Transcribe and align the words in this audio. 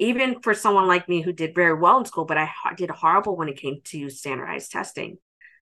even 0.00 0.40
for 0.40 0.54
someone 0.54 0.88
like 0.88 1.10
me 1.10 1.20
who 1.20 1.30
did 1.30 1.54
very 1.54 1.74
well 1.74 1.98
in 1.98 2.06
school, 2.06 2.24
but 2.24 2.38
I 2.38 2.50
did 2.74 2.88
horrible 2.88 3.36
when 3.36 3.50
it 3.50 3.58
came 3.58 3.82
to 3.84 4.08
standardized 4.08 4.72
testing. 4.72 5.18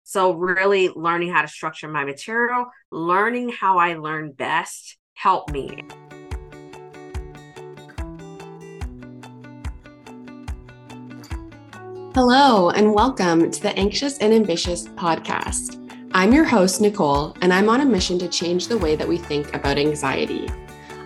So, 0.02 0.32
really 0.32 0.88
learning 0.88 1.32
how 1.32 1.42
to 1.42 1.48
structure 1.48 1.86
my 1.86 2.04
material, 2.04 2.66
learning 2.90 3.50
how 3.50 3.78
I 3.78 3.94
learn 3.94 4.32
best 4.32 4.98
helped 5.14 5.52
me. 5.52 5.84
Hello, 12.14 12.70
and 12.70 12.92
welcome 12.92 13.50
to 13.50 13.62
the 13.62 13.72
Anxious 13.76 14.18
and 14.18 14.34
Ambitious 14.34 14.88
podcast. 14.88 15.82
I'm 16.12 16.32
your 16.32 16.44
host, 16.44 16.80
Nicole, 16.80 17.36
and 17.42 17.52
I'm 17.52 17.68
on 17.68 17.80
a 17.80 17.84
mission 17.84 18.18
to 18.18 18.26
change 18.26 18.66
the 18.66 18.78
way 18.78 18.96
that 18.96 19.06
we 19.06 19.18
think 19.18 19.54
about 19.54 19.78
anxiety. 19.78 20.48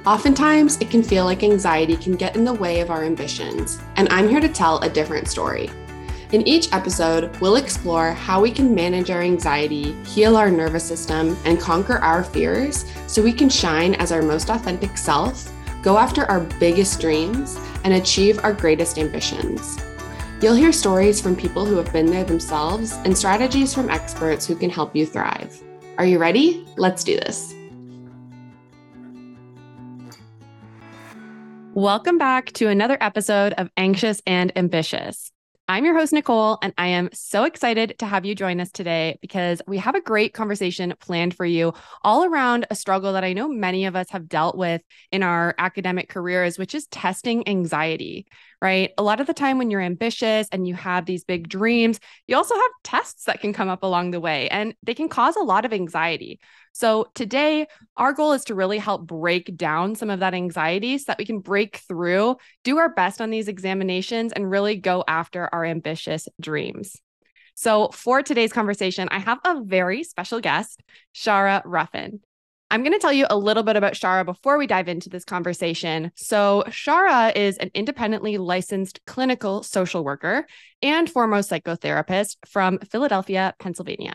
Oftentimes, 0.07 0.79
it 0.81 0.89
can 0.89 1.03
feel 1.03 1.27
like 1.27 1.43
anxiety 1.43 1.95
can 1.95 2.15
get 2.15 2.35
in 2.35 2.43
the 2.43 2.55
way 2.55 2.81
of 2.81 2.91
our 2.91 3.05
ambitions, 3.05 3.83
and 3.97 4.09
I'm 4.09 4.31
here 4.31 4.41
to 4.41 4.49
tell 4.49 4.79
a 4.79 4.89
different 4.89 5.29
story. 5.29 5.69
In 6.33 6.47
each 6.49 6.73
episode, 6.73 7.39
we'll 7.41 7.57
explore 7.57 8.13
how 8.13 8.41
we 8.41 8.51
can 8.51 8.75
manage 8.75 9.11
our 9.11 9.21
anxiety, 9.21 9.93
heal 10.05 10.37
our 10.37 10.51
nervous 10.51 10.85
system, 10.85 11.37
and 11.45 11.61
conquer 11.61 11.99
our 11.99 12.25
fears 12.25 12.87
so 13.07 13.23
we 13.23 13.33
can 13.33 13.51
shine 13.51 13.95
as 13.97 14.11
our 14.11 14.23
most 14.23 14.49
authentic 14.49 14.97
self, 14.97 15.53
go 15.83 15.99
after 15.99 16.25
our 16.31 16.41
biggest 16.59 16.99
dreams, 16.99 17.59
and 17.85 17.93
achieve 17.93 18.43
our 18.43 18.55
greatest 18.55 18.99
ambitions. 18.99 19.79
You'll 20.41 20.55
hear 20.55 20.73
stories 20.73 21.21
from 21.21 21.37
people 21.37 21.67
who 21.67 21.77
have 21.77 21.93
been 21.93 22.07
there 22.07 22.25
themselves 22.25 22.93
and 23.05 23.17
strategies 23.17 23.75
from 23.75 23.91
experts 23.91 24.47
who 24.47 24.57
can 24.57 24.71
help 24.71 24.97
you 24.97 25.05
thrive. 25.05 25.63
Are 25.99 26.07
you 26.07 26.19
ready? 26.19 26.67
Let's 26.79 27.05
do 27.05 27.17
this. 27.17 27.55
Welcome 31.81 32.19
back 32.19 32.53
to 32.53 32.69
another 32.69 32.99
episode 33.01 33.55
of 33.55 33.71
Anxious 33.75 34.21
and 34.27 34.53
Ambitious. 34.55 35.33
I'm 35.67 35.87
your 35.87 35.97
host, 35.97 36.13
Nicole, 36.13 36.59
and 36.61 36.75
I 36.77 36.89
am 36.89 37.09
so 37.15 37.45
excited 37.45 37.95
to 38.01 38.07
have 38.07 38.27
you 38.27 38.35
join 38.35 38.61
us 38.61 38.71
today 38.71 39.19
because 39.23 39.63
we 39.67 39.79
have 39.79 39.95
a 39.95 40.03
great 40.03 40.35
conversation 40.35 40.93
planned 41.01 41.35
for 41.35 41.47
you 41.47 41.73
all 42.03 42.27
around 42.27 42.67
a 42.69 42.75
struggle 42.75 43.15
that 43.15 43.25
I 43.25 43.33
know 43.33 43.49
many 43.49 43.87
of 43.87 43.97
us 43.97 44.11
have 44.11 44.29
dealt 44.29 44.59
with 44.59 44.83
in 45.11 45.23
our 45.23 45.55
academic 45.57 46.11
careers, 46.11 46.59
which 46.59 46.75
is 46.75 46.87
testing 46.89 47.49
anxiety, 47.49 48.27
right? 48.61 48.91
A 48.99 49.03
lot 49.03 49.21
of 49.21 49.27
the 49.27 49.35
time 49.35 49.59
when 49.59 49.71
you're 49.71 49.81
ambitious 49.81 50.49
and 50.53 50.67
you 50.67 50.75
have 50.75 51.07
these 51.07 51.25
big 51.25 51.49
dreams, 51.49 51.99
you 52.27 52.37
also 52.37 52.55
have 52.55 52.71
tests 52.85 53.25
that 53.25 53.41
can 53.41 53.53
come 53.53 53.69
up 53.69 53.83
along 53.83 54.11
the 54.11 54.21
way 54.21 54.49
and 54.49 54.75
they 54.83 54.95
can 54.95 55.09
cause 55.09 55.37
a 55.37 55.43
lot 55.43 55.65
of 55.65 55.73
anxiety. 55.73 56.41
So, 56.73 57.09
today, 57.15 57.67
our 57.97 58.13
goal 58.13 58.33
is 58.33 58.45
to 58.45 58.55
really 58.55 58.79
help 58.79 59.07
break 59.07 59.57
down 59.57 59.97
some 59.97 60.09
of 60.09 60.21
that 60.21 60.35
anxiety 60.35 60.99
so 60.99 61.05
that 61.09 61.19
we 61.19 61.25
can 61.25 61.41
break 61.41 61.79
through, 61.89 62.37
do 62.63 62.79
our 62.79 62.89
best 62.95 63.21
on 63.21 63.31
these 63.31 63.49
examinations, 63.49 64.33
and 64.33 64.49
really 64.49 64.77
go 64.77 65.03
after 65.09 65.49
our 65.53 65.65
ambitious 65.65 66.29
dreams. 66.41 66.97
So, 67.55 67.89
for 67.89 68.23
today's 68.23 68.53
conversation, 68.53 69.09
I 69.11 69.19
have 69.19 69.41
a 69.45 69.63
very 69.63 70.05
special 70.05 70.41
guest, 70.41 70.83
Shara 71.15 71.61
Ruffin. 71.65 72.21
I'm 72.73 72.85
going 72.85 72.93
to 72.93 73.01
tell 73.01 73.13
you 73.13 73.27
a 73.29 73.37
little 73.37 73.65
bit 73.65 73.75
about 73.75 73.95
Shara 73.95 74.25
before 74.25 74.57
we 74.57 74.69
dive 74.69 74.89
into 74.89 75.09
this 75.09 75.25
conversation. 75.25 76.13
So, 76.15 76.63
Shara 76.69 77.35
is 77.35 77.59
an 77.59 77.73
independently 77.75 78.39
licensed 78.39 79.01
clinical 79.07 79.65
social 79.65 80.05
worker 80.05 80.47
and 80.81 81.11
foremost 81.11 81.51
psychotherapist 81.51 82.37
from 82.47 82.79
Philadelphia, 82.79 83.55
Pennsylvania. 83.59 84.15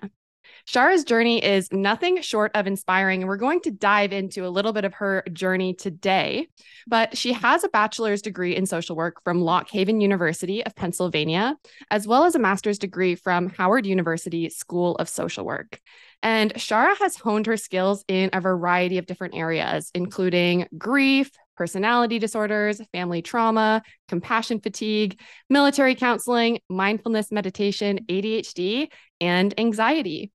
Shara's 0.68 1.04
journey 1.04 1.44
is 1.44 1.72
nothing 1.72 2.22
short 2.22 2.52
of 2.56 2.66
inspiring, 2.66 3.22
and 3.22 3.28
we're 3.28 3.38
going 3.38 3.62
to 3.62 3.72
dive 3.72 4.14
into 4.14 4.48
a 4.48 4.50
little 4.50 4.74
bit 4.74 4.86
of 4.86 4.96
her 4.96 5.24
journey 5.32 5.74
today. 5.74 6.48
But 6.88 7.18
she 7.18 7.34
has 7.34 7.64
a 7.64 7.70
bachelor's 7.70 8.22
degree 8.22 8.56
in 8.56 8.66
social 8.66 8.96
work 8.96 9.22
from 9.24 9.42
Lock 9.42 9.70
Haven 9.70 10.02
University 10.02 10.66
of 10.66 10.76
Pennsylvania, 10.76 11.56
as 11.92 12.08
well 12.08 12.24
as 12.24 12.36
a 12.36 12.40
master's 12.40 12.80
degree 12.80 13.16
from 13.16 13.50
Howard 13.50 13.86
University 13.86 14.50
School 14.50 14.96
of 14.96 15.10
Social 15.10 15.46
Work. 15.46 15.80
And 16.26 16.56
Shara 16.56 16.98
has 16.98 17.16
honed 17.18 17.46
her 17.46 17.56
skills 17.56 18.04
in 18.08 18.32
a 18.34 18.42
variety 18.42 18.98
of 18.98 19.06
different 19.06 19.36
areas, 19.36 19.92
including 19.94 20.66
grief, 20.76 21.30
personality 21.56 22.18
disorders, 22.18 22.82
family 22.92 23.22
trauma, 23.22 23.84
compassion 24.08 24.60
fatigue, 24.60 25.22
military 25.52 25.94
counseling, 25.94 26.62
mindfulness 26.68 27.32
meditation, 27.32 28.00
ADHD, 28.10 28.88
and 29.22 29.54
anxiety. 29.60 30.32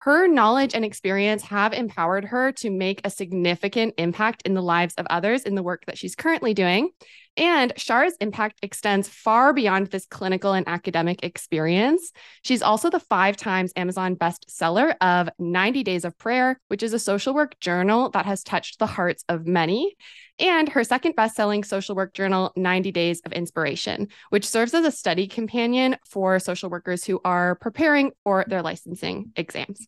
Her 0.00 0.26
knowledge 0.26 0.74
and 0.74 0.84
experience 0.84 1.44
have 1.44 1.72
empowered 1.72 2.24
her 2.24 2.50
to 2.54 2.70
make 2.70 3.00
a 3.04 3.10
significant 3.10 3.94
impact 3.98 4.42
in 4.44 4.54
the 4.54 4.60
lives 4.60 4.94
of 4.98 5.06
others 5.08 5.44
in 5.44 5.54
the 5.54 5.62
work 5.62 5.84
that 5.86 5.96
she's 5.96 6.16
currently 6.16 6.52
doing. 6.52 6.90
And 7.36 7.72
Shara's 7.76 8.16
impact 8.20 8.58
extends 8.62 9.08
far 9.08 9.54
beyond 9.54 9.86
this 9.86 10.04
clinical 10.04 10.52
and 10.52 10.68
academic 10.68 11.24
experience. 11.24 12.12
She's 12.42 12.60
also 12.60 12.90
the 12.90 13.00
five 13.00 13.38
times 13.38 13.72
Amazon 13.74 14.16
bestseller 14.16 14.94
of 15.00 15.30
90 15.38 15.82
Days 15.82 16.04
of 16.04 16.18
Prayer, 16.18 16.60
which 16.68 16.82
is 16.82 16.92
a 16.92 16.98
social 16.98 17.32
work 17.32 17.58
journal 17.58 18.10
that 18.10 18.26
has 18.26 18.42
touched 18.42 18.78
the 18.78 18.86
hearts 18.86 19.24
of 19.30 19.46
many. 19.46 19.96
And 20.38 20.68
her 20.68 20.84
second 20.84 21.14
best-selling 21.16 21.64
social 21.64 21.94
work 21.94 22.12
journal, 22.12 22.52
90 22.56 22.92
Days 22.92 23.22
of 23.24 23.32
Inspiration, 23.32 24.08
which 24.28 24.46
serves 24.46 24.74
as 24.74 24.84
a 24.84 24.92
study 24.92 25.26
companion 25.26 25.96
for 26.06 26.38
social 26.38 26.68
workers 26.68 27.04
who 27.04 27.20
are 27.24 27.54
preparing 27.54 28.12
for 28.24 28.44
their 28.46 28.62
licensing 28.62 29.32
exams. 29.36 29.86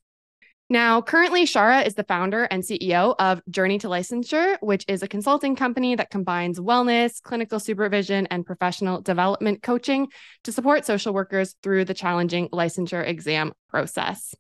Now, 0.71 1.03
currently, 1.03 1.45
Shara 1.45 1.87
is 1.87 1.95
the 1.95 2.05
founder 2.05 2.45
and 2.45 2.63
CEO 2.63 3.15
of 3.19 3.43
Journey 3.51 3.79
to 3.81 3.89
Licensure, 3.89 4.57
which 4.61 4.85
is 4.89 5.03
a 5.03 5.09
consulting 5.09 5.57
company 5.57 5.95
that 5.95 6.11
combines 6.11 6.59
wellness, 6.59 7.21
clinical 7.21 7.61
supervision, 7.61 8.27
and 8.31 8.47
professional 8.47 9.03
development 9.03 9.63
coaching 9.63 10.09
to 10.45 10.53
support 10.53 10.87
social 10.87 11.13
workers 11.13 11.55
through 11.63 11.85
the 11.85 11.93
challenging 11.93 12.49
licensure 12.49 13.07
exam 13.07 13.53
process. 13.69 14.35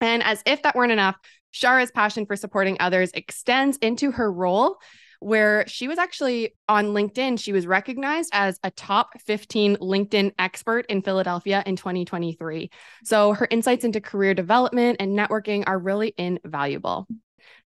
And 0.00 0.24
as 0.24 0.42
if 0.44 0.62
that 0.62 0.74
weren't 0.74 0.92
enough, 0.92 1.16
Shara's 1.54 1.92
passion 1.92 2.26
for 2.26 2.34
supporting 2.34 2.76
others 2.80 3.12
extends 3.14 3.76
into 3.76 4.10
her 4.10 4.30
role 4.30 4.78
where 5.20 5.64
she 5.66 5.88
was 5.88 5.98
actually 5.98 6.54
on 6.68 6.86
LinkedIn. 6.86 7.38
She 7.38 7.52
was 7.52 7.66
recognized 7.66 8.30
as 8.32 8.58
a 8.62 8.70
top 8.70 9.20
15 9.22 9.76
LinkedIn 9.76 10.32
expert 10.38 10.86
in 10.88 11.02
Philadelphia 11.02 11.62
in 11.66 11.76
2023. 11.76 12.70
So 13.04 13.32
her 13.32 13.48
insights 13.50 13.84
into 13.84 14.00
career 14.00 14.34
development 14.34 14.96
and 15.00 15.18
networking 15.18 15.64
are 15.66 15.78
really 15.78 16.14
invaluable. 16.16 17.06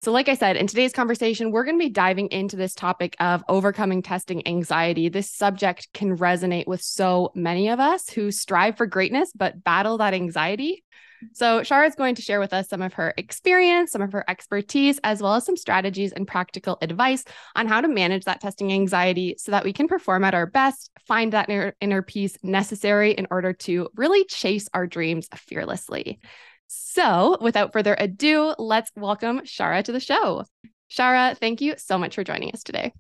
So, 0.03 0.13
like 0.13 0.29
I 0.29 0.35
said, 0.35 0.57
in 0.57 0.67
today's 0.67 0.93
conversation, 0.93 1.51
we're 1.51 1.65
going 1.65 1.79
to 1.79 1.85
be 1.85 1.91
diving 1.91 2.29
into 2.29 2.57
this 2.57 2.75
topic 2.75 3.17
of 3.19 3.43
overcoming 3.49 4.03
testing 4.03 4.47
anxiety. 4.47 5.09
This 5.09 5.31
subject 5.31 5.89
can 5.93 6.17
resonate 6.17 6.67
with 6.67 6.83
so 6.83 7.33
many 7.35 7.69
of 7.69 7.81
us 7.81 8.09
who 8.09 8.31
strive 8.31 8.77
for 8.77 8.87
greatness 8.87 9.33
but 9.35 9.65
battle 9.65 9.99
that 9.99 10.15
anxiety. 10.15 10.85
So, 11.33 11.61
Shara 11.61 11.87
is 11.87 11.95
going 11.95 12.15
to 12.17 12.23
share 12.23 12.41
with 12.41 12.53
us 12.53 12.69
some 12.69 12.83
of 12.83 12.95
her 12.95 13.15
experience, 13.17 13.93
some 13.93 14.03
of 14.03 14.13
her 14.13 14.25
expertise, 14.29 14.99
as 15.05 15.23
well 15.23 15.35
as 15.35 15.45
some 15.45 15.57
strategies 15.57 16.13
and 16.13 16.27
practical 16.27 16.79
advice 16.81 17.25
on 17.57 17.67
how 17.67 17.81
to 17.81 17.89
manage 17.89 18.25
that 18.25 18.41
testing 18.41 18.73
anxiety 18.73 19.37
so 19.39 19.53
that 19.53 19.65
we 19.65 19.73
can 19.73 19.89
perform 19.89 20.25
at 20.25 20.35
our 20.35 20.47
best, 20.47 20.91
find 21.07 21.33
that 21.33 21.49
inner, 21.49 21.75
inner 21.81 22.03
peace 22.03 22.37
necessary 22.43 23.13
in 23.13 23.27
order 23.31 23.53
to 23.53 23.89
really 23.97 24.25
chase 24.25 24.69
our 24.75 24.87
dreams 24.87 25.29
fearlessly. 25.35 26.21
So, 26.69 27.39
without 27.41 27.73
further 27.73 27.97
ado, 27.99 28.55
let's 28.59 28.91
welcome 28.95 29.41
Shara 29.41 29.83
to 29.85 29.93
the 29.93 30.01
show. 30.01 30.45
Shara, 30.91 31.37
thank 31.37 31.61
you 31.61 31.75
so 31.79 31.99
much 31.99 32.15
for 32.15 32.25
joining 32.25 32.53
us 32.53 32.63
today. 32.63 32.93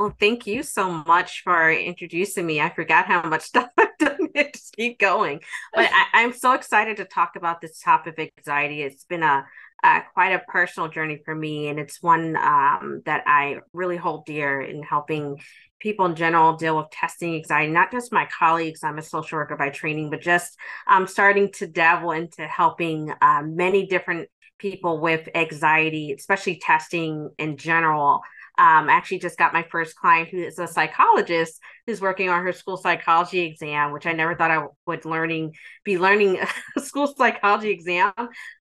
Well, 0.00 0.16
thank 0.18 0.46
you 0.46 0.62
so 0.62 0.90
much 1.06 1.42
for 1.42 1.70
introducing 1.70 2.46
me. 2.46 2.58
I 2.58 2.70
forgot 2.70 3.04
how 3.04 3.22
much 3.28 3.42
stuff 3.52 3.68
I've 3.76 3.98
done. 3.98 4.30
Just 4.34 4.74
keep 4.74 4.98
going. 4.98 5.40
But 5.74 5.90
I, 5.92 6.06
am 6.22 6.32
so 6.32 6.54
excited 6.54 6.96
to 6.96 7.04
talk 7.04 7.36
about 7.36 7.60
this 7.60 7.80
topic 7.80 8.14
of 8.18 8.30
anxiety. 8.38 8.80
It's 8.80 9.04
been 9.04 9.22
a, 9.22 9.44
a 9.84 10.00
quite 10.14 10.32
a 10.32 10.38
personal 10.38 10.88
journey 10.88 11.20
for 11.22 11.34
me, 11.34 11.68
and 11.68 11.78
it's 11.78 12.02
one 12.02 12.34
um, 12.36 13.02
that 13.04 13.24
I 13.26 13.58
really 13.74 13.98
hold 13.98 14.24
dear 14.24 14.62
in 14.62 14.82
helping 14.82 15.36
people 15.80 16.06
in 16.06 16.14
general 16.14 16.56
deal 16.56 16.78
with 16.78 16.88
testing 16.90 17.34
anxiety. 17.34 17.70
Not 17.70 17.92
just 17.92 18.10
my 18.10 18.26
colleagues. 18.38 18.82
I'm 18.82 18.96
a 18.96 19.02
social 19.02 19.36
worker 19.36 19.56
by 19.58 19.68
training, 19.68 20.08
but 20.08 20.22
just 20.22 20.56
um, 20.86 21.06
starting 21.06 21.52
to 21.56 21.66
dabble 21.66 22.12
into 22.12 22.46
helping 22.46 23.12
uh, 23.20 23.42
many 23.44 23.86
different 23.86 24.30
people 24.56 24.98
with 24.98 25.28
anxiety, 25.34 26.14
especially 26.16 26.58
testing 26.58 27.28
in 27.36 27.58
general 27.58 28.22
um, 28.60 28.90
I 28.90 28.92
actually 28.92 29.20
just 29.20 29.38
got 29.38 29.54
my 29.54 29.62
first 29.70 29.96
client 29.96 30.28
who 30.28 30.42
is 30.42 30.58
a 30.58 30.68
psychologist 30.68 31.58
who's 31.86 32.02
working 32.02 32.28
on 32.28 32.44
her 32.44 32.52
school 32.52 32.76
psychology 32.76 33.40
exam, 33.40 33.90
which 33.90 34.04
I 34.04 34.12
never 34.12 34.34
thought 34.34 34.50
I 34.50 34.66
would 34.86 35.06
learning 35.06 35.54
be 35.82 35.98
learning 35.98 36.38
a 36.76 36.80
school 36.80 37.06
psychology 37.06 37.70
exam. 37.70 38.12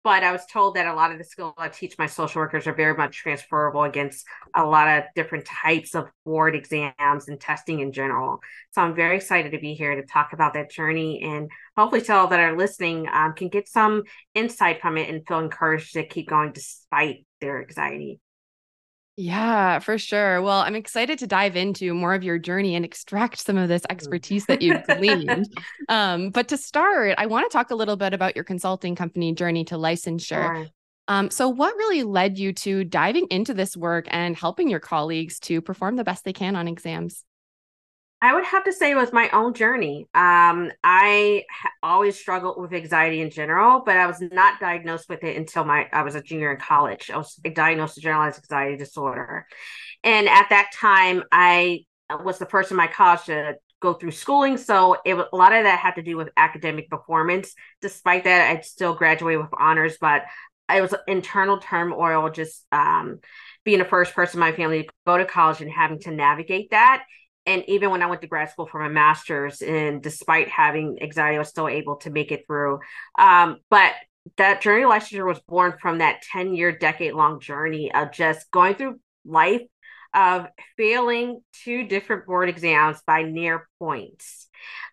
But 0.03 0.23
I 0.23 0.33
was 0.33 0.45
told 0.51 0.75
that 0.75 0.87
a 0.87 0.93
lot 0.93 1.13
of 1.13 1.17
the 1.17 1.23
skills 1.23 1.53
I 1.57 1.69
teach 1.69 1.95
my 1.97 2.05
social 2.05 2.41
workers 2.41 2.67
are 2.67 2.73
very 2.73 2.95
much 2.95 3.17
transferable 3.17 3.83
against 3.83 4.25
a 4.53 4.65
lot 4.65 4.89
of 4.89 5.05
different 5.15 5.45
types 5.45 5.95
of 5.95 6.09
board 6.25 6.53
exams 6.53 7.29
and 7.29 7.39
testing 7.39 7.79
in 7.79 7.93
general. 7.93 8.39
So 8.71 8.81
I'm 8.81 8.93
very 8.93 9.15
excited 9.15 9.53
to 9.53 9.59
be 9.59 9.73
here 9.73 9.95
to 9.95 10.05
talk 10.05 10.33
about 10.33 10.53
that 10.55 10.69
journey 10.69 11.21
and 11.23 11.49
hopefully 11.77 12.01
tell 12.01 12.27
that 12.27 12.41
are 12.41 12.57
listening 12.57 13.07
um, 13.11 13.33
can 13.33 13.47
get 13.47 13.69
some 13.69 14.03
insight 14.33 14.81
from 14.81 14.97
it 14.97 15.09
and 15.09 15.25
feel 15.25 15.39
encouraged 15.39 15.93
to 15.93 16.05
keep 16.05 16.27
going 16.27 16.51
despite 16.51 17.25
their 17.39 17.61
anxiety. 17.61 18.19
Yeah, 19.19 19.79
for 19.79 19.97
sure. 19.97 20.43
Well, 20.43 20.59
I'm 20.59 20.75
excited 20.75 21.17
to 21.19 21.27
dive 21.27 21.55
into 21.55 21.95
more 21.95 22.13
of 22.13 22.23
your 22.23 22.37
journey 22.37 22.75
and 22.75 22.85
extract 22.85 23.39
some 23.39 23.57
of 23.57 23.67
this 23.67 23.81
mm. 23.81 23.91
expertise 23.91 24.45
that 24.45 24.61
you've 24.61 24.85
gleaned. 24.85 25.47
um, 25.89 26.29
but 26.29 26.47
to 26.49 26.57
start, 26.57 27.15
I 27.17 27.25
want 27.25 27.49
to 27.49 27.55
talk 27.55 27.71
a 27.71 27.75
little 27.75 27.95
bit 27.95 28.13
about 28.13 28.35
your 28.35 28.45
consulting 28.45 28.95
company 28.95 29.33
journey 29.33 29.65
to 29.65 29.75
licensure. 29.75 30.69
Um, 31.07 31.31
so, 31.31 31.49
what 31.49 31.75
really 31.77 32.03
led 32.03 32.37
you 32.37 32.53
to 32.53 32.83
diving 32.83 33.25
into 33.31 33.55
this 33.55 33.75
work 33.75 34.05
and 34.11 34.35
helping 34.35 34.69
your 34.69 34.79
colleagues 34.79 35.39
to 35.41 35.61
perform 35.61 35.95
the 35.95 36.03
best 36.03 36.23
they 36.23 36.33
can 36.33 36.55
on 36.55 36.67
exams? 36.67 37.23
I 38.19 38.33
would 38.33 38.45
have 38.45 38.63
to 38.63 38.73
say 38.73 38.91
it 38.91 38.95
was 38.95 39.13
my 39.13 39.29
own 39.29 39.53
journey. 39.53 40.07
Um, 40.15 40.71
I 40.83 41.43
ha- 41.51 41.69
always 41.83 42.17
struggled 42.17 42.59
with 42.59 42.73
anxiety 42.73 43.21
in 43.21 43.29
general, 43.29 43.83
but 43.85 43.95
I 43.95 44.07
was 44.07 44.19
not 44.19 44.59
diagnosed 44.59 45.07
with 45.07 45.23
it 45.23 45.37
until 45.37 45.63
my 45.65 45.87
I 45.93 46.01
was 46.01 46.15
a 46.15 46.21
junior 46.21 46.51
in 46.51 46.59
college. 46.59 47.11
I 47.11 47.17
was 47.17 47.35
diagnosed 47.35 47.95
with 47.95 48.03
generalized 48.03 48.39
anxiety 48.39 48.75
disorder, 48.75 49.45
and 50.03 50.27
at 50.27 50.47
that 50.49 50.71
time, 50.73 51.23
I 51.31 51.81
was 52.09 52.39
the 52.39 52.47
first 52.47 52.71
in 52.71 52.77
my 52.77 52.87
college 52.87 53.25
to 53.25 53.55
go 53.81 53.93
through 53.93 54.11
schooling. 54.11 54.57
So 54.57 54.97
it 55.05 55.13
a 55.13 55.35
lot 55.35 55.53
of 55.53 55.65
that 55.65 55.77
had 55.77 55.95
to 55.95 56.01
do 56.01 56.17
with 56.17 56.29
academic 56.37 56.89
performance. 56.89 57.53
Despite 57.81 58.23
that, 58.23 58.49
I 58.49 58.61
still 58.61 58.95
graduated 58.95 59.41
with 59.41 59.51
honors, 59.59 59.97
but 60.01 60.23
it 60.73 60.81
was 60.81 60.95
internal 61.07 61.59
turmoil 61.59 62.31
just 62.31 62.65
um, 62.71 63.19
being 63.63 63.79
the 63.79 63.85
first 63.85 64.15
person 64.15 64.37
in 64.37 64.39
my 64.39 64.51
family 64.53 64.83
to 64.83 64.89
go 65.05 65.19
to 65.19 65.25
college 65.25 65.61
and 65.61 65.71
having 65.71 65.99
to 65.99 66.11
navigate 66.11 66.71
that 66.71 67.03
and 67.47 67.63
even 67.67 67.89
when 67.89 68.03
I 68.03 68.07
went 68.07 68.21
to 68.21 68.27
grad 68.27 68.51
school 68.51 68.67
for 68.67 68.79
my 68.79 68.89
master's, 68.89 69.61
and 69.61 70.03
despite 70.03 70.49
having 70.49 70.99
anxiety, 71.01 71.37
I 71.37 71.39
was 71.39 71.47
still 71.47 71.69
able 71.69 71.95
to 71.97 72.09
make 72.09 72.31
it 72.31 72.43
through. 72.45 72.79
Um, 73.17 73.57
but 73.69 73.93
that 74.35 74.61
journey 74.61 74.83
of 74.83 74.89
licensure 74.89 75.25
was 75.25 75.39
born 75.47 75.75
from 75.81 75.99
that 75.99 76.21
10 76.33 76.53
year, 76.53 76.77
decade 76.77 77.13
long 77.13 77.39
journey 77.39 77.91
of 77.93 78.11
just 78.11 78.51
going 78.51 78.75
through 78.75 78.99
life, 79.25 79.61
of 80.13 80.47
failing 80.75 81.41
two 81.63 81.85
different 81.85 82.25
board 82.25 82.49
exams 82.49 83.01
by 83.07 83.23
near 83.23 83.67
points. 83.79 84.49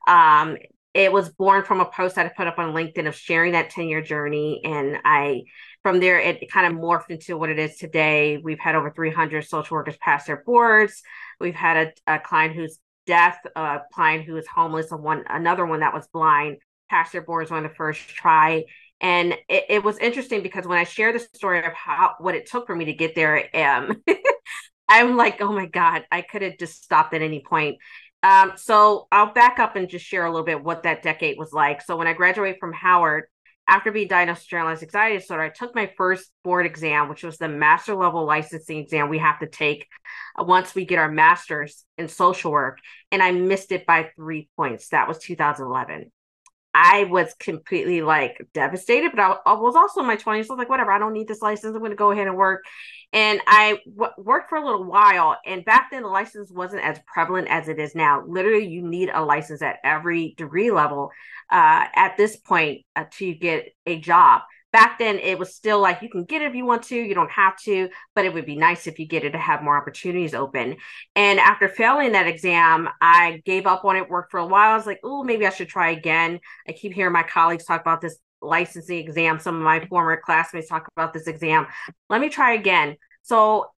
Um, 0.06 0.56
it 0.94 1.12
was 1.12 1.28
born 1.30 1.64
from 1.64 1.80
a 1.80 1.86
post 1.86 2.14
that 2.14 2.26
I 2.26 2.28
put 2.28 2.46
up 2.46 2.60
on 2.60 2.72
LinkedIn 2.72 3.08
of 3.08 3.16
sharing 3.16 3.52
that 3.52 3.70
10 3.70 3.88
year 3.88 4.00
journey. 4.00 4.60
And 4.64 4.98
I, 5.04 5.42
from 5.84 6.00
there, 6.00 6.18
it 6.18 6.50
kind 6.50 6.66
of 6.66 6.80
morphed 6.80 7.10
into 7.10 7.36
what 7.36 7.50
it 7.50 7.58
is 7.58 7.76
today. 7.76 8.38
We've 8.38 8.58
had 8.58 8.74
over 8.74 8.90
300 8.90 9.44
social 9.44 9.76
workers 9.76 9.98
pass 9.98 10.24
their 10.24 10.42
boards. 10.44 11.02
We've 11.38 11.54
had 11.54 11.94
a, 12.08 12.14
a 12.14 12.18
client 12.18 12.54
who's 12.54 12.78
deaf, 13.06 13.36
a 13.54 13.82
client 13.92 14.24
who 14.24 14.34
is 14.38 14.46
homeless, 14.46 14.90
and 14.92 15.02
one 15.02 15.24
another 15.28 15.66
one 15.66 15.80
that 15.80 15.92
was 15.92 16.08
blind 16.08 16.56
passed 16.88 17.12
their 17.12 17.20
boards 17.20 17.50
on 17.50 17.62
the 17.62 17.68
first 17.68 18.00
try. 18.08 18.64
And 19.02 19.34
it, 19.46 19.64
it, 19.68 19.84
was 19.84 19.98
interesting 19.98 20.42
because 20.42 20.66
when 20.66 20.78
I 20.78 20.84
share 20.84 21.12
the 21.12 21.18
story 21.18 21.58
of 21.58 21.74
how 21.74 22.14
what 22.18 22.34
it 22.34 22.46
took 22.46 22.66
for 22.66 22.74
me 22.74 22.86
to 22.86 22.94
get 22.94 23.14
there, 23.14 23.44
um, 23.54 24.02
I'm 24.88 25.18
like, 25.18 25.42
oh 25.42 25.52
my 25.52 25.66
God, 25.66 26.04
I 26.10 26.22
could 26.22 26.40
have 26.40 26.56
just 26.58 26.82
stopped 26.82 27.12
at 27.12 27.20
any 27.20 27.42
point. 27.46 27.76
Um, 28.22 28.52
so 28.56 29.06
I'll 29.12 29.34
back 29.34 29.58
up 29.58 29.76
and 29.76 29.86
just 29.86 30.06
share 30.06 30.24
a 30.24 30.30
little 30.30 30.46
bit 30.46 30.64
what 30.64 30.84
that 30.84 31.02
decade 31.02 31.36
was 31.36 31.52
like. 31.52 31.82
So 31.82 31.98
when 31.98 32.06
I 32.06 32.14
graduated 32.14 32.58
from 32.58 32.72
Howard, 32.72 33.24
after 33.66 33.90
being 33.90 34.08
diagnosed 34.08 34.42
with 34.42 34.48
generalized 34.48 34.82
anxiety 34.82 35.18
disorder, 35.18 35.44
I 35.44 35.48
took 35.48 35.74
my 35.74 35.90
first 35.96 36.30
board 36.42 36.66
exam, 36.66 37.08
which 37.08 37.22
was 37.22 37.38
the 37.38 37.48
master 37.48 37.94
level 37.94 38.26
licensing 38.26 38.78
exam 38.78 39.08
we 39.08 39.18
have 39.18 39.40
to 39.40 39.46
take 39.46 39.86
uh, 40.38 40.44
once 40.44 40.74
we 40.74 40.84
get 40.84 40.98
our 40.98 41.10
master's 41.10 41.84
in 41.96 42.08
social 42.08 42.52
work. 42.52 42.78
And 43.10 43.22
I 43.22 43.32
missed 43.32 43.72
it 43.72 43.86
by 43.86 44.10
three 44.16 44.48
points. 44.56 44.88
That 44.88 45.08
was 45.08 45.18
2011. 45.18 46.12
I 46.74 47.04
was 47.04 47.32
completely 47.34 48.02
like 48.02 48.46
devastated, 48.52 49.12
but 49.14 49.20
I, 49.20 49.36
I 49.46 49.52
was 49.52 49.76
also 49.76 50.00
in 50.00 50.06
my 50.06 50.16
20s. 50.16 50.46
So 50.46 50.52
I 50.52 50.54
was 50.54 50.58
like, 50.58 50.68
whatever, 50.68 50.90
I 50.90 50.98
don't 50.98 51.12
need 51.12 51.28
this 51.28 51.40
license. 51.40 51.74
I'm 51.74 51.78
going 51.78 51.92
to 51.92 51.96
go 51.96 52.10
ahead 52.10 52.26
and 52.26 52.36
work. 52.36 52.64
And 53.12 53.40
I 53.46 53.78
w- 53.96 54.12
worked 54.18 54.48
for 54.48 54.58
a 54.58 54.64
little 54.64 54.82
while. 54.82 55.38
And 55.46 55.64
back 55.64 55.90
then, 55.92 56.02
the 56.02 56.08
license 56.08 56.50
wasn't 56.50 56.82
as 56.82 56.98
prevalent 57.06 57.46
as 57.48 57.68
it 57.68 57.78
is 57.78 57.94
now. 57.94 58.24
Literally, 58.26 58.66
you 58.66 58.82
need 58.82 59.10
a 59.14 59.24
license 59.24 59.62
at 59.62 59.76
every 59.84 60.34
degree 60.36 60.72
level 60.72 61.10
uh, 61.50 61.86
at 61.94 62.16
this 62.16 62.36
point 62.36 62.82
uh, 62.96 63.04
to 63.18 63.34
get 63.34 63.72
a 63.86 64.00
job 64.00 64.42
back 64.74 64.98
then 64.98 65.20
it 65.20 65.38
was 65.38 65.54
still 65.54 65.80
like 65.80 66.02
you 66.02 66.10
can 66.10 66.24
get 66.24 66.42
it 66.42 66.46
if 66.46 66.54
you 66.56 66.66
want 66.66 66.82
to 66.82 66.96
you 66.96 67.14
don't 67.14 67.30
have 67.30 67.56
to 67.56 67.88
but 68.16 68.24
it 68.24 68.34
would 68.34 68.44
be 68.44 68.56
nice 68.56 68.88
if 68.88 68.98
you 68.98 69.06
get 69.06 69.22
it 69.22 69.30
to 69.30 69.38
have 69.38 69.62
more 69.62 69.78
opportunities 69.78 70.34
open. 70.34 70.76
And 71.14 71.38
after 71.38 71.68
failing 71.68 72.12
that 72.12 72.26
exam 72.26 72.88
i 73.00 73.40
gave 73.44 73.66
up 73.66 73.84
on 73.84 73.96
it 73.96 74.10
worked 74.10 74.32
for 74.32 74.40
a 74.40 74.46
while. 74.46 74.72
I 74.72 74.76
was 74.76 74.86
like 74.86 74.98
oh 75.04 75.22
maybe 75.22 75.46
i 75.46 75.50
should 75.50 75.68
try 75.68 75.90
again. 75.90 76.40
I 76.68 76.72
keep 76.72 76.92
hearing 76.92 77.12
my 77.12 77.22
colleagues 77.22 77.64
talk 77.64 77.80
about 77.80 78.00
this 78.00 78.18
licensing 78.42 78.98
exam. 78.98 79.38
Some 79.38 79.56
of 79.56 79.62
my 79.62 79.86
former 79.86 80.20
classmates 80.22 80.68
talk 80.68 80.88
about 80.96 81.14
this 81.14 81.28
exam. 81.28 81.66
Let 82.10 82.20
me 82.20 82.28
try 82.28 82.54
again. 82.54 82.96
So 83.22 83.70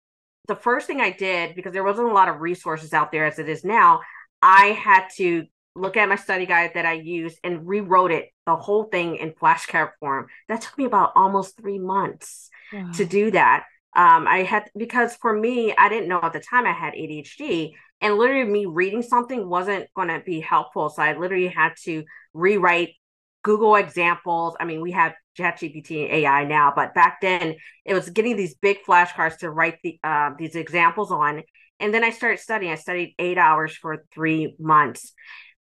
the 0.47 0.55
first 0.55 0.87
thing 0.87 1.01
i 1.01 1.11
did 1.11 1.55
because 1.55 1.73
there 1.73 1.85
wasn't 1.85 2.09
a 2.09 2.13
lot 2.13 2.29
of 2.29 2.41
resources 2.41 2.93
out 2.93 3.11
there 3.11 3.27
as 3.27 3.39
it 3.39 3.49
is 3.49 3.65
now 3.65 4.01
i 4.43 4.67
had 4.67 5.09
to 5.17 5.45
look 5.77 5.97
at 5.97 6.09
my 6.09 6.17
study 6.17 6.47
guide 6.47 6.73
that 6.75 6.87
I 6.87 6.95
used 6.95 7.39
and 7.43 7.67
rewrote 7.67 8.13
it, 8.13 8.31
the 8.47 8.57
whole 8.57 8.85
thing 8.85 9.17
in 9.17 9.33
flashcard 9.33 9.91
form. 9.99 10.27
That 10.49 10.61
took 10.61 10.79
me 10.79 10.85
about 10.85 11.13
almost 11.17 11.57
three 11.57 11.79
months 11.79 12.49
wow. 12.73 12.91
to 12.95 13.05
do 13.05 13.31
that. 13.33 13.65
Um, 13.97 14.27
I 14.27 14.39
had 14.39 14.65
because 14.77 15.15
for 15.17 15.37
me, 15.37 15.75
I 15.77 15.89
didn't 15.89 16.09
know 16.09 16.21
at 16.23 16.33
the 16.33 16.41
time 16.41 16.67
I 16.67 16.73
had 16.73 16.95
ADHD, 16.95 17.73
and 18.01 18.17
literally 18.17 18.45
me 18.45 18.67
reading 18.67 19.03
something 19.03 19.49
wasn't 19.49 19.87
going 19.95 20.09
to 20.09 20.21
be 20.21 20.41
helpful. 20.41 20.91
So 20.91 21.03
I 21.03 21.17
literally 21.17 21.49
had 21.49 21.75
to 21.85 22.05
rewrite 22.33 22.95
Google 23.43 23.77
examples. 23.77 24.57
I 24.59 24.65
mean, 24.65 24.81
we 24.81 24.93
have 24.93 25.15
ChatGPT 25.39 26.05
and 26.05 26.13
AI 26.13 26.45
now, 26.45 26.73
but 26.75 26.95
back 26.95 27.21
then 27.21 27.55
it 27.85 27.95
was 27.95 28.11
getting 28.11 28.37
these 28.37 28.55
big 28.55 28.79
flashcards 28.87 29.39
to 29.39 29.51
write 29.51 29.79
the 29.85 29.99
uh, 30.03 30.31
these 30.39 30.57
examples 30.57 31.13
on. 31.13 31.43
And 31.79 31.93
then 31.93 32.03
I 32.03 32.11
started 32.11 32.41
studying. 32.41 32.73
I 32.73 32.77
studied 32.77 33.15
eight 33.19 33.39
hours 33.39 33.77
for 33.77 34.05
three 34.13 34.57
months 34.59 35.13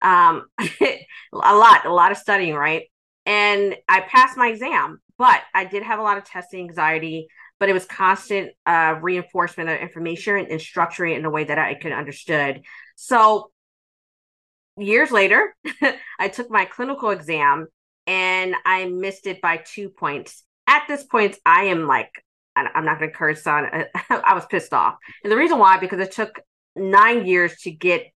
um, 0.03 0.45
a 0.59 1.05
lot, 1.33 1.85
a 1.85 1.94
lot 1.94 2.11
of 2.11 2.17
studying, 2.17 2.55
right? 2.55 2.83
And 3.25 3.75
I 3.88 4.01
passed 4.01 4.38
my 4.38 4.50
exam, 4.50 5.01
but 5.17 5.41
I 5.53 5.65
did 5.65 5.83
have 5.83 6.00
a 6.00 6.03
lot 6.03 6.17
of 6.17 6.25
testing 6.25 6.67
anxiety, 6.67 7.27
but 7.59 7.69
it 7.69 7.73
was 7.73 7.85
constant 7.85 8.51
uh, 8.65 8.95
reinforcement 9.01 9.69
of 9.69 9.79
information 9.79 10.47
and 10.50 10.59
structuring 10.59 11.13
it 11.13 11.19
in 11.19 11.25
a 11.25 11.29
way 11.29 11.45
that 11.45 11.57
I 11.57 11.75
could 11.75 11.94
understood. 11.94 12.61
So 12.95 13.51
years 14.77 15.11
later, 15.11 15.55
I 16.19 16.27
took 16.27 16.49
my 16.51 16.65
clinical 16.65 17.11
exam 17.11 17.67
and 18.06 18.56
I 18.65 18.85
missed 18.85 19.27
it 19.27 19.41
by 19.41 19.57
two 19.57 19.89
points. 19.89 20.44
At 20.67 20.83
this 20.88 21.03
point, 21.03 21.38
I 21.45 21.65
am 21.65 21.88
like, 21.88 22.09
I'm 22.56 22.85
not 22.85 22.99
going 22.99 23.09
to 23.09 23.17
curse 23.17 23.47
on. 23.47 23.65
I 24.09 24.33
was 24.33 24.45
pissed 24.45 24.73
off, 24.73 24.95
and 25.23 25.31
the 25.31 25.38
reason 25.38 25.57
why 25.57 25.79
because 25.79 25.99
it 25.99 26.11
took 26.11 26.39
nine 26.75 27.25
years 27.25 27.56
to 27.61 27.71
get 27.71 28.11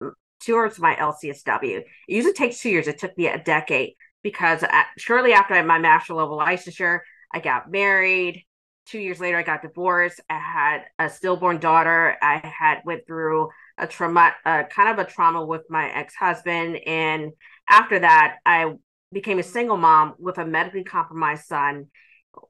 towards 0.43 0.79
my 0.79 0.95
LCSW. 0.95 1.79
It 1.79 1.85
usually 2.07 2.33
takes 2.33 2.59
two 2.59 2.69
years. 2.69 2.87
It 2.87 2.97
took 2.97 3.17
me 3.17 3.27
a 3.27 3.41
decade 3.41 3.93
because 4.23 4.63
at, 4.63 4.87
shortly 4.97 5.33
after 5.33 5.53
I 5.53 5.57
had 5.57 5.65
my 5.65 5.79
master 5.79 6.13
level 6.13 6.37
licensure, 6.37 6.99
I 7.31 7.39
got 7.39 7.71
married. 7.71 8.43
Two 8.87 8.99
years 8.99 9.19
later, 9.19 9.37
I 9.37 9.43
got 9.43 9.63
divorced. 9.63 10.21
I 10.29 10.37
had 10.37 10.83
a 10.99 11.09
stillborn 11.09 11.59
daughter. 11.59 12.17
I 12.21 12.37
had 12.37 12.81
went 12.85 13.07
through 13.07 13.49
a 13.77 13.87
trauma, 13.87 14.33
uh, 14.45 14.63
kind 14.63 14.89
of 14.89 14.99
a 14.99 15.09
trauma 15.09 15.43
with 15.43 15.63
my 15.69 15.89
ex 15.89 16.13
husband, 16.15 16.77
and 16.85 17.31
after 17.67 17.99
that, 17.99 18.37
I 18.45 18.73
became 19.11 19.39
a 19.39 19.43
single 19.43 19.77
mom 19.77 20.13
with 20.19 20.37
a 20.37 20.45
medically 20.45 20.83
compromised 20.83 21.45
son, 21.45 21.87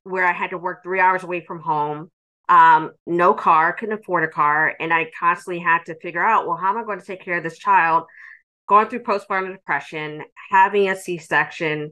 where 0.04 0.26
I 0.26 0.34
had 0.34 0.50
to 0.50 0.58
work 0.58 0.84
three 0.84 1.00
hours 1.00 1.24
away 1.24 1.42
from 1.42 1.62
home 1.62 2.12
um, 2.48 2.92
no 3.06 3.34
car, 3.34 3.74
couldn't 3.74 4.00
afford 4.00 4.24
a 4.24 4.28
car. 4.28 4.76
And 4.80 4.94
I 4.94 5.12
constantly 5.20 5.60
had 5.60 5.86
to 5.86 5.96
figure 6.00 6.24
out, 6.24 6.48
well, 6.48 6.58
how 6.58 6.70
am 6.70 6.78
I 6.78 6.84
going 6.84 7.00
to 7.00 7.06
take 7.06 7.24
care 7.24 7.38
of 7.38 7.44
this 7.44 7.58
child 7.58 8.06
going 8.68 8.88
through 8.88 9.04
postpartum 9.04 9.52
depression, 9.52 10.24
having 10.50 10.90
a 10.90 10.96
C 10.96 11.18
section, 11.18 11.92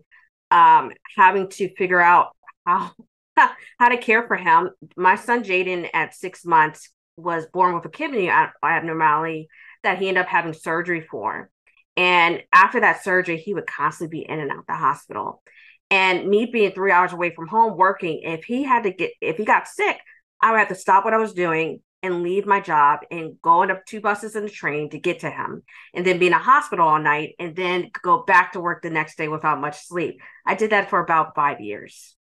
um, 0.51 0.91
having 1.15 1.49
to 1.49 1.73
figure 1.75 2.01
out 2.01 2.35
how, 2.65 2.91
how 3.35 3.89
to 3.89 3.97
care 3.97 4.27
for 4.27 4.35
him. 4.35 4.69
My 4.95 5.15
son, 5.15 5.43
Jaden, 5.43 5.89
at 5.93 6.15
six 6.15 6.45
months, 6.45 6.89
was 7.15 7.45
born 7.47 7.75
with 7.75 7.85
a 7.85 7.89
kidney 7.89 8.29
abnormality 8.29 9.47
that 9.83 9.99
he 9.99 10.07
ended 10.07 10.23
up 10.23 10.29
having 10.29 10.53
surgery 10.53 11.01
for. 11.01 11.49
And 11.95 12.41
after 12.51 12.79
that 12.79 13.03
surgery, 13.03 13.37
he 13.37 13.53
would 13.53 13.67
constantly 13.67 14.19
be 14.19 14.27
in 14.27 14.39
and 14.39 14.51
out 14.51 14.65
the 14.67 14.73
hospital. 14.73 15.43
And 15.91 16.27
me 16.27 16.47
being 16.47 16.71
three 16.71 16.91
hours 16.91 17.13
away 17.13 17.35
from 17.35 17.47
home 17.47 17.77
working, 17.77 18.21
if 18.23 18.45
he 18.45 18.63
had 18.63 18.83
to 18.83 18.91
get, 18.91 19.11
if 19.21 19.37
he 19.37 19.45
got 19.45 19.67
sick, 19.67 19.99
I 20.43 20.51
would 20.51 20.59
have 20.59 20.67
to 20.67 20.75
stop 20.75 21.05
what 21.05 21.13
I 21.13 21.17
was 21.17 21.33
doing 21.33 21.79
and 22.03 22.21
leave 22.21 22.45
my 22.45 22.59
job 22.59 22.99
and 23.09 23.41
go 23.41 23.61
on 23.61 23.71
up 23.71 23.85
two 23.85 24.01
buses 24.01 24.35
and 24.35 24.45
a 24.45 24.49
train 24.49 24.89
to 24.89 24.99
get 24.99 25.21
to 25.21 25.29
him 25.29 25.63
and 25.93 26.05
then 26.05 26.19
be 26.19 26.27
in 26.27 26.33
a 26.33 26.37
hospital 26.37 26.85
all 26.85 26.99
night 26.99 27.35
and 27.39 27.55
then 27.55 27.89
go 28.01 28.23
back 28.23 28.51
to 28.51 28.59
work 28.59 28.81
the 28.81 28.89
next 28.89 29.17
day 29.17 29.29
without 29.29 29.61
much 29.61 29.87
sleep. 29.87 30.19
I 30.45 30.55
did 30.55 30.71
that 30.71 30.89
for 30.89 30.99
about 30.99 31.33
five 31.33 31.61
years. 31.61 32.17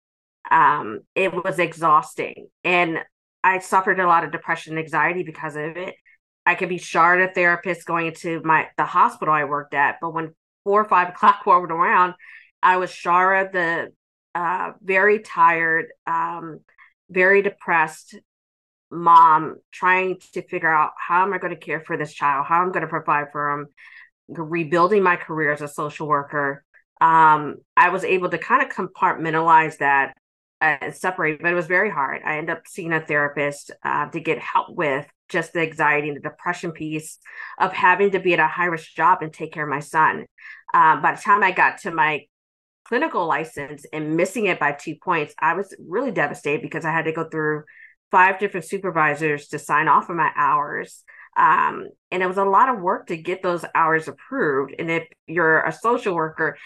Um, 0.50 1.00
it 1.14 1.34
was 1.34 1.58
exhausting 1.58 2.48
and 2.64 3.00
I 3.44 3.58
suffered 3.58 4.00
a 4.00 4.06
lot 4.06 4.24
of 4.24 4.32
depression 4.32 4.72
and 4.72 4.80
anxiety 4.80 5.22
because 5.22 5.54
of 5.54 5.76
it. 5.76 5.94
I 6.46 6.54
could 6.54 6.70
be 6.70 6.78
Shara 6.78 7.30
a 7.30 7.34
therapist 7.34 7.86
going 7.86 8.06
into 8.06 8.40
my 8.44 8.68
the 8.78 8.86
hospital 8.86 9.34
I 9.34 9.44
worked 9.44 9.74
at, 9.74 9.96
but 10.00 10.14
when 10.14 10.34
four 10.64 10.80
or 10.80 10.88
five 10.88 11.08
o'clock 11.14 11.44
rolled 11.44 11.70
around, 11.70 12.14
I 12.62 12.78
was 12.78 12.90
Shara, 12.90 13.52
the 13.52 13.92
uh, 14.34 14.72
very 14.82 15.18
tired, 15.18 15.86
um, 16.06 16.60
very 17.10 17.42
depressed, 17.42 18.14
mom 18.90 19.56
trying 19.72 20.18
to 20.32 20.42
figure 20.42 20.72
out 20.72 20.92
how 20.96 21.22
am 21.22 21.32
I 21.32 21.38
going 21.38 21.54
to 21.54 21.60
care 21.60 21.80
for 21.80 21.96
this 21.96 22.12
child, 22.12 22.46
how 22.46 22.62
I'm 22.62 22.72
going 22.72 22.82
to 22.82 22.88
provide 22.88 23.32
for 23.32 23.50
him, 23.50 23.66
rebuilding 24.28 25.02
my 25.02 25.16
career 25.16 25.52
as 25.52 25.62
a 25.62 25.68
social 25.68 26.06
worker. 26.06 26.64
Um, 27.00 27.56
I 27.76 27.90
was 27.90 28.04
able 28.04 28.30
to 28.30 28.38
kind 28.38 28.62
of 28.62 28.74
compartmentalize 28.74 29.78
that 29.78 30.14
and 30.60 30.94
separate, 30.94 31.42
but 31.42 31.52
it 31.52 31.56
was 31.56 31.66
very 31.66 31.90
hard. 31.90 32.22
I 32.24 32.38
ended 32.38 32.56
up 32.56 32.66
seeing 32.66 32.92
a 32.92 33.00
therapist 33.00 33.70
uh, 33.84 34.08
to 34.10 34.20
get 34.20 34.38
help 34.38 34.70
with 34.70 35.06
just 35.28 35.52
the 35.52 35.60
anxiety 35.60 36.08
and 36.08 36.16
the 36.16 36.22
depression 36.22 36.72
piece 36.72 37.18
of 37.58 37.72
having 37.72 38.12
to 38.12 38.20
be 38.20 38.32
at 38.32 38.40
a 38.40 38.46
high 38.46 38.66
risk 38.66 38.94
job 38.94 39.18
and 39.22 39.32
take 39.32 39.52
care 39.52 39.64
of 39.64 39.68
my 39.68 39.80
son. 39.80 40.24
Um, 40.72 41.02
by 41.02 41.14
the 41.14 41.20
time 41.20 41.42
I 41.42 41.50
got 41.50 41.80
to 41.80 41.90
my 41.90 42.26
clinical 42.86 43.26
license 43.26 43.84
and 43.92 44.16
missing 44.16 44.46
it 44.46 44.60
by 44.60 44.72
two 44.72 44.94
points, 44.96 45.34
I 45.38 45.54
was 45.54 45.74
really 45.78 46.12
devastated 46.12 46.62
because 46.62 46.84
I 46.84 46.92
had 46.92 47.06
to 47.06 47.12
go 47.12 47.28
through 47.28 47.64
five 48.10 48.38
different 48.38 48.66
supervisors 48.66 49.48
to 49.48 49.58
sign 49.58 49.88
off 49.88 50.10
on 50.10 50.16
my 50.16 50.30
hours. 50.36 51.02
Um, 51.36 51.88
and 52.10 52.22
it 52.22 52.26
was 52.26 52.38
a 52.38 52.44
lot 52.44 52.68
of 52.68 52.80
work 52.80 53.08
to 53.08 53.16
get 53.16 53.42
those 53.42 53.64
hours 53.74 54.08
approved. 54.08 54.74
And 54.78 54.90
if 54.90 55.04
you're 55.26 55.62
a 55.62 55.72
social 55.72 56.14
worker, 56.14 56.56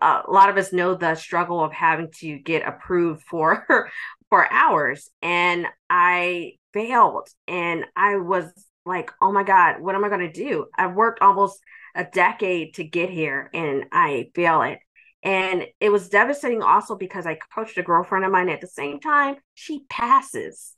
a 0.00 0.22
lot 0.28 0.48
of 0.48 0.56
us 0.56 0.72
know 0.72 0.94
the 0.94 1.14
struggle 1.14 1.62
of 1.62 1.72
having 1.72 2.10
to 2.20 2.38
get 2.38 2.66
approved 2.66 3.22
for 3.22 3.66
for 4.28 4.52
hours. 4.52 5.08
And 5.22 5.66
I 5.88 6.52
failed, 6.72 7.28
and 7.46 7.86
I 7.96 8.16
was 8.16 8.52
like, 8.84 9.10
"Oh 9.22 9.32
my 9.32 9.44
god, 9.44 9.80
what 9.80 9.94
am 9.94 10.04
I 10.04 10.08
going 10.08 10.20
to 10.20 10.32
do?" 10.32 10.66
I've 10.76 10.94
worked 10.94 11.22
almost 11.22 11.60
a 11.94 12.04
decade 12.04 12.74
to 12.74 12.84
get 12.84 13.08
here, 13.10 13.50
and 13.54 13.86
I 13.92 14.30
fail 14.34 14.62
it. 14.62 14.78
And 15.22 15.66
it 15.80 15.90
was 15.90 16.08
devastating 16.08 16.62
also 16.62 16.94
because 16.94 17.26
I 17.26 17.38
coached 17.54 17.76
a 17.78 17.82
girlfriend 17.82 18.24
of 18.24 18.30
mine 18.30 18.48
at 18.48 18.60
the 18.60 18.66
same 18.66 19.00
time. 19.00 19.36
She 19.54 19.84
passes 19.88 20.74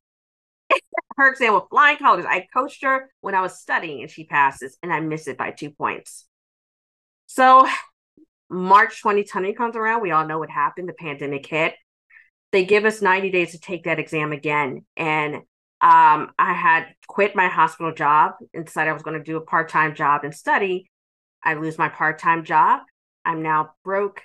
her 1.16 1.30
exam 1.30 1.54
with 1.54 1.64
flying 1.70 1.98
colors. 1.98 2.24
I 2.26 2.46
coached 2.52 2.82
her 2.82 3.10
when 3.20 3.34
I 3.34 3.42
was 3.42 3.60
studying 3.60 4.00
and 4.00 4.10
she 4.10 4.24
passes, 4.24 4.78
and 4.82 4.92
I 4.92 5.00
miss 5.00 5.26
it 5.28 5.36
by 5.36 5.50
two 5.50 5.70
points. 5.70 6.26
So 7.26 7.68
March 8.48 9.00
2020 9.02 9.52
comes 9.52 9.76
around. 9.76 10.02
We 10.02 10.10
all 10.10 10.26
know 10.26 10.38
what 10.38 10.50
happened. 10.50 10.88
The 10.88 10.94
pandemic 10.94 11.46
hit. 11.46 11.74
They 12.52 12.64
give 12.64 12.84
us 12.84 13.00
90 13.00 13.30
days 13.30 13.52
to 13.52 13.60
take 13.60 13.84
that 13.84 14.00
exam 14.00 14.32
again. 14.32 14.84
And 14.96 15.36
um, 15.82 16.32
I 16.38 16.52
had 16.52 16.88
quit 17.06 17.36
my 17.36 17.48
hospital 17.48 17.94
job 17.94 18.34
and 18.52 18.66
decided 18.66 18.90
I 18.90 18.94
was 18.94 19.02
going 19.02 19.18
to 19.18 19.24
do 19.24 19.36
a 19.36 19.40
part 19.40 19.68
time 19.68 19.94
job 19.94 20.24
and 20.24 20.34
study. 20.34 20.90
I 21.42 21.54
lose 21.54 21.78
my 21.78 21.88
part 21.88 22.18
time 22.18 22.44
job. 22.44 22.80
I'm 23.24 23.42
now 23.42 23.70
broke. 23.84 24.22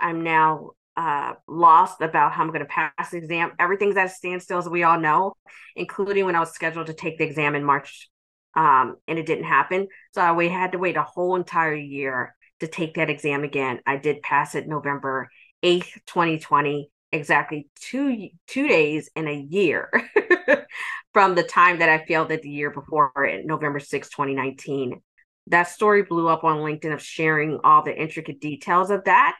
I'm 0.00 0.22
now 0.22 0.70
uh, 0.98 1.34
lost 1.46 2.00
about 2.00 2.32
how 2.32 2.42
I'm 2.42 2.48
going 2.48 2.60
to 2.60 2.66
pass 2.66 3.10
the 3.10 3.18
exam. 3.18 3.52
Everything's 3.58 3.96
at 3.96 4.06
a 4.06 4.08
standstill, 4.08 4.58
as 4.58 4.68
we 4.68 4.82
all 4.82 4.98
know, 4.98 5.34
including 5.76 6.26
when 6.26 6.34
I 6.34 6.40
was 6.40 6.50
scheduled 6.50 6.88
to 6.88 6.92
take 6.92 7.18
the 7.18 7.24
exam 7.24 7.54
in 7.54 7.62
March, 7.62 8.08
um, 8.56 8.96
and 9.06 9.16
it 9.16 9.24
didn't 9.24 9.44
happen. 9.44 9.86
So 10.12 10.22
I 10.22 10.48
had 10.48 10.72
to 10.72 10.78
wait 10.78 10.96
a 10.96 11.04
whole 11.04 11.36
entire 11.36 11.74
year 11.74 12.34
to 12.58 12.66
take 12.66 12.94
that 12.94 13.10
exam 13.10 13.44
again. 13.44 13.80
I 13.86 13.96
did 13.96 14.22
pass 14.22 14.56
it 14.56 14.66
November 14.66 15.28
8th, 15.62 15.92
2020, 16.06 16.90
exactly 17.12 17.68
two 17.80 18.28
two 18.48 18.66
days 18.66 19.08
in 19.14 19.28
a 19.28 19.32
year 19.32 19.90
from 21.12 21.36
the 21.36 21.44
time 21.44 21.78
that 21.78 21.88
I 21.88 22.04
failed 22.04 22.32
it 22.32 22.42
the 22.42 22.50
year 22.50 22.70
before, 22.70 23.12
November 23.44 23.78
6, 23.78 24.08
2019. 24.08 25.00
That 25.46 25.68
story 25.68 26.02
blew 26.02 26.26
up 26.28 26.42
on 26.42 26.58
LinkedIn 26.58 26.92
of 26.92 27.00
sharing 27.00 27.60
all 27.62 27.84
the 27.84 27.96
intricate 27.96 28.40
details 28.40 28.90
of 28.90 29.04
that 29.04 29.36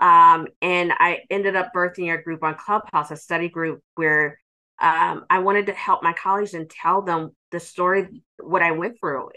um, 0.00 0.48
and 0.60 0.92
I 0.92 1.20
ended 1.30 1.56
up 1.56 1.72
birthing 1.74 2.12
a 2.12 2.22
group 2.22 2.42
on 2.42 2.56
Clubhouse, 2.56 3.10
a 3.10 3.16
study 3.16 3.48
group 3.48 3.80
where 3.94 4.38
um, 4.80 5.24
I 5.30 5.38
wanted 5.38 5.66
to 5.66 5.72
help 5.72 6.02
my 6.02 6.12
colleagues 6.12 6.54
and 6.54 6.68
tell 6.68 7.02
them 7.02 7.30
the 7.52 7.60
story, 7.60 8.22
what 8.38 8.62
I 8.62 8.72
went 8.72 8.98
through. 8.98 9.30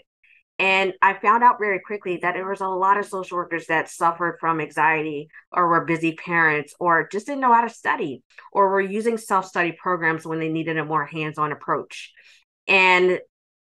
And 0.58 0.92
I 1.00 1.14
found 1.14 1.44
out 1.44 1.60
very 1.60 1.78
quickly 1.78 2.18
that 2.22 2.34
there 2.34 2.48
was 2.48 2.60
a 2.60 2.66
lot 2.66 2.98
of 2.98 3.06
social 3.06 3.36
workers 3.36 3.66
that 3.66 3.88
suffered 3.88 4.38
from 4.40 4.60
anxiety 4.60 5.28
or 5.52 5.68
were 5.68 5.84
busy 5.84 6.14
parents 6.14 6.74
or 6.80 7.08
just 7.12 7.26
didn't 7.26 7.42
know 7.42 7.54
how 7.54 7.60
to 7.60 7.68
study 7.68 8.24
or 8.52 8.68
were 8.68 8.80
using 8.80 9.18
self 9.18 9.46
study 9.46 9.70
programs 9.70 10.26
when 10.26 10.40
they 10.40 10.48
needed 10.48 10.76
a 10.76 10.84
more 10.84 11.06
hands 11.06 11.38
on 11.38 11.52
approach. 11.52 12.12
And 12.66 13.20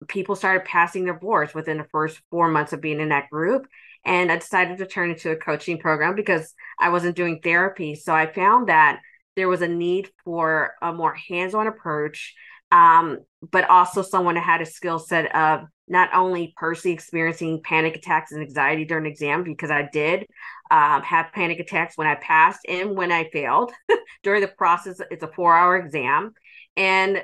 people 0.07 0.37
started 0.37 0.65
passing 0.65 1.05
their 1.05 1.19
boards 1.19 1.53
within 1.53 1.79
the 1.79 1.89
first 1.91 2.21
four 2.31 2.49
months 2.49 2.73
of 2.73 2.81
being 2.81 3.01
in 3.01 3.09
that 3.09 3.29
group. 3.29 3.67
And 4.09 4.33
I 4.33 4.39
decided 4.39 4.79
to 4.79 4.87
turn 4.87 5.11
into 5.11 5.31
a 5.31 5.37
coaching 5.37 5.79
program 5.79 6.15
because 6.15 6.55
I 6.81 6.89
wasn't 6.89 7.15
doing 7.15 7.41
therapy. 7.45 7.95
So 7.95 8.15
I 8.15 8.27
found 8.27 8.71
that 8.71 9.01
there 9.37 9.51
was 9.51 9.61
a 9.61 9.69
need 9.69 10.09
for 10.25 10.73
a 10.81 10.95
more 10.95 11.15
hands 11.15 11.53
on 11.53 11.67
approach, 11.67 12.35
um, 12.73 13.19
but 13.53 13.69
also 13.69 14.01
someone 14.01 14.37
that 14.37 14.45
had 14.45 14.63
a 14.63 14.67
skill 14.67 14.99
set 14.99 15.37
of 15.37 15.67
not 15.89 16.09
only 16.15 16.55
personally 16.57 16.95
experiencing 16.95 17.61
panic 17.63 17.97
attacks 17.97 18.33
and 18.33 18.41
anxiety 18.41 18.87
during 18.87 19.05
exam, 19.05 19.45
because 19.45 19.71
I 19.71 19.91
did 19.93 20.27
um, 20.71 21.03
have 21.03 21.33
panic 21.35 21.61
attacks 21.61 21.99
when 21.99 22.07
I 22.07 22.15
passed 22.15 22.61
and 22.67 22.97
when 22.97 23.13
I 23.13 23.29
failed 23.29 23.73
during 24.23 24.41
the 24.41 24.49
process. 24.49 25.03
It's 25.11 25.23
a 25.23 25.29
four 25.29 25.55
hour 25.55 25.77
exam. 25.77 26.33
And 26.79 27.23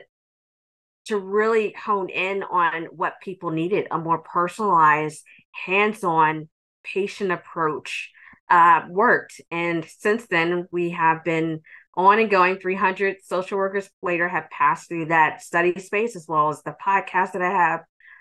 to 1.07 1.17
really 1.17 1.73
hone 1.83 2.11
in 2.11 2.43
on 2.43 2.85
what 2.87 3.23
people 3.23 3.53
needed 3.53 3.87
a 3.91 3.97
more 3.97 4.19
personalized, 4.19 5.23
hands 5.53 6.05
on 6.05 6.51
patient 6.85 7.33
approach 7.33 8.11
uh, 8.49 8.83
worked. 8.89 9.41
And 9.51 9.85
since 9.99 10.27
then, 10.27 10.69
we 10.71 10.91
have 10.91 11.25
been 11.25 11.61
on 11.97 12.19
and 12.19 12.31
going. 12.31 12.59
300 12.59 13.17
social 13.25 13.59
workers 13.59 13.89
later 14.03 14.29
have 14.29 14.51
passed 14.51 14.89
through 14.89 15.07
that 15.07 15.43
study 15.43 15.79
space, 15.81 16.17
as 16.17 16.27
well 16.29 16.51
as 16.51 16.63
the 16.63 16.75
podcast 16.85 17.33
that 17.33 17.43
I 17.43 17.51
have, 17.51 17.81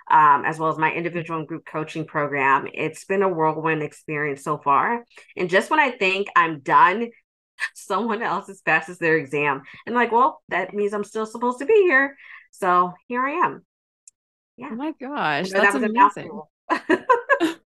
um, 0.09 0.45
as 0.45 0.59
well 0.59 0.69
as 0.69 0.77
my 0.77 0.91
individual 0.91 1.39
and 1.39 1.47
group 1.47 1.65
coaching 1.65 2.05
program. 2.05 2.67
It's 2.73 3.05
been 3.05 3.23
a 3.23 3.29
whirlwind 3.29 3.83
experience 3.83 4.43
so 4.43 4.57
far. 4.57 5.03
And 5.35 5.49
just 5.49 5.69
when 5.69 5.79
I 5.79 5.91
think 5.91 6.27
I'm 6.35 6.59
done, 6.59 7.09
someone 7.73 8.21
else 8.21 8.47
has 8.47 8.61
passes 8.61 8.97
their 8.97 9.17
exam. 9.17 9.63
And 9.85 9.95
like, 9.95 10.11
well, 10.11 10.41
that 10.49 10.73
means 10.73 10.93
I'm 10.93 11.03
still 11.03 11.25
supposed 11.25 11.59
to 11.59 11.65
be 11.65 11.83
here. 11.83 12.15
So 12.51 12.93
here 13.07 13.21
I 13.21 13.45
am. 13.45 13.65
Yeah. 14.57 14.69
Oh 14.71 14.75
my 14.75 14.93
gosh. 14.99 15.49
That's 15.49 15.73
that 15.73 15.83
amazing. 15.83 16.41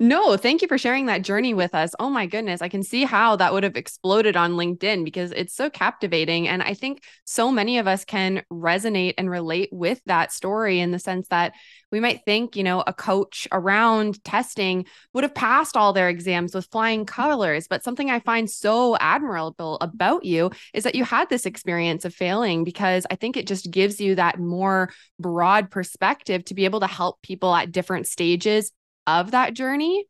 no, 0.00 0.36
thank 0.36 0.62
you 0.62 0.68
for 0.68 0.78
sharing 0.78 1.06
that 1.06 1.22
journey 1.22 1.54
with 1.54 1.74
us. 1.74 1.92
Oh 1.98 2.10
my 2.10 2.26
goodness. 2.26 2.62
I 2.62 2.68
can 2.68 2.82
see 2.82 3.04
how 3.04 3.36
that 3.36 3.52
would 3.52 3.62
have 3.62 3.76
exploded 3.76 4.36
on 4.36 4.52
LinkedIn 4.52 5.04
because 5.04 5.32
it's 5.32 5.54
so 5.54 5.70
captivating. 5.70 6.48
And 6.48 6.62
I 6.62 6.74
think 6.74 7.02
so 7.24 7.50
many 7.50 7.78
of 7.78 7.86
us 7.86 8.04
can 8.04 8.42
resonate 8.52 9.14
and 9.18 9.30
relate 9.30 9.68
with 9.72 10.00
that 10.06 10.32
story 10.32 10.80
in 10.80 10.90
the 10.90 10.98
sense 10.98 11.28
that 11.28 11.52
we 11.90 12.00
might 12.00 12.24
think, 12.24 12.56
you 12.56 12.64
know, 12.64 12.82
a 12.86 12.92
coach 12.92 13.46
around 13.52 14.22
testing 14.24 14.86
would 15.12 15.24
have 15.24 15.34
passed 15.34 15.76
all 15.76 15.92
their 15.92 16.08
exams 16.08 16.54
with 16.54 16.66
flying 16.66 17.06
colors. 17.06 17.68
But 17.68 17.84
something 17.84 18.10
I 18.10 18.20
find 18.20 18.50
so 18.50 18.96
admirable 18.96 19.78
about 19.80 20.24
you 20.24 20.50
is 20.72 20.84
that 20.84 20.94
you 20.94 21.04
had 21.04 21.28
this 21.28 21.46
experience 21.46 22.04
of 22.04 22.14
failing 22.14 22.64
because 22.64 23.06
I 23.10 23.16
think 23.16 23.36
it 23.36 23.46
just 23.46 23.70
gives 23.70 24.00
you 24.00 24.16
that 24.16 24.38
more 24.38 24.90
broad 25.20 25.70
perspective 25.70 26.44
to 26.46 26.54
be 26.54 26.64
able 26.64 26.80
to 26.80 26.86
help 26.86 27.22
people 27.22 27.54
at 27.54 27.72
different 27.72 28.06
stages 28.06 28.72
of 29.06 29.32
that 29.32 29.54
journey. 29.54 30.06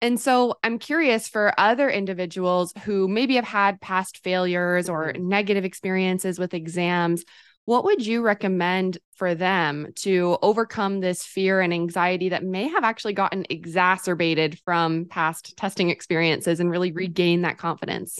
And 0.00 0.18
so 0.18 0.58
I'm 0.64 0.80
curious 0.80 1.28
for 1.28 1.54
other 1.58 1.88
individuals 1.88 2.72
who 2.84 3.06
maybe 3.06 3.36
have 3.36 3.44
had 3.44 3.80
past 3.80 4.18
failures 4.18 4.88
or 4.88 5.12
mm-hmm. 5.12 5.28
negative 5.28 5.64
experiences 5.64 6.38
with 6.40 6.54
exams, 6.54 7.24
what 7.64 7.84
would 7.84 8.04
you 8.04 8.22
recommend 8.22 8.98
for 9.14 9.36
them 9.36 9.92
to 9.94 10.36
overcome 10.42 10.98
this 10.98 11.22
fear 11.24 11.60
and 11.60 11.72
anxiety 11.72 12.30
that 12.30 12.42
may 12.42 12.66
have 12.66 12.82
actually 12.82 13.12
gotten 13.12 13.46
exacerbated 13.48 14.58
from 14.64 15.04
past 15.04 15.56
testing 15.56 15.88
experiences 15.88 16.58
and 16.58 16.68
really 16.68 16.90
regain 16.90 17.42
that 17.42 17.58
confidence? 17.58 18.18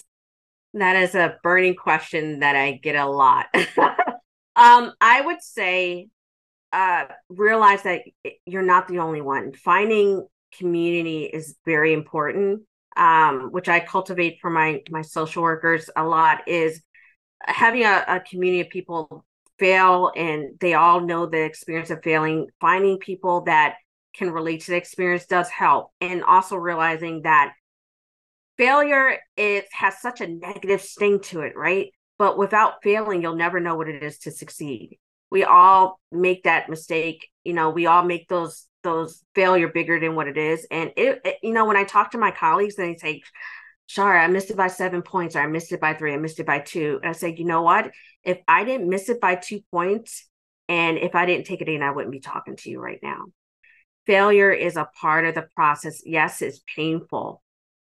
That 0.75 0.95
is 0.97 1.17
a 1.17 1.37
burning 1.43 1.75
question 1.75 2.39
that 2.39 2.55
I 2.55 2.73
get 2.73 2.95
a 2.95 3.07
lot. 3.07 3.47
um, 4.57 4.93
I 5.01 5.21
would 5.21 5.43
say 5.43 6.09
uh, 6.73 7.05
realize 7.29 7.83
that 7.83 8.03
you're 8.47 8.63
not 8.63 8.89
the 8.89 8.99
only 8.99 9.21
one. 9.21 9.53
Finding 9.53 10.27
community 10.57 11.25
is 11.25 11.57
very 11.65 11.93
important, 11.93 12.63
um, 12.97 13.49
which 13.51 13.69
I 13.69 13.81
cultivate 13.81 14.39
for 14.41 14.51
my 14.51 14.83
my 14.91 15.03
social 15.03 15.43
workers 15.43 15.91
a 15.97 16.05
lot. 16.05 16.49
Is 16.49 16.83
having 17.43 17.85
a, 17.85 18.05
a 18.09 18.21
community 18.21 18.61
of 18.61 18.71
people 18.71 19.25
fail 19.59 20.13
and 20.17 20.59
they 20.61 20.75
all 20.75 21.01
know 21.01 21.27
the 21.27 21.43
experience 21.43 21.91
of 21.91 22.03
failing. 22.03 22.49
Finding 22.61 22.99
people 22.99 23.43
that 23.43 23.77
can 24.15 24.31
relate 24.31 24.63
to 24.63 24.71
the 24.73 24.77
experience 24.77 25.27
does 25.27 25.49
help, 25.49 25.91
and 26.01 26.23
also 26.25 26.57
realizing 26.57 27.23
that 27.23 27.53
failure 28.57 29.19
it 29.37 29.67
has 29.73 30.01
such 30.01 30.21
a 30.21 30.27
negative 30.27 30.81
sting 30.81 31.21
to 31.21 31.41
it, 31.41 31.57
right? 31.57 31.89
But 32.19 32.39
without 32.39 32.83
failing, 32.83 33.21
you'll 33.21 33.37
never 33.37 33.61
know 33.61 33.75
what 33.75 33.89
it 33.89 34.03
is 34.03 34.19
to 34.21 34.31
succeed 34.31 34.99
we 35.33 35.45
all 35.45 35.99
make 36.13 36.45
that 36.45 36.69
mistake 36.69 37.29
you 37.45 37.55
know 37.55 37.71
we 37.71 37.87
all 37.87 38.05
make 38.05 38.29
those 38.29 38.67
those 38.85 39.25
failure 39.35 39.69
bigger 39.69 39.99
than 39.99 40.15
what 40.15 40.29
it 40.29 40.37
is 40.37 40.67
and 40.71 40.93
it, 40.97 41.21
it 41.25 41.37
you 41.43 41.53
know 41.53 41.65
when 41.67 41.77
i 41.77 41.85
talk 41.85 42.11
to 42.13 42.19
my 42.19 42.31
colleagues 42.31 42.77
and 42.79 42.89
they 42.95 42.99
say 42.99 43.23
sorry 43.89 44.19
i 44.21 44.27
missed 44.27 44.51
it 44.51 44.57
by 44.57 44.69
seven 44.69 45.03
points 45.03 45.35
or 45.37 45.41
i 45.41 45.47
missed 45.47 45.73
it 45.73 45.81
by 45.81 45.95
three 45.95 46.13
i 46.13 46.17
missed 46.19 46.41
it 46.41 46.47
by 46.47 46.59
two 46.59 47.01
and 47.03 47.11
i 47.11 47.13
say 47.13 47.35
you 47.37 47.45
know 47.45 47.63
what 47.63 47.91
if 48.25 48.39
i 48.47 48.65
didn't 48.65 48.89
miss 48.89 49.09
it 49.09 49.21
by 49.21 49.35
two 49.35 49.61
points 49.73 50.27
And 50.69 50.99
if 50.99 51.15
I 51.15 51.27
didn't 51.27 51.47
take 51.47 51.61
it 51.61 51.69
in, 51.69 51.83
I 51.83 51.91
wouldn't 51.91 52.13
be 52.13 52.21
talking 52.21 52.57
to 52.57 52.71
you 52.71 52.81
right 52.81 53.01
now. 53.03 53.27
Failure 54.07 54.51
is 54.53 54.77
a 54.77 54.89
part 55.01 55.25
of 55.27 55.35
the 55.35 55.47
process. 55.55 56.03
Yes, 56.05 56.43
it's 56.43 56.61
painful, 56.77 57.43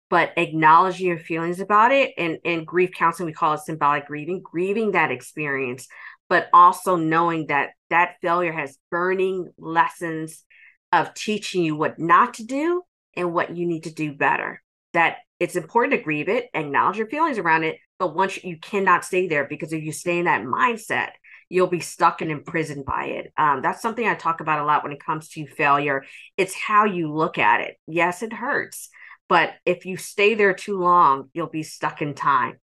but 0.09 0.31
acknowledging 0.37 1.07
your 1.07 1.19
feelings 1.19 1.59
about 1.59 1.91
it 1.91 2.13
and, 2.17 2.39
and 2.45 2.65
grief 2.65 2.91
counseling, 2.95 3.27
we 3.27 3.33
call 3.33 3.53
it 3.55 3.61
symbolic 3.61 4.07
grieving, 4.07 4.41
grieving 4.41 4.91
that 4.91 5.11
experience, 5.11 5.87
but 6.29 6.49
also 6.53 6.95
knowing 6.95 7.47
that 7.47 7.71
that 7.89 8.15
failure 8.21 8.51
has 8.51 8.77
burning 8.91 9.49
lessons 9.57 10.43
of 10.91 11.13
teaching 11.13 11.63
you 11.63 11.75
what 11.75 11.99
not 11.99 12.35
to 12.35 12.45
do 12.45 12.83
and 13.15 13.33
what 13.33 13.55
you 13.55 13.65
need 13.65 13.83
to 13.83 13.93
do 13.93 14.13
better. 14.13 14.61
That 14.93 15.17
it's 15.39 15.55
important 15.55 15.93
to 15.93 16.03
grieve 16.03 16.29
it, 16.29 16.49
acknowledge 16.53 16.97
your 16.97 17.07
feelings 17.07 17.37
around 17.37 17.63
it, 17.63 17.77
but 17.99 18.15
once 18.15 18.43
you 18.43 18.57
cannot 18.57 19.05
stay 19.05 19.27
there 19.27 19.45
because 19.45 19.73
if 19.73 19.83
you 19.83 19.91
stay 19.91 20.19
in 20.19 20.25
that 20.25 20.43
mindset, 20.43 21.09
you'll 21.49 21.67
be 21.67 21.79
stuck 21.79 22.21
and 22.21 22.31
imprisoned 22.31 22.85
by 22.85 23.05
it. 23.05 23.31
Um, 23.37 23.61
that's 23.61 23.81
something 23.81 24.05
I 24.05 24.15
talk 24.15 24.41
about 24.41 24.59
a 24.59 24.65
lot 24.65 24.83
when 24.83 24.91
it 24.91 25.03
comes 25.03 25.29
to 25.29 25.47
failure. 25.47 26.03
It's 26.35 26.53
how 26.53 26.85
you 26.85 27.13
look 27.13 27.37
at 27.37 27.61
it. 27.61 27.77
Yes, 27.87 28.21
it 28.21 28.33
hurts, 28.33 28.89
but 29.29 29.53
if 29.65 29.85
you 29.85 29.97
stay 29.97 30.35
there 30.35 30.53
too 30.53 30.79
long, 30.79 31.29
you'll 31.33 31.47
be 31.47 31.63
stuck 31.63 32.01
in 32.01 32.13
time. 32.13 32.59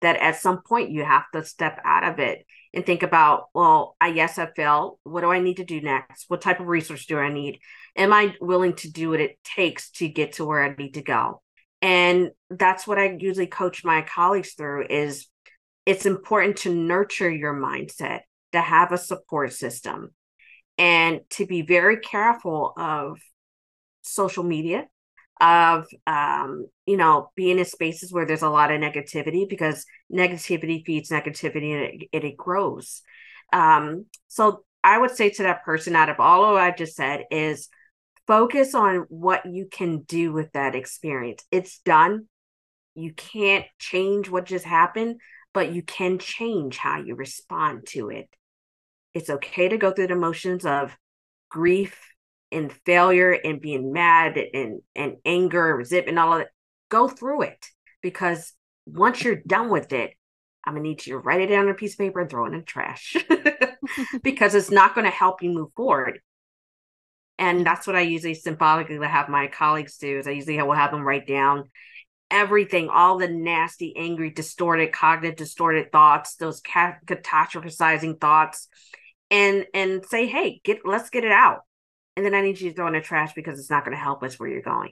That 0.00 0.16
at 0.16 0.36
some 0.36 0.62
point 0.62 0.90
you 0.90 1.04
have 1.04 1.24
to 1.32 1.44
step 1.44 1.80
out 1.84 2.04
of 2.04 2.20
it 2.20 2.46
and 2.74 2.84
think 2.84 3.02
about, 3.02 3.46
well, 3.54 3.96
I 4.00 4.08
yes, 4.08 4.38
I 4.38 4.46
failed. 4.54 4.98
What 5.04 5.22
do 5.22 5.30
I 5.30 5.40
need 5.40 5.56
to 5.56 5.64
do 5.64 5.80
next? 5.80 6.26
What 6.28 6.40
type 6.40 6.60
of 6.60 6.66
resource 6.66 7.06
do 7.06 7.18
I 7.18 7.32
need? 7.32 7.60
Am 7.96 8.12
I 8.12 8.34
willing 8.40 8.74
to 8.74 8.90
do 8.90 9.10
what 9.10 9.20
it 9.20 9.38
takes 9.42 9.90
to 9.92 10.08
get 10.08 10.34
to 10.34 10.44
where 10.44 10.62
I 10.62 10.74
need 10.76 10.94
to 10.94 11.02
go? 11.02 11.42
And 11.80 12.30
that's 12.50 12.86
what 12.86 12.98
I 12.98 13.16
usually 13.18 13.46
coach 13.46 13.84
my 13.84 14.02
colleagues 14.02 14.52
through 14.54 14.86
is 14.90 15.26
it's 15.86 16.06
important 16.06 16.58
to 16.58 16.74
nurture 16.74 17.30
your 17.30 17.54
mindset, 17.54 18.20
to 18.52 18.60
have 18.60 18.92
a 18.92 18.98
support 18.98 19.52
system, 19.52 20.10
and 20.76 21.20
to 21.30 21.46
be 21.46 21.62
very 21.62 21.98
careful 21.98 22.72
of 22.76 23.18
social 24.02 24.44
media, 24.44 24.86
of 25.40 25.86
um, 26.06 26.66
you 26.86 26.96
know, 26.96 27.30
being 27.36 27.58
in 27.58 27.64
spaces 27.64 28.12
where 28.12 28.26
there's 28.26 28.42
a 28.42 28.48
lot 28.48 28.70
of 28.70 28.80
negativity 28.80 29.48
because 29.48 29.84
negativity 30.12 30.84
feeds 30.84 31.10
negativity 31.10 31.74
and 31.74 32.02
it, 32.12 32.24
it, 32.24 32.36
grows. 32.36 33.02
Um, 33.52 34.06
so 34.26 34.64
I 34.82 34.98
would 34.98 35.12
say 35.12 35.30
to 35.30 35.42
that 35.44 35.64
person, 35.64 35.94
out 35.94 36.08
of 36.08 36.18
all 36.18 36.44
of 36.44 36.52
what 36.52 36.62
I 36.62 36.70
just 36.70 36.96
said, 36.96 37.24
is 37.30 37.68
focus 38.26 38.74
on 38.74 39.06
what 39.08 39.46
you 39.46 39.66
can 39.70 40.00
do 40.00 40.32
with 40.32 40.52
that 40.52 40.74
experience. 40.74 41.44
It's 41.50 41.78
done. 41.80 42.26
You 42.94 43.12
can't 43.12 43.66
change 43.78 44.28
what 44.28 44.46
just 44.46 44.64
happened, 44.64 45.20
but 45.54 45.72
you 45.72 45.82
can 45.82 46.18
change 46.18 46.78
how 46.78 47.00
you 47.00 47.14
respond 47.14 47.86
to 47.88 48.10
it. 48.10 48.28
It's 49.14 49.30
okay 49.30 49.68
to 49.68 49.78
go 49.78 49.92
through 49.92 50.08
the 50.08 50.14
emotions 50.14 50.66
of 50.66 50.96
grief 51.48 51.98
and 52.50 52.72
failure 52.84 53.32
and 53.32 53.60
being 53.60 53.92
mad 53.92 54.38
and, 54.38 54.80
and 54.94 55.16
anger, 55.24 55.76
resentment, 55.76 56.18
all 56.18 56.34
of 56.34 56.40
it. 56.40 56.48
Go 56.88 57.08
through 57.08 57.42
it 57.42 57.66
because 58.02 58.52
once 58.86 59.22
you're 59.22 59.42
done 59.46 59.70
with 59.70 59.92
it, 59.92 60.12
I'm 60.64 60.74
gonna 60.74 60.82
need 60.82 61.06
you 61.06 61.14
to 61.14 61.18
write 61.18 61.40
it 61.40 61.48
down 61.48 61.64
on 61.64 61.70
a 61.70 61.74
piece 61.74 61.94
of 61.94 61.98
paper 61.98 62.20
and 62.20 62.30
throw 62.30 62.44
it 62.44 62.52
in 62.52 62.58
the 62.58 62.62
trash 62.62 63.16
because 64.22 64.54
it's 64.54 64.70
not 64.70 64.94
going 64.94 65.04
to 65.04 65.10
help 65.10 65.42
you 65.42 65.50
move 65.50 65.72
forward. 65.74 66.20
And 67.38 67.64
that's 67.64 67.86
what 67.86 67.96
I 67.96 68.00
usually 68.00 68.34
symbolically 68.34 68.98
have 69.06 69.28
my 69.28 69.46
colleagues 69.46 69.98
do. 69.98 70.18
Is 70.18 70.26
I 70.26 70.32
usually 70.32 70.60
will 70.60 70.72
have 70.72 70.90
them 70.90 71.06
write 71.06 71.26
down 71.26 71.64
everything, 72.30 72.88
all 72.88 73.18
the 73.18 73.28
nasty, 73.28 73.96
angry, 73.96 74.30
distorted, 74.30 74.92
cognitive 74.92 75.36
distorted 75.36 75.92
thoughts, 75.92 76.34
those 76.36 76.60
catastrophizing 76.60 78.20
thoughts, 78.20 78.68
and 79.30 79.66
and 79.72 80.04
say, 80.04 80.26
hey, 80.26 80.60
get 80.64 80.80
let's 80.84 81.10
get 81.10 81.24
it 81.24 81.32
out. 81.32 81.60
And 82.18 82.26
then 82.26 82.34
I 82.34 82.40
need 82.40 82.60
you 82.60 82.70
to 82.70 82.74
throw 82.74 82.88
in 82.88 82.94
the 82.94 83.00
trash 83.00 83.32
because 83.32 83.60
it's 83.60 83.70
not 83.70 83.84
going 83.84 83.96
to 83.96 84.02
help 84.02 84.24
us 84.24 84.40
where 84.40 84.48
you're 84.48 84.60
going. 84.60 84.90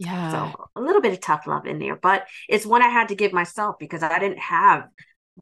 Yeah. 0.00 0.32
So 0.32 0.68
a 0.74 0.80
little 0.80 1.00
bit 1.00 1.12
of 1.12 1.20
tough 1.20 1.46
love 1.46 1.64
in 1.64 1.78
there, 1.78 1.94
but 1.94 2.26
it's 2.48 2.66
one 2.66 2.82
I 2.82 2.88
had 2.88 3.10
to 3.10 3.14
give 3.14 3.32
myself 3.32 3.76
because 3.78 4.02
I 4.02 4.18
didn't 4.18 4.40
have 4.40 4.88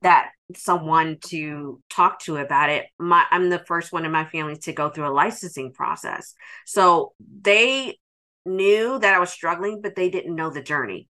that 0.03 0.33
someone 0.55 1.17
to 1.29 1.81
talk 1.89 2.21
to 2.25 2.37
about 2.37 2.69
it. 2.69 2.89
My 2.99 3.25
I'm 3.31 3.49
the 3.49 3.61
first 3.61 3.91
one 3.91 4.05
in 4.05 4.13
my 4.13 4.27
family 4.27 4.57
to 4.59 4.75
go 4.75 4.91
through 4.91 5.09
a 5.09 5.15
licensing 5.15 5.73
process. 5.73 6.35
So 6.67 7.15
they 7.41 7.99
knew 8.45 8.99
that 8.99 9.15
I 9.15 9.19
was 9.19 9.31
struggling, 9.31 9.81
but 9.81 9.97
they 9.97 10.11
didn't 10.11 10.37
know 10.37 10.51
the 10.51 10.61
journey. 10.61 11.09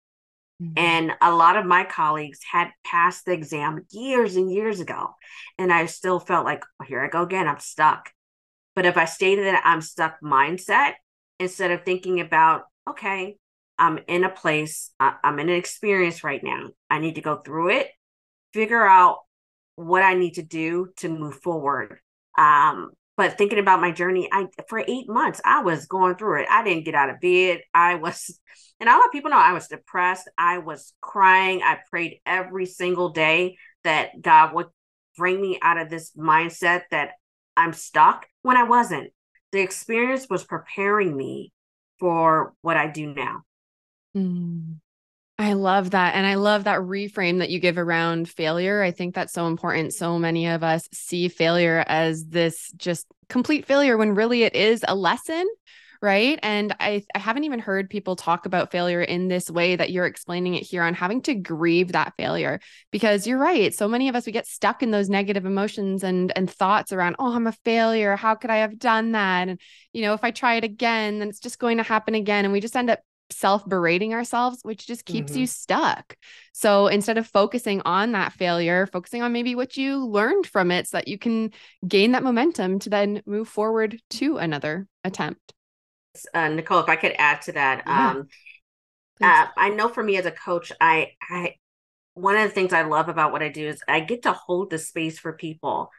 Mm-hmm. 0.62 0.74
And 0.78 1.12
a 1.20 1.36
lot 1.36 1.58
of 1.58 1.66
my 1.66 1.84
colleagues 1.84 2.40
had 2.50 2.70
passed 2.86 3.26
the 3.26 3.34
exam 3.34 3.86
years 3.92 4.38
and 4.38 4.50
years 4.50 4.80
ago. 4.80 5.10
And 5.58 5.74
I 5.74 5.88
still 5.88 6.22
felt 6.22 6.46
like, 6.46 6.64
oh, 6.82 6.86
here 6.86 7.04
I 7.04 7.10
go 7.10 7.24
again, 7.24 7.50
I'm 7.50 7.60
stuck. 7.60 8.10
But 8.76 8.86
if 8.86 8.98
I 8.98 9.06
stayed 9.06 9.40
in 9.40 9.46
that 9.46 9.62
I'm 9.66 9.82
stuck 9.82 10.20
mindset, 10.22 10.94
instead 11.40 11.72
of 11.72 11.84
thinking 11.84 12.20
about, 12.20 12.64
okay, 12.90 13.38
I'm 13.78 14.00
in 14.08 14.24
a 14.24 14.30
place, 14.30 14.92
I'm 15.00 15.40
in 15.40 15.50
an 15.50 15.56
experience 15.56 16.24
right 16.24 16.44
now, 16.44 16.70
I 16.90 17.00
need 17.00 17.16
to 17.16 17.22
go 17.22 17.38
through 17.38 17.72
it, 17.72 17.90
figure 18.54 18.86
out 18.86 19.18
what 19.76 20.04
I 20.04 20.14
need 20.14 20.36
to 20.36 20.44
do 20.44 20.90
to 20.98 21.10
move 21.10 21.36
forward. 21.36 22.00
Um, 22.38 22.92
but 23.16 23.38
thinking 23.38 23.60
about 23.60 23.82
my 23.82 23.92
journey 23.92 24.28
i 24.32 24.48
for 24.68 24.84
eight 24.88 25.08
months 25.08 25.40
i 25.46 25.62
was 25.62 25.86
going 25.86 26.16
through 26.16 26.42
it. 26.42 26.48
I 26.50 26.64
didn't 26.64 26.86
get 26.86 26.96
out 26.96 27.10
of 27.10 27.20
bed. 27.20 27.62
I 27.74 27.96
was 27.96 28.40
and 28.80 28.90
lot 28.90 29.06
of 29.06 29.12
people 29.12 29.32
know 29.32 29.38
i 29.38 29.54
was 29.54 29.68
depressed. 29.68 30.30
I 30.38 30.60
was 30.60 30.94
crying. 31.02 31.62
I 31.64 31.80
prayed 31.90 32.20
every 32.26 32.66
single 32.66 33.10
day 33.10 33.58
that 33.84 34.22
god 34.22 34.54
would 34.54 34.68
bring 35.18 35.40
me 35.42 35.60
out 35.62 35.78
of 35.78 35.90
this 35.90 36.12
mindset 36.18 36.84
that 36.90 37.12
i'm 37.56 37.74
stuck 37.74 38.26
when 38.44 38.56
i 38.56 38.64
wasn't 38.64 39.12
the 39.52 39.60
experience 39.60 40.28
was 40.30 40.44
preparing 40.44 41.16
me 41.16 41.52
for 42.00 42.54
what 42.62 42.78
i 42.78 42.88
do 42.88 43.14
now 43.14 43.42
mm. 44.16 44.76
I 45.40 45.54
love 45.54 45.92
that. 45.92 46.14
And 46.14 46.28
I 46.28 46.36
love 46.36 46.66
that 46.66 46.80
reframe 46.80 47.40
that 47.40 47.50
you 47.50 47.60
give 47.60 47.78
around 47.78 48.30
failure. 48.30 48.84
I 48.84 48.92
think 48.92 49.16
that's 49.16 49.34
so 49.34 49.48
important. 49.48 49.94
So 49.94 50.20
many 50.20 50.48
of 50.48 50.64
us 50.64 50.88
see 50.94 51.28
failure 51.28 51.84
as 51.88 52.26
this 52.26 52.72
just 52.78 53.08
complete 53.30 53.66
failure 53.66 53.98
when 53.98 54.14
really 54.14 54.44
it 54.44 54.56
is 54.56 54.86
a 54.88 54.96
lesson. 54.96 55.46
Right. 56.04 56.38
And 56.44 56.76
I, 56.82 57.06
I 57.16 57.20
haven't 57.20 57.46
even 57.46 57.60
heard 57.60 57.90
people 57.90 58.18
talk 58.18 58.46
about 58.46 58.72
failure 58.72 59.02
in 59.02 59.30
this 59.30 59.50
way 59.50 59.78
that 59.78 59.90
you're 59.90 60.06
explaining 60.06 60.56
it 60.56 60.64
here 60.64 60.84
on 60.84 60.94
having 60.94 61.22
to 61.22 61.34
grieve 61.34 61.94
that 61.94 62.14
failure. 62.18 62.60
Because 62.92 63.26
you're 63.26 63.38
right. 63.38 63.74
So 63.74 63.88
many 63.88 64.10
of 64.10 64.16
us, 64.16 64.26
we 64.26 64.34
get 64.34 64.46
stuck 64.46 64.84
in 64.84 64.92
those 64.92 65.08
negative 65.08 65.46
emotions 65.46 66.04
and, 66.04 66.34
and 66.36 66.52
thoughts 66.52 66.92
around, 66.92 67.16
oh, 67.20 67.34
I'm 67.34 67.48
a 67.48 67.54
failure. 67.64 68.18
How 68.18 68.36
could 68.36 68.50
I 68.50 68.58
have 68.58 68.78
done 68.78 69.14
that? 69.14 69.48
And, 69.48 69.62
you 69.94 70.02
know, 70.02 70.14
if 70.14 70.26
I 70.26 70.32
try 70.32 70.56
it 70.56 70.66
again, 70.66 71.20
then 71.20 71.30
it's 71.30 71.40
just 71.40 71.58
going 71.58 71.78
to 71.78 71.84
happen 71.84 72.16
again. 72.16 72.44
And 72.44 72.52
we 72.52 72.60
just 72.60 72.76
end 72.76 72.90
up 72.90 73.00
self 73.30 73.66
berating 73.66 74.14
ourselves, 74.14 74.60
which 74.64 74.86
just 74.86 75.06
keeps 75.06 75.32
mm-hmm. 75.32 75.40
you 75.40 75.48
stuck. 75.48 76.18
So 76.52 76.88
instead 76.88 77.18
of 77.18 77.28
focusing 77.28 77.82
on 77.86 78.12
that 78.12 78.34
failure, 78.34 78.88
focusing 78.88 79.22
on 79.22 79.32
maybe 79.32 79.56
what 79.56 79.78
you 79.78 80.06
learned 80.06 80.48
from 80.48 80.70
it 80.70 80.86
so 80.86 80.98
that 80.98 81.08
you 81.08 81.18
can 81.18 81.52
gain 81.88 82.12
that 82.12 82.24
momentum 82.24 82.80
to 82.80 82.90
then 82.90 83.22
move 83.26 83.48
forward 83.48 84.02
to 84.10 84.36
another 84.36 84.86
attempt. 85.06 85.53
Uh, 86.34 86.50
Nicole, 86.50 86.80
if 86.80 86.90
I 86.90 86.96
could 86.96 87.14
add 87.18 87.42
to 87.44 87.54
that, 87.54 87.84
yeah. 87.86 88.12
um, 88.12 88.28
uh, 89.22 89.48
I 89.58 89.70
know 89.70 89.90
for 89.90 90.04
me 90.04 90.18
as 90.18 90.26
a 90.26 90.32
coach, 90.32 90.72
I, 90.80 91.12
I, 91.22 91.56
one 92.14 92.36
of 92.36 92.44
the 92.44 92.50
things 92.54 92.74
I 92.74 92.84
love 92.84 93.10
about 93.10 93.32
what 93.32 93.44
I 93.44 93.50
do 93.50 93.68
is 93.68 93.82
I 93.88 94.00
get 94.02 94.24
to 94.24 94.34
hold 94.34 94.70
the 94.70 94.78
space 94.78 95.20
for 95.20 95.34
people 95.34 95.90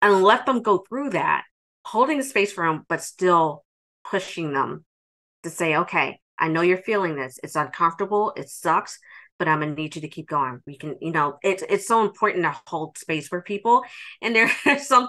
and 0.00 0.22
let 0.22 0.46
them 0.46 0.62
go 0.62 0.78
through 0.88 1.10
that, 1.10 1.44
holding 1.84 2.18
the 2.18 2.24
space 2.24 2.52
for 2.52 2.66
them, 2.66 2.84
but 2.88 3.02
still 3.02 3.64
pushing 4.04 4.52
them 4.52 4.84
to 5.42 5.50
say, 5.50 5.76
okay, 5.76 6.20
I 6.38 6.48
know 6.48 6.62
you're 6.62 6.78
feeling 6.78 7.16
this. 7.16 7.38
It's 7.42 7.56
uncomfortable. 7.56 8.32
It 8.36 8.48
sucks, 8.48 8.98
but 9.38 9.48
I'm 9.48 9.60
gonna 9.60 9.74
need 9.74 9.94
you 9.94 10.02
to 10.02 10.08
keep 10.08 10.28
going. 10.28 10.60
We 10.66 10.76
can, 10.76 10.96
you 11.00 11.12
know, 11.12 11.38
it's 11.42 11.62
it's 11.68 11.86
so 11.86 12.02
important 12.02 12.44
to 12.44 12.56
hold 12.66 12.98
space 12.98 13.28
for 13.28 13.40
people. 13.40 13.82
And 14.20 14.34
there 14.34 14.50
are 14.66 14.78
some 14.78 15.08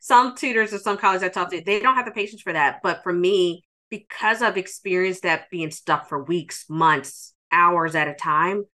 some 0.00 0.36
tutors 0.36 0.72
or 0.72 0.78
some 0.78 0.98
colleagues 0.98 1.22
I 1.22 1.28
talk 1.28 1.50
to, 1.50 1.60
they 1.60 1.80
don't 1.80 1.96
have 1.96 2.04
the 2.04 2.12
patience 2.12 2.42
for 2.42 2.52
that. 2.52 2.80
But 2.82 3.02
for 3.02 3.12
me, 3.12 3.64
because 3.90 4.42
I've 4.42 4.56
experienced 4.56 5.22
that 5.22 5.50
being 5.50 5.70
stuck 5.70 6.08
for 6.08 6.22
weeks, 6.22 6.66
months, 6.68 7.34
hours 7.50 7.94
at 7.94 8.08
a 8.08 8.14
time, 8.14 8.64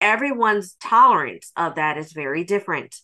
everyone's 0.00 0.74
tolerance 0.74 1.52
of 1.56 1.76
that 1.76 1.96
is 1.96 2.12
very 2.12 2.44
different. 2.44 2.94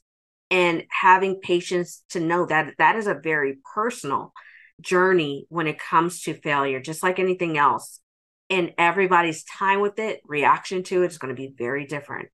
And 0.51 0.85
having 0.91 1.41
patience 1.41 2.05
to 2.11 2.21
know 2.21 2.47
that 2.47 2.75
that 2.79 2.97
is 2.97 3.07
a 3.07 3.15
very 3.15 3.57
personal 3.75 4.33
journey 4.81 5.47
when 5.49 5.67
it 5.67 5.79
comes 5.79 6.23
to 6.23 6.35
failure, 6.35 6.81
just 6.81 7.03
like 7.03 7.19
anything 7.19 7.59
else. 7.59 8.01
And 8.49 8.73
everybody's 8.79 9.43
time 9.45 9.81
with 9.81 9.99
it, 9.99 10.21
reaction 10.25 10.85
to 10.85 11.03
it 11.03 11.07
is 11.07 11.19
going 11.19 11.35
to 11.35 11.41
be 11.41 11.53
very 11.57 11.87
different. 11.87 12.29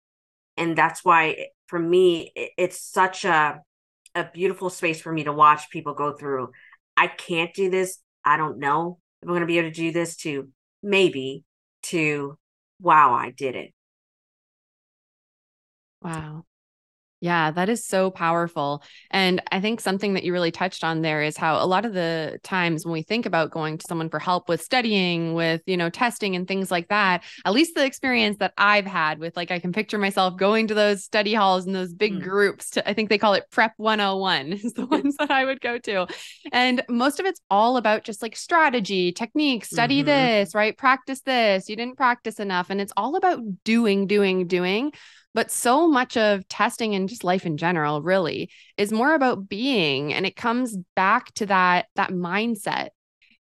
And 0.59 0.77
that's 0.77 1.03
why, 1.03 1.47
for 1.69 1.79
me, 1.79 2.33
it's 2.59 2.83
such 2.83 3.25
a 3.25 3.63
a 4.15 4.29
beautiful 4.33 4.71
space 4.71 5.01
for 5.01 5.13
me 5.13 5.25
to 5.25 5.33
watch 5.33 5.71
people 5.71 5.95
go 5.95 6.13
through. 6.13 6.51
I 6.97 7.07
can't 7.07 7.55
do 7.55 7.71
this. 7.71 7.99
I 8.25 8.37
don't 8.37 8.59
know 8.59 8.99
if 9.23 9.29
I'm 9.29 9.35
going 9.35 9.41
to 9.41 9.47
be 9.47 9.59
able 9.59 9.71
to 9.71 9.75
do 9.75 9.93
this. 9.93 10.17
To 10.19 10.49
maybe 10.83 11.45
to 11.85 12.39
wow, 12.81 13.15
I 13.15 13.31
did 13.31 13.57
it. 13.57 13.73
Wow. 16.03 16.45
Yeah, 17.23 17.53
that 17.53 17.69
is 17.69 17.87
so 17.87 18.11
powerful. 18.11 18.83
And 19.13 19.41
I 19.53 19.61
think 19.61 19.81
something 19.81 20.15
that 20.15 20.25
you 20.25 20.33
really 20.33 20.51
touched 20.51 20.83
on 20.83 21.03
there 21.03 21.23
is 21.23 21.37
how 21.37 21.63
a 21.63 21.67
lot 21.67 21.85
of 21.85 21.95
the 21.95 22.41
times 22.43 22.85
when 22.85 22.93
we 22.93 23.03
think 23.03 23.27
about 23.27 23.53
going 23.53 23.79
to 23.79 23.87
someone 23.89 24.11
for 24.11 24.19
help 24.19 24.49
with 24.49 24.61
studying, 24.61 25.33
with, 25.35 25.63
you 25.67 25.77
know, 25.77 25.89
testing 25.89 26.35
and 26.35 26.49
things 26.49 26.73
like 26.73 26.89
that, 26.89 27.23
at 27.45 27.53
least 27.53 27.77
the 27.77 27.85
experience 27.85 28.39
that 28.39 28.53
I've 28.59 28.87
had 28.87 29.21
with 29.21 29.37
like 29.37 29.53
I 29.53 29.61
can 29.61 29.73
picture 29.73 29.99
myself 29.99 30.37
going 30.37 30.67
to 30.67 30.75
those 30.75 31.05
study 31.05 31.33
halls 31.33 31.65
and 31.65 31.77
those 31.77 31.95
big 31.95 32.15
mm. 32.15 32.23
groups 32.23 32.71
to 32.71 32.91
I 32.91 32.93
think 32.93 33.09
they 33.09 33.19
call 33.19 33.35
it 33.35 33.45
prep 33.53 33.75
101 33.77 34.53
is 34.55 34.73
the 34.73 34.87
ones 34.91 35.15
that 35.21 35.31
I 35.31 35.45
would 35.45 35.61
go 35.61 35.79
to. 35.79 36.09
And 36.51 36.83
most 36.89 37.21
of 37.21 37.27
it's 37.27 37.41
all 37.49 37.77
about 37.77 38.03
just 38.03 38.21
like 38.21 38.35
strategy, 38.35 39.13
technique, 39.13 39.65
study 39.65 40.01
mm-hmm. 40.01 40.07
this, 40.07 40.57
right? 40.57 40.77
Practice 40.77 41.21
this. 41.21 41.69
You 41.69 41.77
didn't 41.77 41.97
practice 41.97 42.41
enough 42.41 42.71
and 42.71 42.81
it's 42.81 42.93
all 42.97 43.15
about 43.15 43.39
doing, 43.63 44.09
doing, 44.09 44.49
doing 44.49 44.91
but 45.35 45.51
so 45.51 45.89
much 45.89 46.17
of 46.17 46.47
testing 46.49 46.95
and 46.95 47.09
just 47.09 47.25
life 47.25 47.47
in 47.47 47.57
general 47.57 48.03
really 48.03 48.51
is 48.77 48.93
more 48.93 49.15
about 49.15 49.49
being 49.49 50.13
and 50.13 50.27
it 50.27 50.37
comes 50.37 50.77
back 50.95 51.33
to 51.35 51.47
that 51.47 51.87
that 51.97 52.11
mindset. 52.11 52.89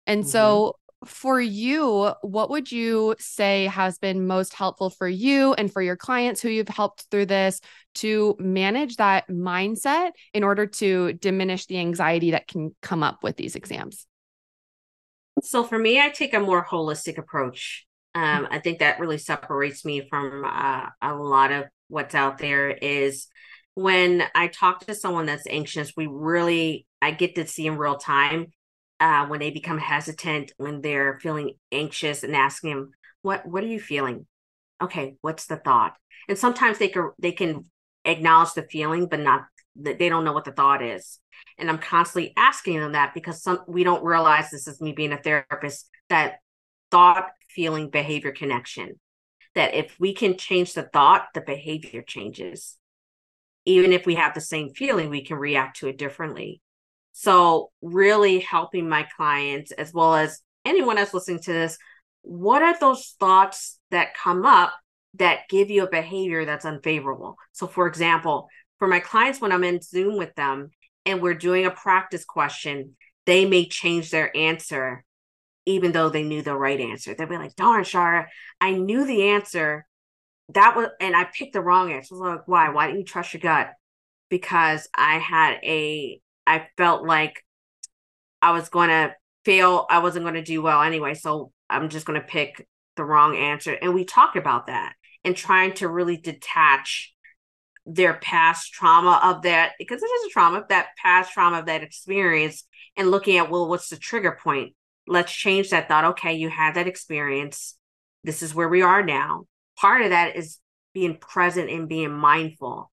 And 0.07 0.23
mm-hmm. 0.23 0.31
so 0.31 0.77
for 1.05 1.41
you, 1.41 2.13
what 2.23 2.51
would 2.51 2.71
you 2.71 3.15
say 3.19 3.67
has 3.67 3.99
been 3.99 4.27
most 4.27 4.55
helpful 4.55 4.91
for 4.91 5.09
you 5.09 5.53
and 5.55 5.73
for 5.73 5.83
your 5.83 5.97
clients 5.97 6.41
who 6.41 6.49
you've 6.49 6.69
helped 6.69 7.07
through 7.11 7.27
this 7.27 7.61
to 7.97 8.37
manage 8.39 8.97
that 8.97 9.29
mindset 9.29 10.13
in 10.33 10.43
order 10.45 10.67
to 10.67 11.13
diminish 11.15 11.67
the 11.67 11.79
anxiety 11.79 12.33
that 12.33 12.49
can 12.49 12.75
come 12.83 13.03
up 13.03 13.23
with 13.23 13.37
these 13.37 13.55
exams? 13.55 14.07
So 15.43 15.65
for 15.65 15.79
me, 15.79 16.01
I 16.01 16.11
take 16.11 16.35
a 16.35 16.41
more 16.41 16.65
holistic 16.65 17.19
approach. 17.19 17.87
Um, 18.15 18.47
I 18.51 18.61
think 18.61 18.79
that 18.79 19.01
really 19.01 19.19
separates 19.19 19.85
me 19.85 20.07
from 20.09 20.45
uh, 20.45 20.87
a 21.03 21.15
lot 21.15 21.51
of 21.51 21.65
what's 21.89 22.15
out 22.15 22.39
there 22.39 22.71
is 22.71 23.29
when 23.75 24.23
I 24.35 24.49
talk 24.49 24.87
to 24.87 24.95
someone 24.95 25.27
that's 25.27 25.47
anxious, 25.47 25.93
we 25.97 26.07
really 26.07 26.87
I 27.03 27.11
get 27.11 27.35
to 27.35 27.47
see 27.47 27.67
in 27.67 27.77
real 27.77 27.97
time 27.97 28.47
uh, 29.01 29.27
when 29.27 29.41
they 29.41 29.51
become 29.51 29.79
hesitant, 29.79 30.53
when 30.57 30.81
they're 30.81 31.19
feeling 31.21 31.55
anxious, 31.73 32.23
and 32.23 32.35
asking 32.35 32.71
them, 32.71 32.91
"What 33.23 33.47
What 33.47 33.65
are 33.65 33.69
you 33.69 33.81
feeling?" 33.81 34.27
Okay, 34.81 35.17
what's 35.21 35.47
the 35.47 35.57
thought? 35.57 35.97
And 36.29 36.39
sometimes 36.39 36.79
they 36.79 36.89
can 36.89 37.11
they 37.19 37.33
can 37.33 37.67
acknowledge 38.05 38.55
the 38.55 38.63
feeling, 38.63 39.07
but 39.07 39.21
not 39.21 39.45
that 39.77 39.99
they 39.99 40.09
don't 40.09 40.25
know 40.25 40.33
what 40.33 40.45
the 40.45 40.53
thought 40.53 40.83
is. 40.83 41.19
And 41.59 41.69
I'm 41.69 41.79
constantly 41.79 42.33
asking 42.37 42.81
them 42.81 42.93
that 42.93 43.13
because 43.15 43.43
some 43.43 43.61
we 43.67 43.85
don't 43.85 44.05
realize 44.05 44.51
this 44.51 44.69
is 44.69 44.81
me 44.81 44.93
being 44.93 45.13
a 45.13 45.19
therapist 45.19 45.89
that 46.09 46.37
thought, 46.91 47.31
feeling, 47.49 47.91
behavior 47.91 48.33
connection 48.33 48.99
that 49.55 49.75
if 49.75 49.95
we 49.99 50.15
can 50.15 50.37
change 50.37 50.75
the 50.75 50.83
thought, 50.83 51.27
the 51.35 51.41
behavior 51.41 52.03
changes. 52.03 52.77
Even 53.65 53.93
if 53.93 54.05
we 54.05 54.17
have 54.17 54.35
the 54.35 54.41
same 54.41 54.71
feeling, 54.71 55.09
we 55.09 55.25
can 55.25 55.37
react 55.37 55.79
to 55.79 55.89
it 55.89 55.99
differently. 55.99 56.61
So, 57.13 57.71
really 57.81 58.41
helping 58.41 58.89
my 58.89 59.07
clients 59.17 59.71
as 59.71 59.93
well 59.93 60.17
as 60.17 60.41
anyone 60.65 60.99
else 60.99 61.15
listening 61.15 61.43
to 61.43 61.53
this, 61.53 61.79
what 62.23 62.63
are 62.63 62.79
those 62.79 63.15
thoughts 63.21 63.79
that 63.91 64.17
come 64.17 64.45
up 64.45 64.75
that 65.15 65.49
give 65.49 65.71
you 65.71 65.85
a 65.85 65.91
behavior 65.91 66.45
that's 66.45 66.65
unfavorable? 66.65 67.37
So, 67.53 67.67
for 67.67 67.87
example, 67.87 68.49
for 68.79 68.89
my 68.89 69.01
clients, 69.01 69.41
when 69.41 69.53
I'm 69.53 69.65
in 69.65 69.81
Zoom 69.81 70.17
with 70.17 70.35
them 70.35 70.71
and 71.07 71.23
we're 71.23 71.35
doing 71.35 71.67
a 71.67 71.71
practice 71.71 72.25
question, 72.25 72.97
they 73.27 73.47
may 73.47 73.67
change 73.67 74.11
their 74.11 74.37
answer 74.37 75.05
even 75.67 75.93
though 75.93 76.09
they 76.09 76.23
knew 76.23 76.43
the 76.43 76.57
right 76.57 76.81
answer. 76.81 77.15
They'd 77.15 77.29
be 77.29 77.39
like, 77.39 77.57
darn, 77.57 77.85
Shara, 77.85 78.27
I 78.61 78.73
knew 78.73 79.07
the 79.07 79.31
answer. 79.31 79.87
That 80.51 80.77
was, 80.77 80.89
and 81.01 81.17
I 81.17 81.25
picked 81.25 81.55
the 81.55 81.63
wrong 81.63 81.93
answer. 81.93 82.15
like, 82.17 82.47
why? 82.47 82.69
Why 82.69 82.87
didn't 82.87 83.01
you 83.01 83.05
trust 83.05 83.33
your 83.33 83.41
gut? 83.41 83.71
Because 84.29 84.89
I 84.95 85.19
had 85.19 85.59
a, 85.63 86.21
I 86.47 86.69
felt 86.77 87.07
like 87.07 87.45
I 88.43 88.53
was 88.53 88.69
going 88.69 88.91
to 88.91 89.15
fail. 89.45 89.87
I 89.89 90.01
wasn't 90.01 90.25
going 90.25 90.35
to 90.35 90.43
do 90.43 90.61
well 90.61 90.83
anyway. 90.83 91.15
So 91.15 91.51
I'm 91.71 91.89
just 91.89 92.07
going 92.07 92.21
to 92.21 92.27
pick 92.27 92.67
the 92.97 93.05
wrong 93.05 93.37
answer. 93.37 93.73
And 93.73 93.95
we 93.95 94.05
talk 94.05 94.37
about 94.37 94.67
that 94.67 94.95
and 95.25 95.35
trying 95.35 95.73
to 95.75 95.89
really 95.89 96.19
detach 96.19 97.15
their 97.87 98.15
past 98.15 98.73
trauma 98.73 99.21
of 99.23 99.43
that 99.43 99.73
because 99.79 100.03
it 100.03 100.07
is 100.07 100.27
a 100.27 100.31
trauma 100.31 100.65
that 100.69 100.89
past 101.03 101.33
trauma 101.33 101.59
of 101.59 101.67
that 101.67 101.83
experience 101.83 102.65
and 102.97 103.11
looking 103.11 103.37
at 103.37 103.51
well 103.51 103.69
what's 103.69 103.91
the 103.91 103.97
trigger 103.97 104.39
point 104.43 104.73
let's 105.07 105.33
change 105.33 105.71
that 105.71 105.89
thought. 105.89 106.05
Okay, 106.05 106.35
you 106.35 106.49
had 106.49 106.75
that 106.75 106.89
experience. 106.89 107.77
This 108.23 108.43
is 108.43 108.55
where 108.55 108.69
we 108.69 108.83
are 108.83 109.03
now. 109.03 109.45
Part 109.79 110.03
of 110.03 110.11
that 110.11 110.37
is 110.37 110.59
being 110.93 111.17
present 111.17 111.71
and 111.71 111.89
being 111.89 112.13
mindful. 112.13 112.91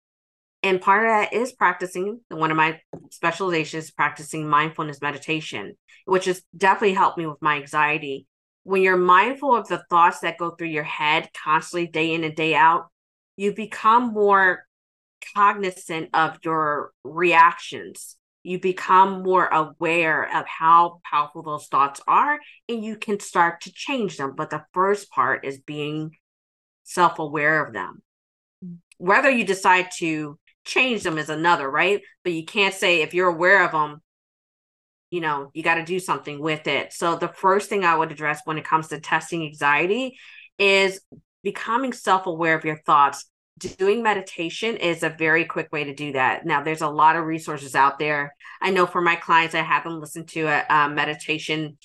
And 0.63 0.81
part 0.81 1.05
of 1.05 1.11
that 1.11 1.33
is 1.33 1.53
practicing 1.53 2.21
one 2.29 2.51
of 2.51 2.57
my 2.57 2.81
specializations, 3.11 3.91
practicing 3.91 4.49
mindfulness 4.49 5.01
meditation, 5.01 5.77
which 6.05 6.25
has 6.27 6.43
definitely 6.57 6.95
helped 6.95 7.19
me 7.19 7.27
with 7.27 7.41
my 7.41 7.57
anxiety. 7.57 8.27
When 8.65 8.83
you're 8.83 8.97
mindful 8.97 9.55
of 9.55 9.69
the 9.69 9.85
thoughts 9.89 10.21
that 10.21 10.39
go 10.39 10.51
through 10.51 10.69
your 10.69 10.85
head 10.85 11.29
constantly, 11.45 11.87
day 11.87 12.15
in 12.15 12.25
and 12.25 12.35
day 12.35 12.55
out, 12.55 12.89
you 13.37 13.55
become 13.55 14.13
more 14.13 14.67
cognizant 15.35 16.11
of 16.15 16.39
your 16.45 16.93
reactions 17.05 18.17
you 18.47 18.61
become 18.61 19.25
more 19.25 19.49
aware 19.49 20.25
of 20.37 20.47
how 20.47 21.01
powerful 21.11 21.43
those 21.43 21.67
thoughts 21.67 22.01
are 22.07 22.39
and 22.69 22.85
you 22.85 22.97
can 22.97 23.19
start 23.19 23.63
to 23.63 23.73
change 23.73 24.17
them. 24.17 24.35
But 24.37 24.51
the 24.51 24.65
first 24.73 25.11
part 25.11 25.45
is 25.45 25.59
being 25.59 26.13
self 26.85 27.19
aware 27.19 27.67
of 27.67 27.73
them. 27.73 28.03
Whether 28.99 29.31
you 29.31 29.45
decide 29.45 29.89
to 29.99 30.39
change 30.65 31.03
them 31.03 31.19
is 31.19 31.29
another, 31.29 31.69
right? 31.69 32.03
But 32.23 32.35
you 32.35 32.45
can't 32.45 32.73
say 32.73 33.03
if 33.03 33.15
you're 33.15 33.29
aware 33.29 33.65
of 33.65 33.73
them, 33.73 34.01
you 35.11 35.21
know, 35.21 35.51
you 35.53 35.65
got 35.65 35.77
to 35.77 35.85
do 35.85 35.99
something 35.99 36.41
with 36.41 36.69
it. 36.69 36.93
So 36.93 37.17
the 37.17 37.29
first 37.29 37.69
thing 37.69 37.85
I 37.85 37.97
would 37.97 38.13
address 38.13 38.43
when 38.45 38.59
it 38.59 38.65
comes 38.65 38.89
to 38.89 39.01
testing 39.01 39.45
anxiety 39.45 40.19
is 40.57 41.01
becoming 41.43 41.93
self 41.93 42.27
aware 42.27 42.57
of 42.57 42.65
your 42.65 42.81
thoughts 42.87 43.25
doing 43.59 44.03
meditation 44.03 44.77
is 44.77 45.03
a 45.03 45.11
very 45.11 45.45
quick 45.45 45.73
way 45.73 45.85
to 45.85 45.95
do 45.95 46.13
that. 46.13 46.45
Now, 46.45 46.63
there's 46.63 46.83
a 46.83 46.89
lot 46.89 47.17
of 47.17 47.25
resources 47.25 47.75
out 47.75 47.99
there. 47.99 48.35
I 48.61 48.71
know 48.71 48.87
for 48.87 49.01
my 49.01 49.17
clients, 49.17 49.55
I 49.55 49.63
have 49.63 49.85
them 49.85 50.01
listen 50.01 50.27
to 50.27 50.43
a, 50.47 50.65
a 50.69 50.89
meditation 50.91 51.79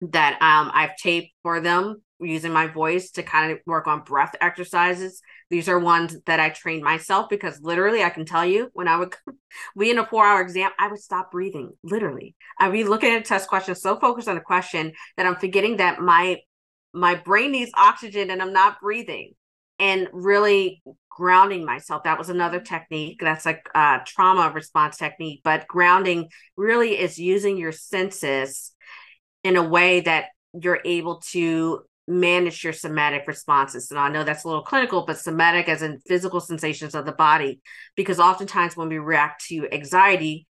that 0.00 0.34
um, 0.40 0.70
I've 0.72 0.96
taped 0.96 1.32
for 1.42 1.60
them 1.60 2.02
using 2.20 2.52
my 2.52 2.66
voice 2.66 3.12
to 3.12 3.22
kind 3.22 3.52
of 3.52 3.58
work 3.66 3.86
on 3.86 4.02
breath 4.02 4.34
exercises. 4.40 5.20
These 5.50 5.68
are 5.68 5.78
ones 5.78 6.16
that 6.26 6.40
I 6.40 6.50
trained 6.50 6.82
myself 6.82 7.28
because 7.28 7.60
literally 7.62 8.02
I 8.02 8.10
can 8.10 8.24
tell 8.24 8.44
you 8.44 8.70
when 8.72 8.88
I 8.88 8.96
would 8.96 9.14
be 9.78 9.90
in 9.90 9.98
a 9.98 10.06
four 10.06 10.24
hour 10.26 10.40
exam, 10.40 10.70
I 10.78 10.88
would 10.88 11.00
stop 11.00 11.30
breathing. 11.30 11.70
Literally. 11.84 12.34
I'd 12.58 12.72
be 12.72 12.84
looking 12.84 13.12
at 13.12 13.20
a 13.20 13.24
test 13.24 13.48
question, 13.48 13.74
so 13.74 13.98
focused 14.00 14.28
on 14.28 14.34
the 14.34 14.40
question 14.40 14.92
that 15.16 15.26
I'm 15.26 15.36
forgetting 15.36 15.76
that 15.76 16.00
my 16.00 16.38
my 16.94 17.14
brain 17.14 17.52
needs 17.52 17.70
oxygen 17.74 18.30
and 18.30 18.40
I'm 18.40 18.52
not 18.52 18.80
breathing 18.80 19.34
and 19.78 20.08
really 20.12 20.82
grounding 21.10 21.64
myself. 21.64 22.04
That 22.04 22.18
was 22.18 22.28
another 22.28 22.60
technique 22.60 23.18
that's 23.20 23.44
like 23.44 23.68
a 23.74 24.00
trauma 24.06 24.50
response 24.54 24.96
technique 24.96 25.40
but 25.42 25.66
grounding 25.66 26.28
really 26.56 26.98
is 26.98 27.18
using 27.18 27.56
your 27.56 27.72
senses 27.72 28.72
in 29.42 29.56
a 29.56 29.62
way 29.62 30.00
that 30.00 30.26
you're 30.52 30.80
able 30.84 31.20
to 31.32 31.80
manage 32.06 32.64
your 32.64 32.72
somatic 32.72 33.26
responses. 33.26 33.90
And 33.90 34.00
i 34.00 34.08
know 34.08 34.24
that's 34.24 34.44
a 34.44 34.48
little 34.48 34.62
clinical 34.62 35.04
but 35.04 35.18
somatic 35.18 35.68
as 35.68 35.82
in 35.82 36.00
physical 36.06 36.40
sensations 36.40 36.94
of 36.94 37.04
the 37.04 37.12
body 37.12 37.60
because 37.96 38.18
oftentimes 38.18 38.76
when 38.76 38.88
we 38.88 38.98
react 38.98 39.44
to 39.46 39.68
anxiety 39.72 40.46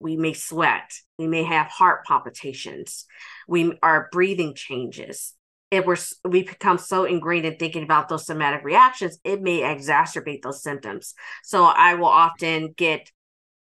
we 0.00 0.16
may 0.16 0.34
sweat 0.34 0.90
we 1.18 1.26
may 1.26 1.44
have 1.44 1.68
heart 1.68 2.04
palpitations 2.04 3.06
we 3.48 3.78
our 3.82 4.08
breathing 4.12 4.54
changes 4.54 5.32
if 5.72 5.86
we're 5.86 5.96
we 6.28 6.42
become 6.42 6.76
so 6.76 7.04
ingrained 7.04 7.46
in 7.46 7.56
thinking 7.56 7.82
about 7.82 8.08
those 8.08 8.26
somatic 8.26 8.62
reactions, 8.62 9.18
it 9.24 9.40
may 9.40 9.60
exacerbate 9.62 10.42
those 10.42 10.62
symptoms. 10.62 11.14
So 11.42 11.64
I 11.64 11.94
will 11.94 12.06
often 12.06 12.74
get 12.76 13.10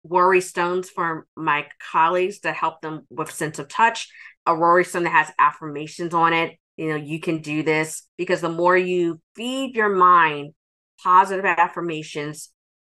worry 0.03 0.41
stones 0.41 0.91
from 0.91 1.23
my 1.37 1.69
colleagues 1.93 2.41
to 2.41 2.53
help 2.53 2.81
them 2.81 3.07
with 3.11 3.31
sense 3.31 3.61
of 3.61 3.69
touch. 3.69 4.09
A 4.45 4.55
worry 4.55 4.85
stone 4.85 5.05
that 5.05 5.11
has 5.11 5.31
affirmations 5.39 6.13
on 6.13 6.33
it. 6.33 6.57
You 6.77 6.89
know, 6.89 6.97
you 6.97 7.21
can 7.21 7.43
do 7.43 7.63
this 7.63 8.09
because 8.19 8.41
the 8.41 8.49
more 8.49 8.77
you 8.77 9.21
feed 9.37 9.77
your 9.77 9.95
mind 9.95 10.55
positive 11.03 11.45
affirmations, 11.45 12.51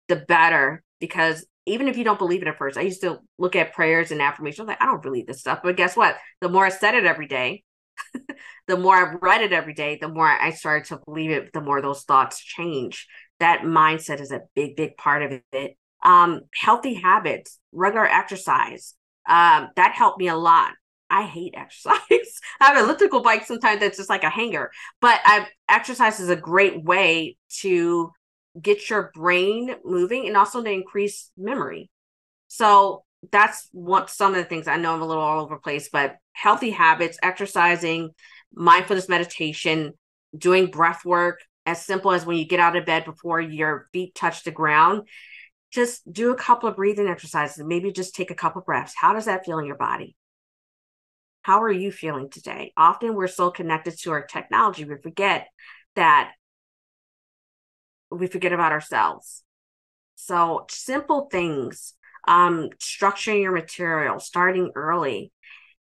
the 0.09 0.17
better. 0.17 0.83
Because 1.01 1.47
even 1.65 1.89
if 1.89 1.97
you 1.97 2.05
don't 2.05 2.19
believe 2.19 2.43
it 2.43 2.49
at 2.49 2.59
first, 2.59 2.77
I 2.77 2.83
used 2.83 3.01
to 3.01 3.21
look 3.39 3.57
at 3.57 3.73
prayers 3.73 4.11
and 4.11 4.21
affirmations 4.21 4.69
like 4.69 4.83
I 4.83 4.87
don't 4.87 5.03
believe 5.03 5.27
this 5.27 5.41
stuff. 5.41 5.61
But 5.63 5.77
guess 5.77 5.97
what? 5.97 6.17
The 6.43 6.51
more 6.51 6.67
I 6.67 6.71
said 6.71 6.95
it 6.95 7.07
every 7.07 7.29
day, 7.29 7.65
the 8.67 8.77
more 8.77 8.97
I've 8.97 9.23
read 9.23 9.43
it 9.43 9.53
every 9.53 9.75
day, 9.75 9.99
the 10.01 10.09
more 10.09 10.27
I 10.27 10.51
started 10.51 10.89
to 10.89 11.01
believe 11.05 11.31
it, 11.31 11.53
the 11.53 11.61
more 11.61 11.81
those 11.81 12.03
thoughts 12.03 12.43
change. 12.43 13.07
That 13.39 13.61
mindset 13.61 14.21
is 14.21 14.33
a 14.33 14.43
big, 14.55 14.77
big 14.77 14.97
part 14.97 15.23
of 15.23 15.41
it. 15.53 15.77
Um, 16.05 16.43
healthy 16.55 16.95
habits, 16.95 17.59
regular 17.73 18.07
exercise, 18.07 18.95
um, 19.29 19.69
that 19.77 19.93
helped 19.95 20.19
me 20.19 20.29
a 20.29 20.37
lot. 20.37 20.73
I 21.11 21.25
hate 21.25 21.55
exercise. 21.57 22.01
I 22.61 22.67
have 22.67 22.77
an 22.77 22.85
elliptical 22.85 23.23
bike 23.23 23.47
sometimes 23.47 23.81
that's 23.81 23.99
just 23.99 24.11
like 24.11 24.25
a 24.25 24.31
hanger, 24.31 24.71
but 25.01 25.21
I 25.25 25.47
exercise 25.69 26.21
is 26.21 26.31
a 26.31 26.37
great 26.37 26.83
way 26.85 27.37
to 27.61 28.13
get 28.61 28.89
your 28.89 29.11
brain 29.15 29.75
moving 29.85 30.27
and 30.27 30.37
also 30.37 30.63
to 30.63 30.71
increase 30.71 31.31
memory. 31.37 31.91
So 32.49 33.05
that's 33.31 33.69
what 33.73 34.11
some 34.11 34.33
of 34.33 34.39
the 34.39 34.45
things 34.45 34.69
I 34.69 34.77
know 34.77 34.95
I'm 34.95 35.03
a 35.03 35.07
little 35.07 35.23
all 35.23 35.43
over 35.43 35.59
place, 35.59 35.89
but 35.91 36.17
healthy 36.33 36.71
habits, 36.71 37.19
exercising, 37.23 38.11
mindfulness 38.57 39.09
meditation, 39.09 39.93
doing 40.37 40.67
breath 40.67 41.05
work, 41.05 41.41
as 41.67 41.85
simple 41.85 42.13
as 42.13 42.25
when 42.25 42.39
you 42.39 42.47
get 42.47 42.61
out 42.61 42.77
of 42.77 42.87
bed 42.87 43.05
before 43.05 43.41
your 43.41 43.89
feet 43.93 44.15
touch 44.15 44.45
the 44.45 44.51
ground, 44.51 45.03
just 45.71 46.11
do 46.11 46.33
a 46.33 46.37
couple 46.37 46.69
of 46.69 46.77
breathing 46.77 47.09
exercises. 47.09 47.63
Maybe 47.65 47.93
just 47.93 48.15
take 48.15 48.31
a 48.31 48.37
couple 48.37 48.63
breaths. 48.63 48.95
How 48.97 49.13
does 49.13 49.27
that 49.27 49.45
feel 49.45 49.59
in 49.59 49.67
your 49.67 49.77
body? 49.77 50.17
How 51.43 51.63
are 51.63 51.71
you 51.71 51.93
feeling 51.93 52.31
today? 52.31 52.73
Often 52.77 53.15
we're 53.15 53.29
so 53.29 53.51
connected 53.51 53.99
to 54.01 54.13
our 54.13 54.25
technology, 54.25 54.85
we 54.85 54.97
forget 55.03 55.49
that 55.95 56.33
we 58.11 58.27
forget 58.27 58.53
about 58.53 58.73
ourselves. 58.73 59.43
So 60.15 60.67
simple 60.71 61.29
things, 61.31 61.95
um, 62.27 62.71
structuring 62.81 63.43
your 63.43 63.53
material, 63.53 64.19
starting 64.19 64.73
early, 64.75 65.33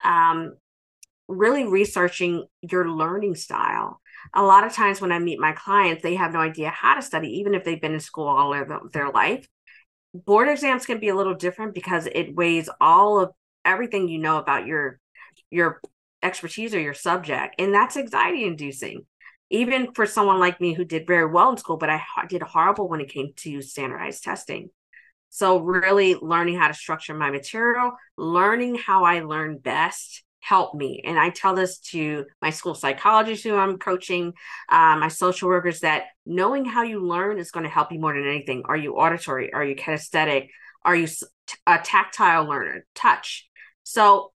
um, 0.02 0.54
really 1.32 1.64
researching 1.66 2.46
your 2.60 2.88
learning 2.88 3.34
style. 3.34 4.00
A 4.34 4.42
lot 4.42 4.64
of 4.64 4.72
times 4.72 5.00
when 5.00 5.12
I 5.12 5.18
meet 5.18 5.40
my 5.40 5.52
clients, 5.52 6.02
they 6.02 6.14
have 6.14 6.32
no 6.32 6.40
idea 6.40 6.70
how 6.70 6.94
to 6.94 7.02
study, 7.02 7.38
even 7.38 7.54
if 7.54 7.64
they've 7.64 7.80
been 7.80 7.94
in 7.94 8.00
school 8.00 8.28
all 8.28 8.52
their, 8.52 8.80
their 8.92 9.10
life. 9.10 9.48
Board 10.14 10.48
exams 10.48 10.86
can 10.86 11.00
be 11.00 11.08
a 11.08 11.16
little 11.16 11.34
different 11.34 11.74
because 11.74 12.06
it 12.06 12.34
weighs 12.34 12.68
all 12.80 13.20
of 13.20 13.30
everything 13.64 14.08
you 14.08 14.18
know 14.18 14.38
about 14.38 14.66
your 14.66 14.98
your 15.50 15.80
expertise 16.22 16.74
or 16.74 16.80
your 16.80 16.94
subject, 16.94 17.54
and 17.58 17.74
that's 17.74 17.96
anxiety 17.96 18.44
inducing 18.44 19.06
even 19.52 19.92
for 19.92 20.06
someone 20.06 20.40
like 20.40 20.60
me 20.62 20.72
who 20.72 20.84
did 20.84 21.06
very 21.06 21.26
well 21.26 21.50
in 21.50 21.58
school, 21.58 21.76
but 21.76 21.90
I 21.90 22.02
did 22.26 22.42
horrible 22.42 22.88
when 22.88 23.02
it 23.02 23.10
came 23.10 23.32
to 23.36 23.60
standardized 23.60 24.24
testing. 24.24 24.70
So, 25.28 25.58
really 25.58 26.14
learning 26.14 26.58
how 26.58 26.68
to 26.68 26.74
structure 26.74 27.14
my 27.14 27.30
material, 27.30 27.92
learning 28.16 28.76
how 28.76 29.04
I 29.04 29.20
learn 29.20 29.58
best 29.58 30.24
helped 30.42 30.74
me. 30.74 31.00
And 31.04 31.18
I 31.18 31.30
tell 31.30 31.54
this 31.54 31.78
to 31.78 32.26
my 32.42 32.50
school 32.50 32.74
psychologists 32.74 33.44
who 33.44 33.56
I'm 33.56 33.78
coaching, 33.78 34.34
uh, 34.68 34.96
my 34.98 35.08
social 35.08 35.48
workers, 35.48 35.80
that 35.80 36.04
knowing 36.26 36.64
how 36.64 36.82
you 36.82 37.06
learn 37.06 37.38
is 37.38 37.50
going 37.50 37.64
to 37.64 37.70
help 37.70 37.92
you 37.92 37.98
more 38.00 38.12
than 38.12 38.26
anything. 38.26 38.62
Are 38.66 38.76
you 38.76 38.96
auditory? 38.96 39.52
Are 39.52 39.64
you 39.64 39.74
kinesthetic? 39.76 40.48
Are 40.84 40.96
you 40.96 41.08
a 41.66 41.78
tactile 41.78 42.44
learner? 42.44 42.84
Touch. 42.94 43.48
So, 43.84 44.32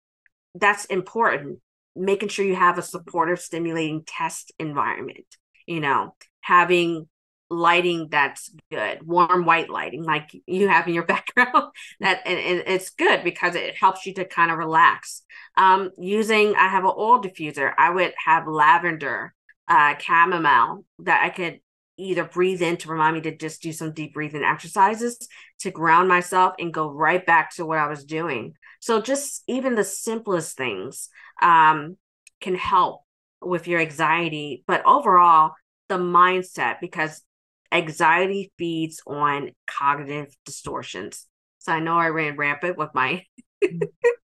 that's 0.56 0.86
important 0.86 1.60
making 1.98 2.30
sure 2.30 2.46
you 2.46 2.56
have 2.56 2.78
a 2.78 2.84
supportive, 2.84 3.40
stimulating 3.40 4.04
test 4.06 4.52
environment, 4.60 5.26
you 5.66 5.80
know, 5.80 6.16
having 6.42 7.08
lighting 7.50 8.10
that's 8.10 8.52
good, 8.72 9.06
warm 9.06 9.46
white 9.46 9.70
lighting 9.70 10.04
like 10.04 10.36
you 10.46 10.68
have 10.68 10.88
in 10.88 10.94
your 10.94 11.06
background. 11.06 11.72
that 12.00 12.22
and, 12.26 12.40
and, 12.40 12.64
it's 12.68 12.90
good 12.92 13.24
because 13.24 13.56
it 13.56 13.76
helps 13.78 14.06
you 14.06 14.14
to 14.16 14.26
kind 14.26 14.52
of 14.52 14.58
relax. 14.58 15.24
Um, 15.56 15.92
using 15.98 16.56
I 16.56 16.68
have 16.68 16.84
an 16.84 16.94
oil 16.98 17.22
diffuser. 17.22 17.72
I 17.78 17.90
would 17.90 18.14
have 18.24 18.48
lavender, 18.48 19.34
uh, 19.68 19.96
chamomile 19.98 20.86
that 21.00 21.24
I 21.24 21.30
could 21.30 21.60
either 21.98 22.24
breathe 22.24 22.62
in 22.62 22.78
to 22.78 22.90
remind 22.90 23.16
me 23.16 23.22
to 23.22 23.36
just 23.36 23.62
do 23.62 23.72
some 23.72 23.92
deep 23.92 24.14
breathing 24.14 24.44
exercises 24.44 25.28
to 25.60 25.72
ground 25.72 26.08
myself 26.08 26.54
and 26.60 26.74
go 26.74 26.90
right 26.90 27.26
back 27.26 27.56
to 27.56 27.66
what 27.66 27.80
I 27.80 27.88
was 27.88 28.06
doing. 28.06 28.54
So 28.80 29.02
just 29.02 29.44
even 29.48 29.76
the 29.76 29.84
simplest 29.84 30.56
things 30.56 31.10
um, 31.42 31.98
can 32.40 32.56
help 32.56 33.02
with 33.42 33.68
your 33.68 33.80
anxiety, 33.80 34.64
but 34.68 34.86
overall, 34.86 35.54
the 35.90 35.98
mindset 35.98 36.80
because 36.82 37.22
anxiety 37.72 38.52
feeds 38.58 39.02
on 39.06 39.52
cognitive 39.66 40.36
distortions. 40.46 41.26
So 41.60 41.72
I 41.72 41.80
know 41.80 41.98
I 41.98 42.10
ran 42.10 42.36
rampant 42.38 42.78
with 42.78 42.90
my 42.94 43.24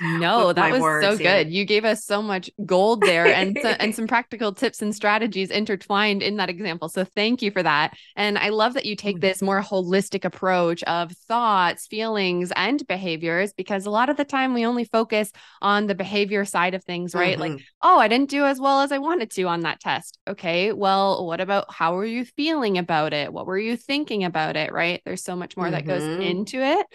No, 0.00 0.52
that 0.52 0.72
was 0.72 1.02
so 1.02 1.16
here. 1.16 1.44
good. 1.44 1.52
You 1.52 1.64
gave 1.64 1.84
us 1.84 2.04
so 2.04 2.22
much 2.22 2.50
gold 2.64 3.02
there 3.02 3.26
and 3.26 3.58
so, 3.60 3.68
and 3.68 3.94
some 3.94 4.06
practical 4.08 4.52
tips 4.52 4.82
and 4.82 4.94
strategies 4.94 5.50
intertwined 5.50 6.22
in 6.22 6.36
that 6.36 6.48
example. 6.48 6.88
So 6.88 7.04
thank 7.04 7.42
you 7.42 7.50
for 7.50 7.62
that. 7.62 7.96
And 8.16 8.38
I 8.38 8.48
love 8.48 8.74
that 8.74 8.86
you 8.86 8.96
take 8.96 9.18
mm. 9.18 9.20
this 9.20 9.42
more 9.42 9.62
holistic 9.62 10.24
approach 10.24 10.82
of 10.84 11.12
thoughts, 11.12 11.86
feelings, 11.86 12.52
and 12.56 12.84
behaviors 12.86 13.52
because 13.52 13.86
a 13.86 13.90
lot 13.90 14.08
of 14.08 14.16
the 14.16 14.24
time 14.24 14.54
we 14.54 14.64
only 14.66 14.84
focus 14.84 15.32
on 15.60 15.86
the 15.86 15.94
behavior 15.94 16.44
side 16.44 16.74
of 16.74 16.82
things, 16.84 17.14
right? 17.14 17.38
Mm-hmm. 17.38 17.56
Like, 17.56 17.64
oh, 17.82 17.98
I 17.98 18.08
didn't 18.08 18.30
do 18.30 18.44
as 18.44 18.58
well 18.58 18.80
as 18.80 18.92
I 18.92 18.98
wanted 18.98 19.30
to 19.32 19.44
on 19.44 19.60
that 19.60 19.80
test. 19.80 20.18
Okay, 20.26 20.72
well, 20.72 21.26
what 21.26 21.40
about 21.40 21.72
how 21.72 21.96
are 21.98 22.06
you 22.06 22.24
feeling 22.24 22.78
about 22.78 23.12
it? 23.12 23.32
What 23.32 23.46
were 23.46 23.58
you 23.58 23.76
thinking 23.76 24.24
about 24.24 24.56
it, 24.56 24.72
right? 24.72 25.02
There's 25.04 25.22
so 25.22 25.36
much 25.36 25.56
more 25.56 25.66
mm-hmm. 25.66 25.74
that 25.74 25.86
goes 25.86 26.02
mm-hmm. 26.02 26.22
into 26.22 26.62
it. 26.62 26.86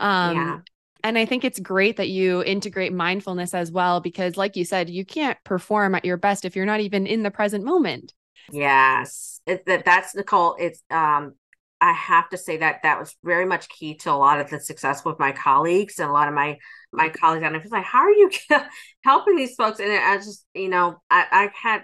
Um, 0.00 0.36
yeah. 0.36 0.58
And 1.04 1.18
I 1.18 1.26
think 1.26 1.44
it's 1.44 1.60
great 1.60 1.98
that 1.98 2.08
you 2.08 2.42
integrate 2.42 2.92
mindfulness 2.92 3.52
as 3.52 3.70
well, 3.70 4.00
because, 4.00 4.38
like 4.38 4.56
you 4.56 4.64
said, 4.64 4.88
you 4.88 5.04
can't 5.04 5.38
perform 5.44 5.94
at 5.94 6.04
your 6.04 6.16
best 6.16 6.46
if 6.46 6.56
you're 6.56 6.64
not 6.64 6.80
even 6.80 7.06
in 7.06 7.22
the 7.22 7.30
present 7.30 7.62
moment. 7.62 8.14
Yes, 8.50 9.40
it, 9.46 9.66
that, 9.66 9.84
that's 9.84 10.14
Nicole. 10.14 10.56
It's 10.58 10.82
um, 10.90 11.34
I 11.78 11.92
have 11.92 12.30
to 12.30 12.38
say 12.38 12.56
that 12.56 12.82
that 12.84 12.98
was 12.98 13.14
very 13.22 13.44
much 13.44 13.68
key 13.68 13.96
to 13.98 14.12
a 14.12 14.16
lot 14.16 14.40
of 14.40 14.48
the 14.48 14.58
success 14.58 15.04
with 15.04 15.18
my 15.18 15.32
colleagues 15.32 15.98
and 15.98 16.08
a 16.08 16.12
lot 16.12 16.28
of 16.28 16.34
my 16.34 16.56
my 16.90 17.10
colleagues. 17.10 17.44
And 17.44 17.54
I 17.54 17.58
was 17.58 17.70
like, 17.70 17.84
how 17.84 18.00
are 18.00 18.10
you 18.10 18.30
helping 19.04 19.36
these 19.36 19.54
folks? 19.56 19.80
And 19.80 19.92
I 19.92 20.16
just, 20.16 20.46
you 20.54 20.70
know, 20.70 21.02
I, 21.10 21.26
I 21.30 21.50
had 21.54 21.82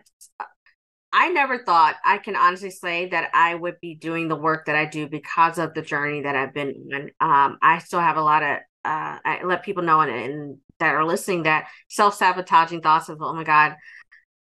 I 1.13 1.29
never 1.29 1.59
thought 1.59 1.97
I 2.05 2.19
can 2.19 2.37
honestly 2.37 2.71
say 2.71 3.11
that 3.11 3.31
I 3.35 3.55
would 3.55 3.81
be 3.83 3.97
doing 3.97 4.29
the 4.29 4.37
work 4.37 4.67
that 4.67 4.77
I 4.77 4.87
do 4.87 5.09
because 5.09 5.59
of 5.59 5.75
the 5.75 5.83
journey 5.83 6.23
that 6.23 6.37
I've 6.37 6.55
been 6.55 6.89
on. 6.95 7.11
Um, 7.21 7.59
I 7.61 7.81
still 7.81 8.01
have 8.01 8.17
a 8.17 8.23
lot 8.23 8.43
of 8.43 8.59
uh, 8.85 9.19
I 9.25 9.41
let 9.45 9.63
people 9.63 9.83
know 9.83 10.01
and, 10.01 10.11
and 10.11 10.59
that 10.79 10.95
are 10.95 11.05
listening 11.05 11.45
that 11.45 11.69
self 11.89 12.15
sabotaging 12.15 12.81
thoughts 12.81 13.09
of 13.09 13.21
oh 13.21 13.35
my 13.35 13.45
god, 13.45 13.77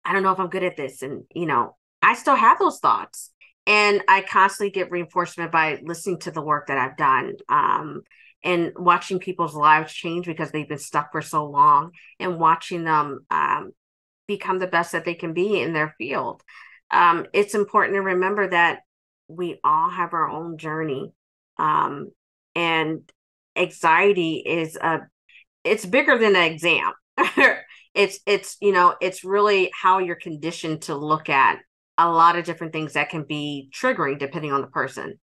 I 0.03 0.13
don't 0.13 0.23
know 0.23 0.31
if 0.31 0.39
I'm 0.39 0.49
good 0.49 0.63
at 0.63 0.77
this, 0.77 1.01
and 1.01 1.23
you 1.33 1.45
know 1.45 1.75
I 2.01 2.13
still 2.15 2.35
have 2.35 2.59
those 2.59 2.79
thoughts, 2.79 3.31
and 3.65 4.03
I 4.07 4.21
constantly 4.21 4.71
get 4.71 4.91
reinforcement 4.91 5.51
by 5.51 5.79
listening 5.83 6.19
to 6.19 6.31
the 6.31 6.41
work 6.41 6.67
that 6.67 6.77
I've 6.77 6.97
done. 6.97 7.33
Um, 7.49 8.01
and 8.43 8.71
watching 8.77 9.19
people's 9.19 9.55
lives 9.55 9.91
change 9.91 10.25
because 10.25 10.51
they've 10.51 10.69
been 10.69 10.77
stuck 10.77 11.11
for 11.11 11.21
so 11.21 11.45
long 11.45 11.91
and 12.19 12.39
watching 12.39 12.83
them 12.83 13.25
um, 13.31 13.71
become 14.27 14.59
the 14.59 14.67
best 14.67 14.91
that 14.91 15.05
they 15.05 15.15
can 15.15 15.33
be 15.33 15.59
in 15.59 15.73
their 15.73 15.95
field. 15.97 16.43
Um, 16.91 17.25
it's 17.33 17.55
important 17.55 17.95
to 17.95 18.01
remember 18.01 18.47
that 18.49 18.81
we 19.27 19.59
all 19.63 19.89
have 19.89 20.13
our 20.13 20.29
own 20.29 20.57
journey. 20.57 21.11
Um, 21.57 22.11
and 22.55 23.01
anxiety 23.58 24.43
is 24.46 24.76
a 24.76 25.02
it's 25.63 25.86
bigger 25.86 26.17
than 26.17 26.36
an 26.36 26.43
exam. 26.43 26.93
It's 27.98 28.20
it's 28.28 28.58
you 28.62 28.74
know 28.74 28.96
it's 29.02 29.24
really 29.24 29.72
how 29.74 29.98
you're 29.98 30.15
conditioned 30.15 30.84
to 30.84 30.96
look 30.96 31.30
at 31.30 31.58
a 31.98 32.08
lot 32.08 32.36
of 32.38 32.46
different 32.46 32.72
things 32.72 32.93
that 32.93 33.10
can 33.10 33.24
be 33.24 33.72
triggering 33.74 34.20
depending 34.20 34.52
on 34.52 34.62
the 34.62 34.67
person. 34.67 35.20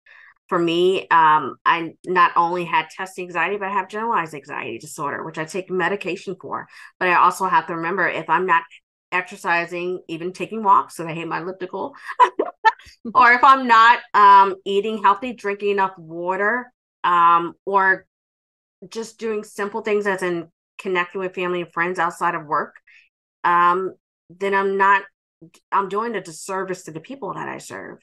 For 0.47 0.57
me 0.57 1.05
um, 1.09 1.57
i 1.65 1.93
not 2.05 2.31
only 2.37 2.63
had 2.63 2.89
test 2.89 3.19
anxiety 3.19 3.57
but 3.57 3.67
i 3.67 3.73
have 3.73 3.89
generalized 3.89 4.33
anxiety 4.33 4.77
disorder 4.79 5.23
which 5.25 5.37
i 5.37 5.43
take 5.43 5.69
medication 5.69 6.37
for. 6.41 6.67
But 6.97 7.09
i 7.09 7.15
also 7.15 7.45
have 7.45 7.67
to 7.67 7.75
remember 7.75 8.07
if 8.07 8.29
i'm 8.29 8.45
not 8.45 8.63
exercising 9.11 10.01
even 10.07 10.31
taking 10.31 10.63
walks 10.63 10.95
so 10.95 11.05
i 11.05 11.13
hate 11.13 11.27
my 11.27 11.41
elliptical 11.41 11.93
or 13.13 13.33
if 13.33 13.43
i'm 13.43 13.67
not 13.67 13.99
um, 14.13 14.55
eating 14.65 15.03
healthy 15.03 15.33
drinking 15.33 15.71
enough 15.71 15.97
water 15.97 16.71
um, 17.03 17.53
or 17.65 18.05
just 18.89 19.19
doing 19.19 19.43
simple 19.43 19.81
things 19.81 20.07
as 20.07 20.23
in 20.23 20.47
connecting 20.77 21.21
with 21.21 21.35
family 21.35 21.61
and 21.61 21.73
friends 21.73 21.99
outside 21.99 22.35
of 22.35 22.45
work, 22.45 22.75
um, 23.43 23.93
then 24.29 24.53
I'm 24.53 24.77
not 24.77 25.03
I'm 25.71 25.89
doing 25.89 26.15
a 26.15 26.21
disservice 26.21 26.83
to 26.83 26.91
the 26.91 26.99
people 26.99 27.33
that 27.33 27.47
I 27.47 27.57
serve. 27.57 27.99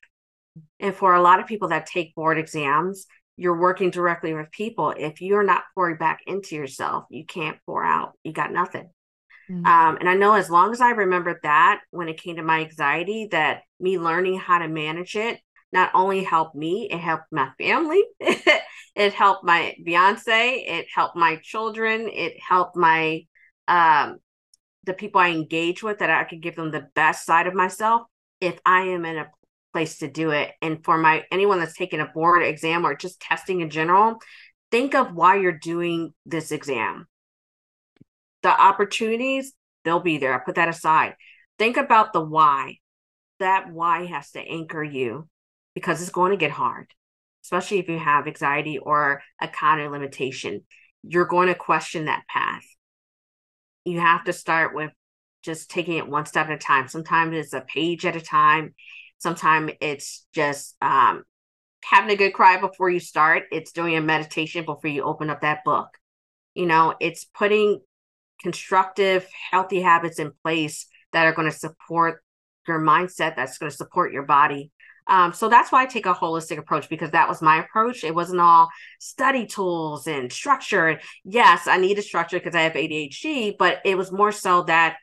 And 0.81 0.95
for 0.95 1.14
a 1.14 1.23
lot 1.23 1.38
of 1.38 1.47
people 1.47 1.69
that 1.69 1.87
take 1.87 2.14
board 2.14 2.37
exams, 2.37 3.07
you're 3.37 3.59
working 3.59 3.91
directly 3.91 4.35
with 4.35 4.51
people. 4.51 4.93
If 4.97 5.21
you're 5.21 5.45
not 5.45 5.62
pouring 5.75 5.97
back 5.97 6.21
into 6.27 6.57
yourself, 6.57 7.05
you 7.11 7.25
can't 7.25 7.59
pour 7.64 7.85
out. 7.85 8.12
You 8.25 8.33
got 8.33 8.53
nothing. 8.53 8.91
Mm-hmm. 9.49 9.64
Um, 9.64 9.97
and 10.01 10.09
I 10.09 10.14
know 10.14 10.35
as 10.35 10.51
long 10.51 10.73
as 10.73 10.81
I 10.81 10.91
remember 10.91 11.38
that 11.45 11.81
when 11.91 12.09
it 12.09 12.21
came 12.21 12.37
to 12.37 12.43
my 12.43 12.61
anxiety, 12.61 13.29
that 13.31 13.62
me 13.79 13.99
learning 13.99 14.38
how 14.38 14.59
to 14.59 14.69
manage 14.69 15.14
it 15.14 15.38
not 15.73 15.91
only 15.95 16.25
helped 16.25 16.57
me, 16.57 16.88
it 16.91 16.99
helped 16.99 17.27
my 17.31 17.51
family. 17.59 18.03
it 18.98 19.14
helped 19.14 19.44
my 19.44 19.74
fiance. 19.84 20.64
It 20.66 20.87
helped 20.92 21.16
my 21.16 21.37
children. 21.37 22.11
It 22.12 22.34
helped 22.40 22.76
my 22.76 23.22
um 23.68 24.18
the 24.84 24.92
people 24.92 25.20
I 25.20 25.30
engage 25.30 25.82
with 25.82 25.98
that 25.98 26.11
I 26.11 26.24
could 26.24 26.42
give 26.42 26.56
them 26.56 26.70
the 26.70 26.88
best 26.94 27.24
side 27.24 27.46
of 27.46 27.54
myself 27.54 28.02
if 28.40 28.58
I 28.66 28.82
am 28.82 29.04
in 29.04 29.18
a 29.18 29.30
place 29.72 29.98
to 29.98 30.08
do 30.08 30.30
it. 30.30 30.50
And 30.61 30.84
for 30.84 30.98
my 30.98 31.24
anyone 31.30 31.61
that's 31.61 31.76
taking 31.76 32.00
a 32.00 32.06
board 32.06 32.42
exam 32.42 32.84
or 32.84 32.96
just 32.96 33.20
testing 33.20 33.61
in 33.61 33.70
general, 33.70 34.16
think 34.72 34.94
of 34.94 35.14
why 35.14 35.37
you're 35.37 35.52
doing 35.52 36.12
this 36.26 36.50
exam. 36.50 37.06
The 38.42 38.48
opportunities, 38.50 39.52
they'll 39.84 40.00
be 40.00 40.18
there. 40.18 40.34
I 40.34 40.38
put 40.44 40.56
that 40.56 40.68
aside. 40.68 41.14
Think 41.58 41.76
about 41.76 42.12
the 42.12 42.20
why. 42.20 42.78
That 43.38 43.70
why 43.70 44.06
has 44.06 44.32
to 44.32 44.40
anchor 44.40 44.82
you 44.82 45.28
because 45.74 46.02
it's 46.02 46.11
going 46.11 46.32
to 46.32 46.37
get 46.37 46.50
hard, 46.50 46.88
especially 47.48 47.78
if 47.78 47.88
you 47.88 47.98
have 47.98 48.26
anxiety 48.26 48.76
or 48.76 49.22
a 49.40 49.48
cognitive 49.48 49.90
limitation. 49.90 50.62
You're 51.02 51.24
going 51.24 51.48
to 51.48 51.54
question 51.54 52.04
that 52.04 52.24
path. 52.28 52.64
You 53.87 54.00
have 54.00 54.24
to 54.24 54.34
start 54.34 54.74
with 54.74 54.90
just 55.42 55.70
taking 55.70 55.96
it 55.96 56.06
one 56.06 56.26
step 56.26 56.48
at 56.48 56.52
a 56.52 56.58
time. 56.58 56.88
Sometimes 56.88 57.34
it's 57.34 57.54
a 57.54 57.62
page 57.62 58.04
at 58.04 58.16
a 58.16 58.20
time. 58.20 58.74
Sometimes 59.16 59.72
it's 59.80 60.26
just 60.34 60.76
um, 60.82 61.22
having 61.82 62.11
a 62.11 62.16
good 62.16 62.34
cry 62.34 62.61
before 62.61 62.90
you 62.90 63.00
start. 63.00 63.44
It's 63.50 63.72
doing 63.72 63.96
a 63.96 64.02
meditation 64.02 64.66
before 64.66 64.90
you 64.90 65.02
open 65.02 65.30
up 65.30 65.40
that 65.40 65.64
book. 65.64 65.88
You 66.54 66.66
know, 66.66 66.96
it's 67.00 67.24
putting 67.24 67.80
constructive, 68.42 69.26
healthy 69.50 69.80
habits 69.80 70.18
in 70.18 70.32
place 70.44 70.87
that 71.14 71.24
are 71.24 71.32
going 71.32 71.50
to 71.50 71.56
support 71.56 72.22
your 72.66 72.78
mindset, 72.78 73.37
that's 73.37 73.56
going 73.56 73.70
to 73.70 73.76
support 73.76 74.12
your 74.12 74.24
body. 74.24 74.70
Um, 75.09 75.33
so 75.33 75.49
that's 75.49 75.73
why 75.73 75.83
I 75.83 75.87
take 75.87 76.07
a 76.07 76.14
holistic 76.14 76.59
approach 76.59 76.88
because 76.88 77.11
that 77.12 77.29
was 77.29 77.40
my 77.40 77.64
approach. 77.64 78.05
It 78.05 78.14
wasn't 78.14 78.40
all 78.40 78.68
study 79.01 79.47
tools 79.47 80.07
and 80.07 80.31
structure. 80.31 81.01
Yes, 81.25 81.66
I 81.66 81.79
needed 81.79 82.03
structure 82.03 82.38
because 82.38 82.55
I 82.55 82.62
have 82.62 82.75
ADHD, 82.75 83.57
but 83.59 83.81
it 83.85 83.97
was 83.97 84.12
more 84.12 84.33
so 84.33 84.64
that 84.64 84.97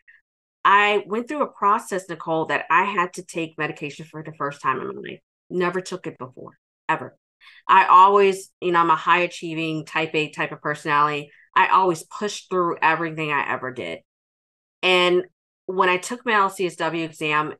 I 0.64 1.04
went 1.08 1.28
through 1.28 1.44
a 1.44 1.48
process, 1.52 2.08
Nicole, 2.08 2.46
that 2.48 2.66
I 2.70 2.84
had 2.84 3.14
to 3.14 3.24
take 3.24 3.58
medication 3.58 4.06
for 4.06 4.24
the 4.24 4.34
first 4.34 4.62
time 4.62 4.80
in 4.80 4.88
my 4.88 4.94
life. 4.94 5.20
Never 5.50 5.82
took 5.82 6.08
it 6.08 6.18
before, 6.18 6.58
ever. 6.88 7.18
I 7.68 7.86
always, 7.86 8.52
you 8.62 8.72
know, 8.72 8.80
I'm 8.80 8.90
a 8.90 8.96
high 8.96 9.20
achieving 9.20 9.86
type 9.86 10.14
A 10.14 10.30
type 10.30 10.52
of 10.52 10.62
personality. 10.62 11.32
I 11.56 11.68
always 11.68 12.04
pushed 12.04 12.50
through 12.50 12.78
everything 12.82 13.32
I 13.32 13.52
ever 13.52 13.72
did. 13.72 14.00
And 14.82 15.24
when 15.68 15.90
I 15.90 15.98
took 15.98 16.26
my 16.26 16.34
LCSW 16.34 17.06
exam, 17.06 17.54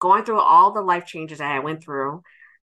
going 0.00 0.24
through 0.24 0.40
all 0.40 0.72
the 0.72 0.80
life 0.80 1.06
changes 1.06 1.40
I 1.40 1.58
went 1.60 1.82
through, 1.82 2.22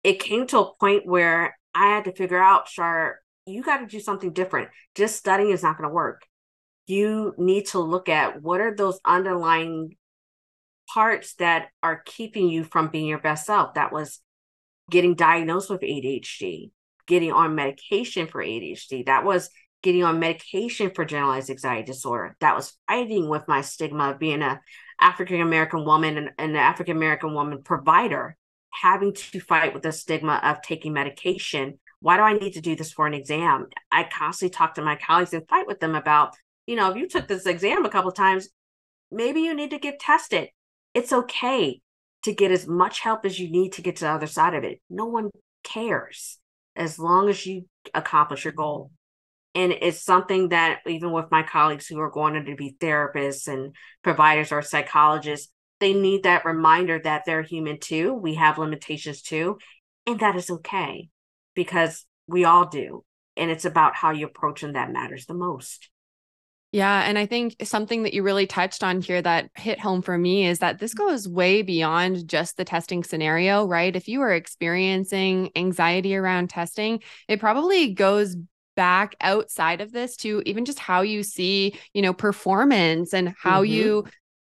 it 0.02 0.20
came 0.20 0.46
to 0.48 0.60
a 0.60 0.74
point 0.78 1.06
where 1.06 1.56
I 1.74 1.88
had 1.88 2.04
to 2.04 2.12
figure 2.12 2.42
out, 2.42 2.68
Shar, 2.68 3.20
you 3.46 3.62
got 3.62 3.78
to 3.78 3.86
do 3.86 4.00
something 4.00 4.32
different. 4.32 4.70
Just 4.94 5.16
studying 5.16 5.50
is 5.50 5.62
not 5.62 5.76
going 5.76 5.88
to 5.88 5.94
work. 5.94 6.22
You 6.86 7.34
need 7.38 7.66
to 7.68 7.78
look 7.78 8.08
at 8.08 8.42
what 8.42 8.60
are 8.60 8.74
those 8.74 9.00
underlying 9.04 9.96
parts 10.92 11.34
that 11.34 11.68
are 11.82 12.02
keeping 12.04 12.48
you 12.48 12.64
from 12.64 12.88
being 12.88 13.06
your 13.06 13.18
best 13.18 13.46
self. 13.46 13.74
That 13.74 13.92
was 13.92 14.20
getting 14.90 15.14
diagnosed 15.14 15.70
with 15.70 15.82
ADHD, 15.82 16.72
getting 17.06 17.32
on 17.32 17.54
medication 17.54 18.26
for 18.26 18.42
ADHD. 18.42 19.06
That 19.06 19.24
was 19.24 19.50
getting 19.82 20.02
on 20.02 20.18
medication 20.18 20.90
for 20.90 21.04
generalized 21.04 21.50
anxiety 21.50 21.84
disorder. 21.84 22.36
That 22.40 22.56
was 22.56 22.76
fighting 22.88 23.28
with 23.28 23.46
my 23.48 23.60
stigma 23.60 24.10
of 24.10 24.18
being 24.18 24.42
a 24.42 24.60
African 25.00 25.40
American 25.40 25.84
woman 25.84 26.18
and, 26.18 26.30
and 26.38 26.52
an 26.52 26.56
African 26.56 26.96
American 26.96 27.34
woman 27.34 27.62
provider, 27.62 28.36
having 28.70 29.14
to 29.14 29.40
fight 29.40 29.74
with 29.74 29.82
the 29.82 29.92
stigma 29.92 30.40
of 30.42 30.62
taking 30.62 30.92
medication. 30.92 31.78
Why 32.00 32.16
do 32.16 32.22
I 32.22 32.32
need 32.32 32.52
to 32.52 32.60
do 32.60 32.76
this 32.76 32.92
for 32.92 33.06
an 33.06 33.14
exam? 33.14 33.66
I 33.90 34.04
constantly 34.04 34.54
talk 34.54 34.74
to 34.74 34.82
my 34.82 34.96
colleagues 34.96 35.34
and 35.34 35.46
fight 35.48 35.66
with 35.66 35.80
them 35.80 35.94
about, 35.94 36.34
you 36.66 36.76
know, 36.76 36.90
if 36.90 36.96
you 36.96 37.08
took 37.08 37.28
this 37.28 37.46
exam 37.46 37.84
a 37.84 37.90
couple 37.90 38.12
times, 38.12 38.48
maybe 39.10 39.40
you 39.40 39.54
need 39.54 39.70
to 39.70 39.78
get 39.78 40.00
tested. 40.00 40.48
It's 40.94 41.12
okay 41.12 41.80
to 42.24 42.34
get 42.34 42.50
as 42.50 42.66
much 42.66 43.00
help 43.00 43.24
as 43.24 43.38
you 43.38 43.50
need 43.50 43.72
to 43.74 43.82
get 43.82 43.96
to 43.96 44.04
the 44.04 44.10
other 44.10 44.26
side 44.26 44.54
of 44.54 44.64
it. 44.64 44.80
No 44.88 45.06
one 45.06 45.30
cares 45.62 46.38
as 46.76 46.98
long 46.98 47.28
as 47.28 47.46
you 47.46 47.66
accomplish 47.94 48.44
your 48.44 48.52
goal 48.52 48.90
and 49.54 49.72
it's 49.72 50.02
something 50.02 50.50
that 50.50 50.80
even 50.86 51.12
with 51.12 51.30
my 51.30 51.42
colleagues 51.42 51.86
who 51.86 51.98
are 52.00 52.10
going 52.10 52.44
to 52.44 52.54
be 52.54 52.76
therapists 52.80 53.48
and 53.48 53.74
providers 54.02 54.52
or 54.52 54.62
psychologists 54.62 55.50
they 55.80 55.94
need 55.94 56.24
that 56.24 56.44
reminder 56.44 57.00
that 57.02 57.22
they're 57.26 57.42
human 57.42 57.78
too 57.78 58.12
we 58.12 58.34
have 58.34 58.58
limitations 58.58 59.22
too 59.22 59.58
and 60.06 60.20
that 60.20 60.36
is 60.36 60.50
okay 60.50 61.08
because 61.54 62.06
we 62.26 62.44
all 62.44 62.66
do 62.66 63.04
and 63.36 63.50
it's 63.50 63.64
about 63.64 63.96
how 63.96 64.10
you 64.10 64.26
approach 64.26 64.60
them 64.60 64.74
that 64.74 64.92
matters 64.92 65.26
the 65.26 65.34
most 65.34 65.90
yeah. 66.72 67.00
And 67.00 67.18
I 67.18 67.26
think 67.26 67.56
something 67.64 68.04
that 68.04 68.14
you 68.14 68.22
really 68.22 68.46
touched 68.46 68.84
on 68.84 69.00
here 69.00 69.20
that 69.20 69.50
hit 69.56 69.80
home 69.80 70.02
for 70.02 70.16
me 70.16 70.46
is 70.46 70.60
that 70.60 70.78
this 70.78 70.94
goes 70.94 71.26
way 71.26 71.62
beyond 71.62 72.28
just 72.28 72.56
the 72.56 72.64
testing 72.64 73.02
scenario, 73.02 73.66
right? 73.66 73.94
If 73.94 74.06
you 74.06 74.20
are 74.20 74.32
experiencing 74.32 75.50
anxiety 75.56 76.14
around 76.14 76.50
testing, 76.50 77.02
it 77.26 77.40
probably 77.40 77.92
goes 77.92 78.36
back 78.76 79.16
outside 79.20 79.80
of 79.80 79.92
this 79.92 80.16
to 80.16 80.42
even 80.46 80.64
just 80.64 80.78
how 80.78 81.02
you 81.02 81.22
see, 81.22 81.78
you 81.94 82.02
know, 82.02 82.12
performance 82.12 83.12
and 83.12 83.34
how 83.38 83.62
mm-hmm. 83.62 83.72
you 83.72 84.04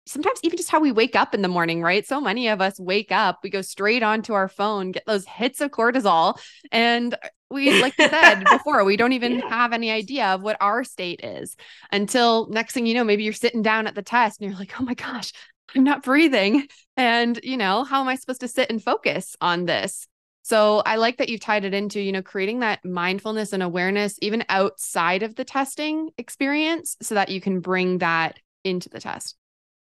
sometimes 0.06 0.40
even 0.42 0.56
just 0.56 0.70
how 0.70 0.80
we 0.80 0.92
wake 0.92 1.14
up 1.14 1.34
in 1.34 1.42
the 1.42 1.48
morning, 1.48 1.80
right? 1.80 2.06
So 2.06 2.20
many 2.20 2.48
of 2.48 2.60
us 2.60 2.78
wake 2.80 3.12
up, 3.12 3.40
we 3.42 3.50
go 3.50 3.62
straight 3.62 4.02
onto 4.02 4.32
our 4.32 4.48
phone, 4.48 4.92
get 4.92 5.04
those 5.06 5.26
hits 5.26 5.60
of 5.60 5.70
cortisol, 5.70 6.38
and 6.72 7.14
we, 7.50 7.80
like 7.82 7.94
you 7.98 8.08
said 8.08 8.44
before, 8.44 8.84
we 8.84 8.96
don't 8.96 9.12
even 9.12 9.38
yeah. 9.38 9.48
have 9.48 9.72
any 9.72 9.90
idea 9.90 10.26
of 10.26 10.42
what 10.42 10.56
our 10.60 10.84
state 10.84 11.20
is 11.22 11.56
until 11.92 12.48
next 12.48 12.72
thing 12.72 12.86
you 12.86 12.94
know, 12.94 13.04
maybe 13.04 13.24
you're 13.24 13.32
sitting 13.32 13.62
down 13.62 13.86
at 13.86 13.94
the 13.94 14.02
test 14.02 14.40
and 14.40 14.50
you're 14.50 14.58
like, 14.58 14.80
oh 14.80 14.84
my 14.84 14.94
gosh, 14.94 15.32
I'm 15.74 15.84
not 15.84 16.02
breathing. 16.02 16.66
And, 16.96 17.38
you 17.42 17.56
know, 17.56 17.84
how 17.84 18.00
am 18.00 18.08
I 18.08 18.16
supposed 18.16 18.40
to 18.40 18.48
sit 18.48 18.70
and 18.70 18.82
focus 18.82 19.36
on 19.40 19.64
this? 19.66 20.06
So 20.42 20.82
I 20.84 20.96
like 20.96 21.18
that 21.18 21.28
you've 21.28 21.40
tied 21.40 21.64
it 21.64 21.72
into, 21.72 22.00
you 22.00 22.10
know, 22.10 22.22
creating 22.22 22.60
that 22.60 22.84
mindfulness 22.84 23.52
and 23.52 23.62
awareness 23.62 24.16
even 24.20 24.44
outside 24.48 25.22
of 25.22 25.36
the 25.36 25.44
testing 25.44 26.10
experience 26.18 26.96
so 27.00 27.14
that 27.14 27.28
you 27.28 27.40
can 27.40 27.60
bring 27.60 27.98
that 27.98 28.38
into 28.64 28.88
the 28.88 29.00
test. 29.00 29.36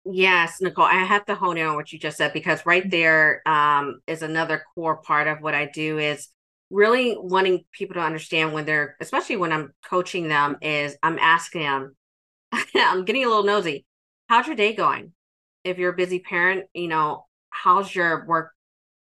Yes, 0.06 0.60
Nicole, 0.60 0.84
I 0.84 1.02
have 1.02 1.24
to 1.26 1.34
hone 1.34 1.56
in 1.56 1.66
on 1.66 1.76
what 1.76 1.92
you 1.92 1.98
just 1.98 2.18
said 2.18 2.32
because 2.32 2.66
right 2.66 2.88
there 2.88 3.42
um, 3.46 4.00
is 4.06 4.22
another 4.22 4.62
core 4.74 4.98
part 4.98 5.26
of 5.26 5.40
what 5.40 5.54
I 5.54 5.66
do 5.66 5.98
is 5.98 6.28
really 6.70 7.16
wanting 7.18 7.64
people 7.72 7.94
to 7.94 8.00
understand 8.00 8.52
when 8.52 8.64
they're, 8.64 8.96
especially 9.00 9.36
when 9.36 9.52
I'm 9.52 9.72
coaching 9.88 10.28
them, 10.28 10.58
is 10.60 10.96
I'm 11.02 11.18
asking 11.18 11.62
them, 11.62 11.96
I'm 12.74 13.04
getting 13.04 13.24
a 13.24 13.28
little 13.28 13.44
nosy. 13.44 13.86
How's 14.28 14.46
your 14.46 14.56
day 14.56 14.74
going? 14.74 15.12
If 15.64 15.78
you're 15.78 15.92
a 15.92 15.96
busy 15.96 16.18
parent, 16.18 16.66
you 16.74 16.88
know, 16.88 17.26
how's 17.48 17.94
your 17.94 18.26
work 18.26 18.53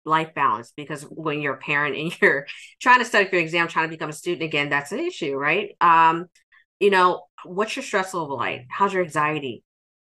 life 0.05 0.33
balance 0.33 0.73
because 0.75 1.03
when 1.03 1.41
you're 1.41 1.53
a 1.53 1.57
parent 1.57 1.95
and 1.95 2.15
you're 2.21 2.47
trying 2.81 2.99
to 2.99 3.05
study 3.05 3.25
for 3.25 3.35
your 3.35 3.43
exam 3.43 3.67
trying 3.67 3.87
to 3.87 3.95
become 3.95 4.09
a 4.09 4.13
student 4.13 4.43
again 4.43 4.69
that's 4.69 4.91
an 4.91 4.99
issue 4.99 5.35
right? 5.35 5.75
Um 5.81 6.27
you 6.79 6.89
know 6.89 7.23
what's 7.45 7.75
your 7.75 7.83
stress 7.83 8.13
level 8.13 8.37
like? 8.37 8.65
How's 8.69 8.93
your 8.93 9.03
anxiety? 9.03 9.63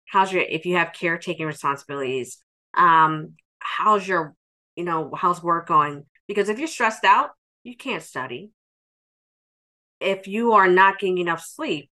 How's 0.08 0.32
your 0.32 0.43
if 0.43 0.65
you 0.65 0.75
have 0.75 0.93
caretaking 0.93 1.45
responsibilities 1.45 2.38
um 2.75 3.34
how's 3.60 4.08
your 4.08 4.36
you 4.75 4.84
know 4.84 5.12
how's 5.15 5.43
work 5.43 5.67
going? 5.67 6.06
Because 6.28 6.49
if 6.49 6.60
you're 6.60 6.67
stressed 6.67 7.06
out 7.06 7.32
you 7.63 7.75
can't 7.75 8.04
study. 8.04 8.52
If 9.99 10.28
you 10.28 10.54
are 10.54 10.67
not 10.67 10.99
getting 10.99 11.17
enough 11.17 11.43
sleep 11.43 11.89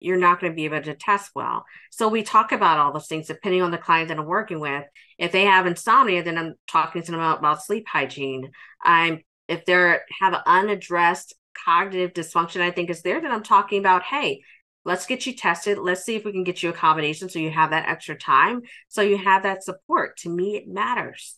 you're 0.00 0.16
not 0.16 0.40
going 0.40 0.52
to 0.52 0.56
be 0.56 0.64
able 0.64 0.82
to 0.82 0.94
test 0.94 1.30
well. 1.34 1.64
So 1.90 2.08
we 2.08 2.22
talk 2.22 2.52
about 2.52 2.78
all 2.78 2.92
those 2.92 3.06
things 3.06 3.26
depending 3.26 3.62
on 3.62 3.70
the 3.70 3.78
client 3.78 4.08
that 4.08 4.18
I'm 4.18 4.26
working 4.26 4.60
with. 4.60 4.84
If 5.18 5.32
they 5.32 5.44
have 5.44 5.66
insomnia, 5.66 6.22
then 6.22 6.38
I'm 6.38 6.54
talking 6.70 7.02
to 7.02 7.10
them 7.10 7.20
about, 7.20 7.38
about 7.38 7.64
sleep 7.64 7.86
hygiene. 7.88 8.50
I'm 8.82 9.22
if 9.48 9.64
they're 9.64 10.02
have 10.20 10.40
unaddressed 10.46 11.34
cognitive 11.64 12.12
dysfunction, 12.12 12.60
I 12.60 12.70
think 12.70 12.90
is 12.90 13.02
there, 13.02 13.20
then 13.20 13.32
I'm 13.32 13.42
talking 13.42 13.80
about, 13.80 14.02
hey, 14.02 14.42
let's 14.84 15.06
get 15.06 15.26
you 15.26 15.34
tested. 15.34 15.78
Let's 15.78 16.04
see 16.04 16.16
if 16.16 16.24
we 16.24 16.32
can 16.32 16.44
get 16.44 16.62
you 16.62 16.70
accommodation 16.70 17.28
so 17.28 17.38
you 17.38 17.50
have 17.50 17.70
that 17.70 17.88
extra 17.88 18.16
time. 18.16 18.62
So 18.88 19.02
you 19.02 19.18
have 19.18 19.42
that 19.42 19.64
support. 19.64 20.18
To 20.18 20.28
me, 20.28 20.56
it 20.56 20.68
matters. 20.68 21.36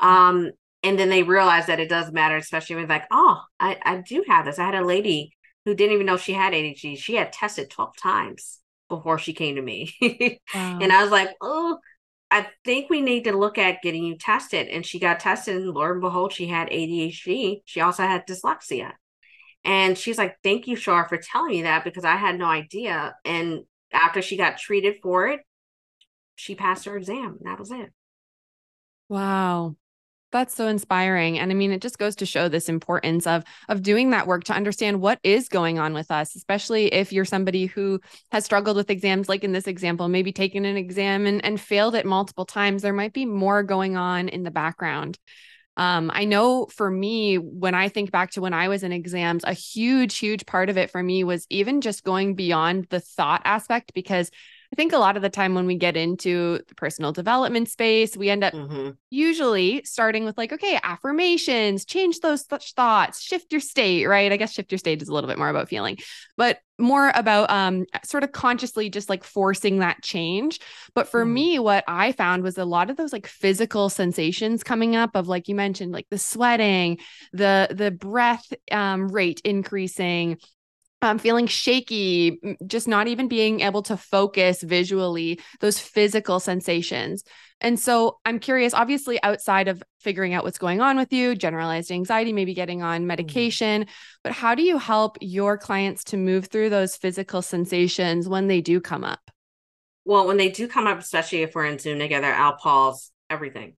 Um, 0.00 0.52
and 0.82 0.98
then 0.98 1.08
they 1.08 1.22
realize 1.22 1.66
that 1.66 1.80
it 1.80 1.88
does 1.88 2.12
matter, 2.12 2.36
especially 2.36 2.76
when 2.76 2.88
like, 2.88 3.06
oh, 3.10 3.40
I, 3.58 3.78
I 3.82 3.96
do 4.06 4.24
have 4.28 4.44
this. 4.44 4.58
I 4.58 4.64
had 4.64 4.74
a 4.74 4.84
lady 4.84 5.35
who 5.66 5.74
didn't 5.74 5.94
even 5.94 6.06
know 6.06 6.16
she 6.16 6.32
had 6.32 6.54
ADHD. 6.54 6.96
She 6.96 7.16
had 7.16 7.32
tested 7.32 7.68
12 7.68 7.96
times 7.96 8.60
before 8.88 9.18
she 9.18 9.34
came 9.34 9.56
to 9.56 9.62
me. 9.62 9.92
wow. 10.54 10.78
And 10.80 10.92
I 10.92 11.02
was 11.02 11.10
like, 11.10 11.30
oh, 11.42 11.78
I 12.30 12.46
think 12.64 12.88
we 12.88 13.02
need 13.02 13.24
to 13.24 13.36
look 13.36 13.58
at 13.58 13.82
getting 13.82 14.04
you 14.04 14.16
tested. 14.16 14.68
And 14.68 14.86
she 14.86 14.98
got 14.98 15.20
tested, 15.20 15.56
and 15.56 15.74
Lord 15.74 15.96
and 15.96 16.00
behold, 16.00 16.32
she 16.32 16.46
had 16.46 16.70
ADHD. 16.70 17.62
She 17.64 17.80
also 17.80 18.04
had 18.04 18.26
dyslexia. 18.26 18.92
And 19.64 19.98
she's 19.98 20.18
like, 20.18 20.36
Thank 20.44 20.68
you, 20.68 20.76
Shar, 20.76 21.08
for 21.08 21.18
telling 21.18 21.50
me 21.50 21.62
that 21.62 21.82
because 21.82 22.04
I 22.04 22.16
had 22.16 22.38
no 22.38 22.46
idea. 22.46 23.16
And 23.24 23.64
after 23.92 24.22
she 24.22 24.36
got 24.36 24.58
treated 24.58 24.96
for 25.02 25.26
it, 25.28 25.40
she 26.36 26.54
passed 26.54 26.84
her 26.84 26.96
exam. 26.96 27.38
that 27.42 27.58
was 27.58 27.72
it. 27.72 27.92
Wow. 29.08 29.76
That's 30.32 30.54
so 30.54 30.66
inspiring. 30.66 31.38
And 31.38 31.50
I 31.50 31.54
mean, 31.54 31.70
it 31.72 31.80
just 31.80 31.98
goes 31.98 32.16
to 32.16 32.26
show 32.26 32.48
this 32.48 32.68
importance 32.68 33.26
of 33.26 33.44
of 33.68 33.82
doing 33.82 34.10
that 34.10 34.26
work 34.26 34.44
to 34.44 34.52
understand 34.52 35.00
what 35.00 35.20
is 35.22 35.48
going 35.48 35.78
on 35.78 35.94
with 35.94 36.10
us, 36.10 36.34
especially 36.34 36.92
if 36.92 37.12
you're 37.12 37.24
somebody 37.24 37.66
who 37.66 38.00
has 38.32 38.44
struggled 38.44 38.76
with 38.76 38.90
exams, 38.90 39.28
like 39.28 39.44
in 39.44 39.52
this 39.52 39.66
example, 39.66 40.08
maybe 40.08 40.32
taken 40.32 40.64
an 40.64 40.76
exam 40.76 41.26
and, 41.26 41.44
and 41.44 41.60
failed 41.60 41.94
it 41.94 42.04
multiple 42.04 42.44
times. 42.44 42.82
There 42.82 42.92
might 42.92 43.12
be 43.12 43.24
more 43.24 43.62
going 43.62 43.96
on 43.96 44.28
in 44.28 44.42
the 44.42 44.50
background. 44.50 45.18
Um, 45.76 46.10
I 46.12 46.24
know 46.24 46.66
for 46.66 46.90
me, 46.90 47.36
when 47.36 47.74
I 47.74 47.88
think 47.88 48.10
back 48.10 48.30
to 48.32 48.40
when 48.40 48.54
I 48.54 48.68
was 48.68 48.82
in 48.82 48.92
exams, 48.92 49.44
a 49.44 49.52
huge, 49.52 50.16
huge 50.16 50.46
part 50.46 50.70
of 50.70 50.78
it 50.78 50.90
for 50.90 51.02
me 51.02 51.22
was 51.22 51.46
even 51.50 51.82
just 51.82 52.02
going 52.02 52.34
beyond 52.34 52.86
the 52.88 53.00
thought 53.00 53.42
aspect 53.44 53.92
because 53.94 54.30
I 54.72 54.76
think 54.76 54.92
a 54.92 54.98
lot 54.98 55.16
of 55.16 55.22
the 55.22 55.30
time 55.30 55.54
when 55.54 55.66
we 55.66 55.76
get 55.76 55.96
into 55.96 56.60
the 56.68 56.74
personal 56.74 57.12
development 57.12 57.68
space, 57.68 58.16
we 58.16 58.30
end 58.30 58.44
up 58.44 58.52
mm-hmm. 58.52 58.90
usually 59.10 59.82
starting 59.84 60.24
with 60.24 60.36
like, 60.36 60.52
okay, 60.52 60.78
affirmations, 60.82 61.84
change 61.84 62.20
those 62.20 62.44
th- 62.44 62.72
thoughts, 62.74 63.22
shift 63.22 63.52
your 63.52 63.60
state, 63.60 64.06
right? 64.06 64.32
I 64.32 64.36
guess 64.36 64.52
shift 64.52 64.72
your 64.72 64.78
state 64.78 65.02
is 65.02 65.08
a 65.08 65.12
little 65.14 65.28
bit 65.28 65.38
more 65.38 65.48
about 65.48 65.68
feeling, 65.68 65.98
but 66.36 66.58
more 66.78 67.10
about 67.14 67.50
um 67.50 67.86
sort 68.04 68.22
of 68.22 68.32
consciously 68.32 68.90
just 68.90 69.08
like 69.08 69.24
forcing 69.24 69.78
that 69.78 70.02
change. 70.02 70.60
But 70.94 71.08
for 71.08 71.24
mm-hmm. 71.24 71.34
me, 71.34 71.58
what 71.58 71.84
I 71.88 72.12
found 72.12 72.42
was 72.42 72.58
a 72.58 72.64
lot 72.64 72.90
of 72.90 72.96
those 72.96 73.12
like 73.12 73.26
physical 73.26 73.88
sensations 73.88 74.62
coming 74.62 74.96
up 74.96 75.10
of 75.14 75.28
like 75.28 75.48
you 75.48 75.54
mentioned, 75.54 75.92
like 75.92 76.06
the 76.10 76.18
sweating, 76.18 76.98
the 77.32 77.68
the 77.70 77.90
breath 77.90 78.46
um, 78.70 79.08
rate 79.08 79.40
increasing, 79.44 80.38
um, 81.02 81.18
feeling 81.18 81.46
shaky, 81.46 82.40
just 82.66 82.88
not 82.88 83.06
even 83.06 83.28
being 83.28 83.60
able 83.60 83.82
to 83.82 83.96
focus 83.96 84.62
visually, 84.62 85.40
those 85.60 85.78
physical 85.78 86.40
sensations. 86.40 87.22
And 87.60 87.78
so 87.78 88.18
I'm 88.24 88.38
curious, 88.38 88.74
obviously, 88.74 89.22
outside 89.22 89.68
of 89.68 89.82
figuring 90.00 90.34
out 90.34 90.44
what's 90.44 90.58
going 90.58 90.80
on 90.80 90.96
with 90.96 91.12
you, 91.12 91.34
generalized 91.34 91.90
anxiety, 91.90 92.32
maybe 92.32 92.54
getting 92.54 92.82
on 92.82 93.00
mm-hmm. 93.00 93.08
medication, 93.08 93.82
mm-hmm. 93.82 93.90
but 94.22 94.32
how 94.32 94.54
do 94.54 94.62
you 94.62 94.78
help 94.78 95.16
your 95.20 95.58
clients 95.58 96.04
to 96.04 96.16
move 96.16 96.46
through 96.46 96.70
those 96.70 96.96
physical 96.96 97.42
sensations 97.42 98.28
when 98.28 98.46
they 98.46 98.60
do 98.60 98.80
come 98.80 99.04
up? 99.04 99.30
Well, 100.04 100.26
when 100.26 100.36
they 100.36 100.50
do 100.50 100.68
come 100.68 100.86
up, 100.86 100.98
especially 100.98 101.42
if 101.42 101.54
we're 101.54 101.66
in 101.66 101.78
Zoom 101.78 101.98
together, 101.98 102.32
I'll 102.32 102.56
pause 102.56 103.10
everything. 103.28 103.74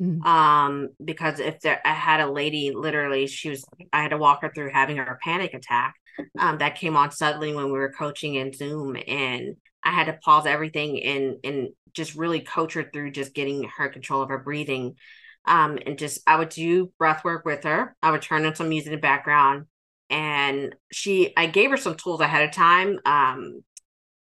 Mm-hmm. 0.00 0.26
Um, 0.26 0.88
because 1.02 1.38
if 1.38 1.60
there, 1.60 1.80
I 1.84 1.92
had 1.92 2.20
a 2.20 2.30
lady 2.30 2.72
literally, 2.74 3.26
she 3.26 3.50
was, 3.50 3.64
I 3.92 4.02
had 4.02 4.08
to 4.08 4.18
walk 4.18 4.42
her 4.42 4.50
through 4.52 4.70
having 4.70 4.96
her 4.96 5.18
panic 5.22 5.54
attack 5.54 5.94
um, 6.38 6.58
that 6.58 6.76
came 6.76 6.96
on 6.96 7.10
suddenly 7.10 7.54
when 7.54 7.66
we 7.66 7.72
were 7.72 7.92
coaching 7.92 8.34
in 8.34 8.52
Zoom, 8.52 8.96
and 9.06 9.56
I 9.84 9.90
had 9.90 10.06
to 10.06 10.14
pause 10.14 10.46
everything 10.46 11.02
and 11.02 11.36
and 11.44 11.68
just 11.92 12.14
really 12.14 12.40
coach 12.40 12.74
her 12.74 12.88
through 12.90 13.10
just 13.10 13.34
getting 13.34 13.68
her 13.76 13.88
control 13.88 14.22
of 14.22 14.28
her 14.28 14.38
breathing. 14.38 14.96
Um, 15.44 15.78
and 15.84 15.98
just 15.98 16.20
I 16.26 16.36
would 16.36 16.50
do 16.50 16.92
breath 16.98 17.24
work 17.24 17.44
with 17.44 17.64
her. 17.64 17.96
I 18.02 18.12
would 18.12 18.22
turn 18.22 18.46
on 18.46 18.54
some 18.54 18.68
music 18.68 18.88
in 18.88 18.92
the 18.92 19.00
background, 19.00 19.66
and 20.08 20.74
she 20.92 21.32
I 21.36 21.46
gave 21.46 21.70
her 21.70 21.76
some 21.76 21.96
tools 21.96 22.20
ahead 22.20 22.44
of 22.44 22.52
time. 22.54 22.98
Um, 23.04 23.62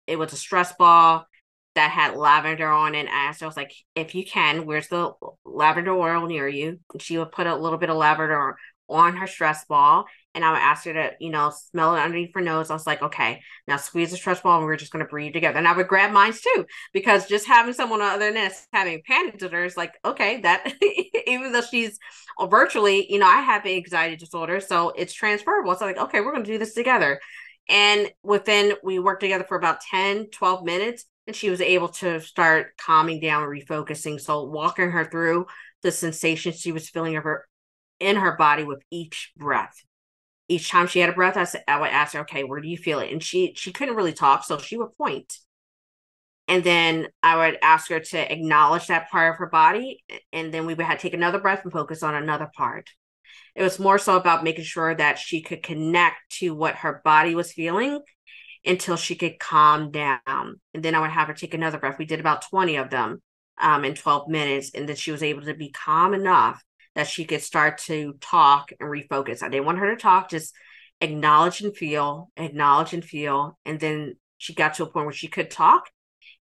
it 0.06 0.18
was 0.18 0.32
a 0.32 0.36
stress 0.36 0.72
ball 0.74 1.26
that 1.76 1.90
had 1.90 2.16
lavender 2.16 2.68
on 2.68 2.94
it. 2.94 3.00
And 3.00 3.08
I 3.08 3.26
asked 3.26 3.40
her, 3.40 3.46
I 3.46 3.48
was 3.48 3.56
like, 3.56 3.72
if 3.94 4.14
you 4.14 4.24
can, 4.24 4.66
where's 4.66 4.88
the 4.88 5.12
lavender 5.44 5.92
oil 5.92 6.26
near 6.26 6.48
you? 6.48 6.80
And 6.92 7.02
she 7.02 7.18
would 7.18 7.32
put 7.32 7.46
a 7.46 7.54
little 7.54 7.78
bit 7.78 7.90
of 7.90 7.96
lavender 7.96 8.56
on 8.88 9.16
her 9.16 9.26
stress 9.26 9.64
ball 9.66 10.06
and 10.36 10.44
I 10.44 10.52
would 10.52 10.60
ask 10.60 10.84
her 10.84 10.92
to, 10.92 11.12
you 11.18 11.30
know, 11.30 11.50
smell 11.70 11.96
it 11.96 12.00
underneath 12.00 12.34
her 12.34 12.42
nose. 12.42 12.70
I 12.70 12.74
was 12.74 12.86
like, 12.86 13.00
okay, 13.00 13.40
now 13.66 13.78
squeeze 13.78 14.10
the 14.10 14.18
stress 14.18 14.42
ball 14.42 14.58
and 14.58 14.66
we're 14.66 14.76
just 14.76 14.92
going 14.92 15.04
to 15.04 15.08
breathe 15.08 15.32
together. 15.32 15.56
And 15.56 15.66
I 15.66 15.74
would 15.74 15.88
grab 15.88 16.12
mine 16.12 16.34
too, 16.34 16.66
because 16.92 17.26
just 17.26 17.46
having 17.46 17.72
someone 17.72 18.02
other 18.02 18.30
than 18.30 18.46
us 18.46 18.66
having 18.70 19.00
panic 19.06 19.38
disorder 19.38 19.64
is 19.64 19.78
like, 19.78 19.94
okay, 20.04 20.42
that 20.42 20.74
even 21.26 21.52
though 21.52 21.62
she's 21.62 21.98
virtually, 22.50 23.10
you 23.10 23.18
know, 23.18 23.26
I 23.26 23.40
have 23.40 23.64
anxiety 23.64 24.16
disorder, 24.16 24.60
so 24.60 24.90
it's 24.90 25.14
transferable. 25.14 25.74
So 25.74 25.86
like, 25.86 25.96
okay, 25.96 26.20
we're 26.20 26.32
going 26.32 26.44
to 26.44 26.52
do 26.52 26.58
this 26.58 26.74
together. 26.74 27.18
And 27.70 28.12
within, 28.22 28.74
we 28.84 28.98
worked 28.98 29.22
together 29.22 29.44
for 29.44 29.56
about 29.56 29.80
10, 29.90 30.26
12 30.30 30.64
minutes, 30.64 31.06
and 31.26 31.34
she 31.34 31.48
was 31.48 31.62
able 31.62 31.88
to 31.88 32.20
start 32.20 32.76
calming 32.76 33.20
down 33.20 33.42
and 33.42 33.50
refocusing. 33.50 34.20
So 34.20 34.44
walking 34.44 34.90
her 34.90 35.06
through 35.06 35.46
the 35.82 35.90
sensations 35.90 36.60
she 36.60 36.72
was 36.72 36.90
feeling 36.90 37.16
of 37.16 37.24
her 37.24 37.46
in 38.00 38.16
her 38.16 38.36
body 38.36 38.64
with 38.64 38.82
each 38.90 39.32
breath 39.36 39.85
each 40.48 40.70
time 40.70 40.86
she 40.86 41.00
had 41.00 41.10
a 41.10 41.12
breath, 41.12 41.36
I, 41.36 41.44
said, 41.44 41.64
I 41.66 41.80
would 41.80 41.90
ask 41.90 42.14
her, 42.14 42.20
okay, 42.20 42.44
where 42.44 42.60
do 42.60 42.68
you 42.68 42.76
feel 42.76 43.00
it? 43.00 43.12
And 43.12 43.22
she 43.22 43.54
she 43.56 43.72
couldn't 43.72 43.96
really 43.96 44.12
talk, 44.12 44.44
so 44.44 44.58
she 44.58 44.76
would 44.76 44.96
point. 44.96 45.38
And 46.48 46.62
then 46.62 47.08
I 47.22 47.36
would 47.36 47.58
ask 47.60 47.90
her 47.90 47.98
to 47.98 48.32
acknowledge 48.32 48.86
that 48.86 49.10
part 49.10 49.32
of 49.32 49.38
her 49.38 49.46
body. 49.46 50.04
And 50.32 50.54
then 50.54 50.64
we 50.64 50.74
would 50.74 50.86
have 50.86 50.98
to 50.98 51.02
take 51.02 51.14
another 51.14 51.40
breath 51.40 51.64
and 51.64 51.72
focus 51.72 52.04
on 52.04 52.14
another 52.14 52.48
part. 52.56 52.88
It 53.56 53.62
was 53.62 53.80
more 53.80 53.98
so 53.98 54.16
about 54.16 54.44
making 54.44 54.64
sure 54.64 54.94
that 54.94 55.18
she 55.18 55.42
could 55.42 55.62
connect 55.62 56.16
to 56.38 56.54
what 56.54 56.76
her 56.76 57.00
body 57.04 57.34
was 57.34 57.52
feeling 57.52 58.00
until 58.64 58.96
she 58.96 59.16
could 59.16 59.40
calm 59.40 59.90
down. 59.90 60.20
And 60.72 60.82
then 60.82 60.94
I 60.94 61.00
would 61.00 61.10
have 61.10 61.26
her 61.26 61.34
take 61.34 61.54
another 61.54 61.78
breath. 61.78 61.98
We 61.98 62.04
did 62.04 62.20
about 62.20 62.42
20 62.48 62.76
of 62.76 62.90
them 62.90 63.22
um, 63.60 63.84
in 63.84 63.94
12 63.94 64.28
minutes. 64.28 64.70
And 64.72 64.88
then 64.88 64.96
she 64.96 65.10
was 65.10 65.24
able 65.24 65.42
to 65.42 65.54
be 65.54 65.70
calm 65.70 66.14
enough 66.14 66.62
that 66.96 67.06
she 67.06 67.26
could 67.26 67.42
start 67.42 67.78
to 67.78 68.14
talk 68.20 68.72
and 68.80 68.90
refocus. 68.90 69.42
I 69.42 69.48
didn't 69.48 69.66
want 69.66 69.78
her 69.78 69.94
to 69.94 70.00
talk, 70.00 70.30
just 70.30 70.54
acknowledge 71.00 71.60
and 71.60 71.76
feel, 71.76 72.30
acknowledge 72.36 72.94
and 72.94 73.04
feel. 73.04 73.58
And 73.64 73.78
then 73.78 74.16
she 74.38 74.54
got 74.54 74.74
to 74.74 74.84
a 74.84 74.86
point 74.86 75.04
where 75.06 75.12
she 75.12 75.28
could 75.28 75.50
talk. 75.50 75.90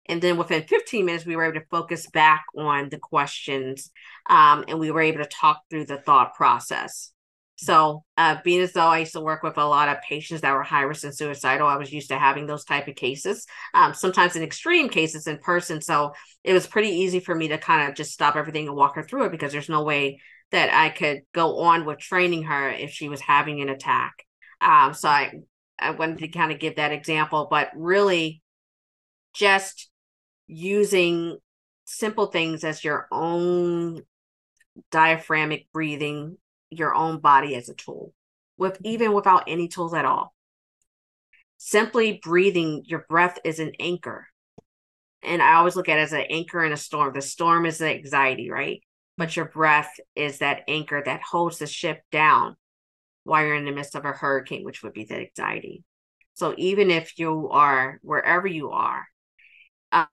And 0.06 0.22
then 0.22 0.36
within 0.36 0.62
15 0.62 1.04
minutes, 1.04 1.26
we 1.26 1.34
were 1.34 1.44
able 1.44 1.60
to 1.60 1.66
focus 1.70 2.06
back 2.06 2.44
on 2.56 2.88
the 2.88 2.98
questions 2.98 3.90
um, 4.30 4.64
and 4.68 4.78
we 4.78 4.90
were 4.90 5.00
able 5.00 5.24
to 5.24 5.28
talk 5.28 5.62
through 5.68 5.86
the 5.86 5.98
thought 5.98 6.34
process. 6.34 7.10
So, 7.56 8.04
uh, 8.16 8.36
being 8.44 8.60
as 8.62 8.72
though 8.72 8.88
I 8.88 8.98
used 8.98 9.12
to 9.12 9.20
work 9.20 9.44
with 9.44 9.58
a 9.58 9.64
lot 9.64 9.88
of 9.88 10.02
patients 10.02 10.40
that 10.40 10.52
were 10.52 10.64
high 10.64 10.82
risk 10.82 11.04
and 11.04 11.16
suicidal, 11.16 11.68
I 11.68 11.76
was 11.76 11.92
used 11.92 12.08
to 12.08 12.18
having 12.18 12.46
those 12.46 12.64
type 12.64 12.88
of 12.88 12.96
cases. 12.96 13.46
Um, 13.72 13.94
sometimes 13.94 14.34
in 14.34 14.42
extreme 14.42 14.88
cases 14.88 15.28
in 15.28 15.38
person, 15.38 15.80
so 15.80 16.14
it 16.42 16.52
was 16.52 16.66
pretty 16.66 16.88
easy 16.88 17.20
for 17.20 17.34
me 17.34 17.48
to 17.48 17.58
kind 17.58 17.88
of 17.88 17.94
just 17.94 18.12
stop 18.12 18.34
everything 18.34 18.66
and 18.66 18.76
walk 18.76 18.96
her 18.96 19.04
through 19.04 19.26
it 19.26 19.32
because 19.32 19.52
there's 19.52 19.68
no 19.68 19.84
way 19.84 20.18
that 20.50 20.72
I 20.72 20.88
could 20.90 21.22
go 21.32 21.60
on 21.60 21.84
with 21.84 21.98
training 21.98 22.44
her 22.44 22.70
if 22.70 22.90
she 22.90 23.08
was 23.08 23.20
having 23.20 23.60
an 23.60 23.68
attack. 23.68 24.12
Um, 24.60 24.94
so 24.94 25.08
I, 25.08 25.32
I 25.78 25.90
wanted 25.90 26.18
to 26.18 26.28
kind 26.28 26.52
of 26.52 26.60
give 26.60 26.76
that 26.76 26.92
example, 26.92 27.48
but 27.50 27.70
really 27.74 28.42
just 29.34 29.90
using 30.46 31.38
simple 31.84 32.26
things 32.26 32.64
as 32.64 32.84
your 32.84 33.08
own 33.10 34.02
diaphragmic 34.90 35.66
breathing, 35.72 36.36
your 36.70 36.94
own 36.94 37.20
body 37.20 37.54
as 37.56 37.68
a 37.68 37.74
tool, 37.74 38.12
with 38.56 38.78
even 38.84 39.12
without 39.12 39.44
any 39.46 39.68
tools 39.68 39.94
at 39.94 40.04
all. 40.04 40.34
Simply 41.58 42.20
breathing, 42.22 42.82
your 42.86 43.06
breath 43.08 43.38
is 43.44 43.58
an 43.58 43.72
anchor. 43.80 44.28
And 45.22 45.42
I 45.42 45.54
always 45.54 45.76
look 45.76 45.88
at 45.88 45.98
it 45.98 46.02
as 46.02 46.12
an 46.12 46.26
anchor 46.28 46.62
in 46.62 46.72
a 46.72 46.76
storm. 46.76 47.14
The 47.14 47.22
storm 47.22 47.64
is 47.64 47.78
the 47.78 47.88
anxiety, 47.88 48.50
right? 48.50 48.82
But 49.16 49.36
your 49.36 49.46
breath 49.46 49.98
is 50.16 50.38
that 50.38 50.62
anchor 50.68 51.02
that 51.04 51.22
holds 51.22 51.58
the 51.58 51.66
ship 51.66 52.02
down 52.10 52.56
while 53.24 53.44
you're 53.44 53.54
in 53.54 53.64
the 53.64 53.72
midst 53.72 53.94
of 53.94 54.04
a 54.04 54.12
hurricane, 54.12 54.64
which 54.64 54.82
would 54.82 54.92
be 54.92 55.04
the 55.04 55.16
anxiety. 55.16 55.84
So 56.34 56.54
even 56.58 56.90
if 56.90 57.18
you 57.18 57.48
are 57.50 57.98
wherever 58.02 58.46
you 58.46 58.70
are, 58.70 59.06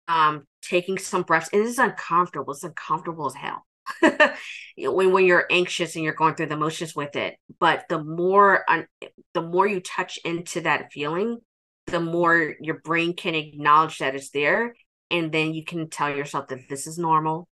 um, 0.07 0.47
taking 0.61 0.97
some 0.97 1.23
breaths, 1.23 1.49
and 1.51 1.65
it's 1.65 1.77
uncomfortable. 1.77 2.53
It's 2.53 2.63
uncomfortable 2.63 3.25
as 3.27 3.33
hell. 3.33 3.65
when 4.77 5.11
when 5.11 5.25
you're 5.25 5.47
anxious 5.49 5.95
and 5.95 6.03
you're 6.05 6.13
going 6.13 6.35
through 6.35 6.45
the 6.45 6.57
motions 6.57 6.95
with 6.95 7.15
it, 7.15 7.37
but 7.59 7.85
the 7.89 8.01
more 8.03 8.63
un- 8.69 8.87
the 9.33 9.41
more 9.41 9.65
you 9.67 9.79
touch 9.79 10.19
into 10.23 10.61
that 10.61 10.91
feeling, 10.93 11.39
the 11.87 11.99
more 11.99 12.55
your 12.61 12.79
brain 12.81 13.15
can 13.15 13.33
acknowledge 13.33 13.97
that 13.97 14.15
it's 14.15 14.29
there, 14.29 14.75
and 15.09 15.31
then 15.31 15.53
you 15.53 15.65
can 15.65 15.89
tell 15.89 16.15
yourself 16.15 16.47
that 16.49 16.69
this 16.69 16.85
is 16.85 16.99
normal 16.99 17.49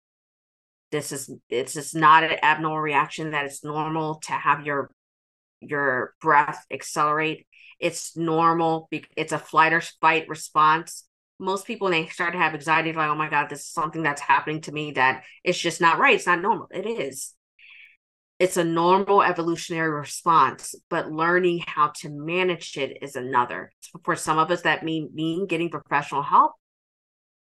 this 0.92 1.12
is 1.12 1.30
it's 1.50 1.74
just 1.74 1.96
not 1.96 2.24
an 2.24 2.38
abnormal 2.42 2.80
reaction 2.80 3.32
that 3.32 3.46
it's 3.46 3.64
normal 3.64 4.16
to 4.26 4.32
have 4.32 4.66
your 4.66 4.90
your 5.60 6.14
breath 6.22 6.66
accelerate. 6.72 7.46
It's 7.80 8.16
normal 8.16 8.90
it's 9.16 9.34
a 9.34 9.40
flight 9.40 9.74
or 9.74 9.82
fight 10.02 10.30
response. 10.30 11.04
Most 11.40 11.68
people 11.68 11.86
when 11.86 11.92
they 11.92 12.08
start 12.08 12.34
to 12.34 12.40
have 12.40 12.54
anxiety 12.54 12.94
like 12.94 13.10
oh 13.10 13.16
my 13.16 13.30
god 13.30 13.50
this 13.50 13.60
is 13.60 13.68
something 13.68 14.02
that's 14.02 14.22
happening 14.22 14.62
to 14.62 14.72
me 14.72 14.92
that 14.92 15.24
it's 15.44 15.60
just 15.60 15.82
not 15.82 16.00
right. 16.00 16.16
It's 16.16 16.28
not 16.28 16.42
normal. 16.42 16.68
It 16.72 16.86
is. 16.86 17.34
It's 18.40 18.58
a 18.58 18.64
normal 18.64 19.24
evolutionary 19.24 19.90
response 19.90 20.74
but 20.90 21.12
learning 21.12 21.64
how 21.66 21.92
to 21.98 22.10
manage 22.10 22.78
it 22.78 23.00
is 23.02 23.16
another. 23.16 23.72
For 24.04 24.16
some 24.16 24.38
of 24.40 24.52
us 24.52 24.62
that 24.62 24.84
may 24.84 25.08
mean 25.14 25.48
getting 25.48 25.70
professional 25.70 26.24
help 26.24 26.54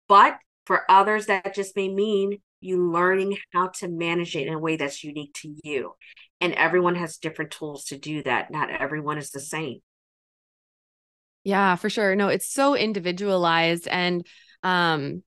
but 0.09 0.37
for 0.66 0.91
others 0.91 1.26
that 1.26 1.55
just 1.55 1.76
may 1.76 1.89
mean 1.89 2.41
you 2.61 2.90
learning 2.90 3.36
how 3.52 3.68
to 3.68 3.88
manage 3.88 4.36
it 4.36 4.46
in 4.46 4.54
a 4.54 4.58
way 4.58 4.76
that's 4.76 5.04
unique 5.04 5.34
to 5.34 5.54
you. 5.64 5.94
And 6.40 6.54
everyone 6.54 6.94
has 6.94 7.18
different 7.18 7.50
tools 7.50 7.84
to 7.86 7.98
do 7.98 8.22
that. 8.22 8.50
Not 8.50 8.70
everyone 8.70 9.18
is 9.18 9.30
the 9.30 9.40
same. 9.40 9.80
Yeah, 11.44 11.76
for 11.76 11.88
sure. 11.88 12.14
No, 12.16 12.28
it's 12.28 12.52
so 12.52 12.74
individualized 12.74 13.88
and 13.88 14.26
um 14.62 15.22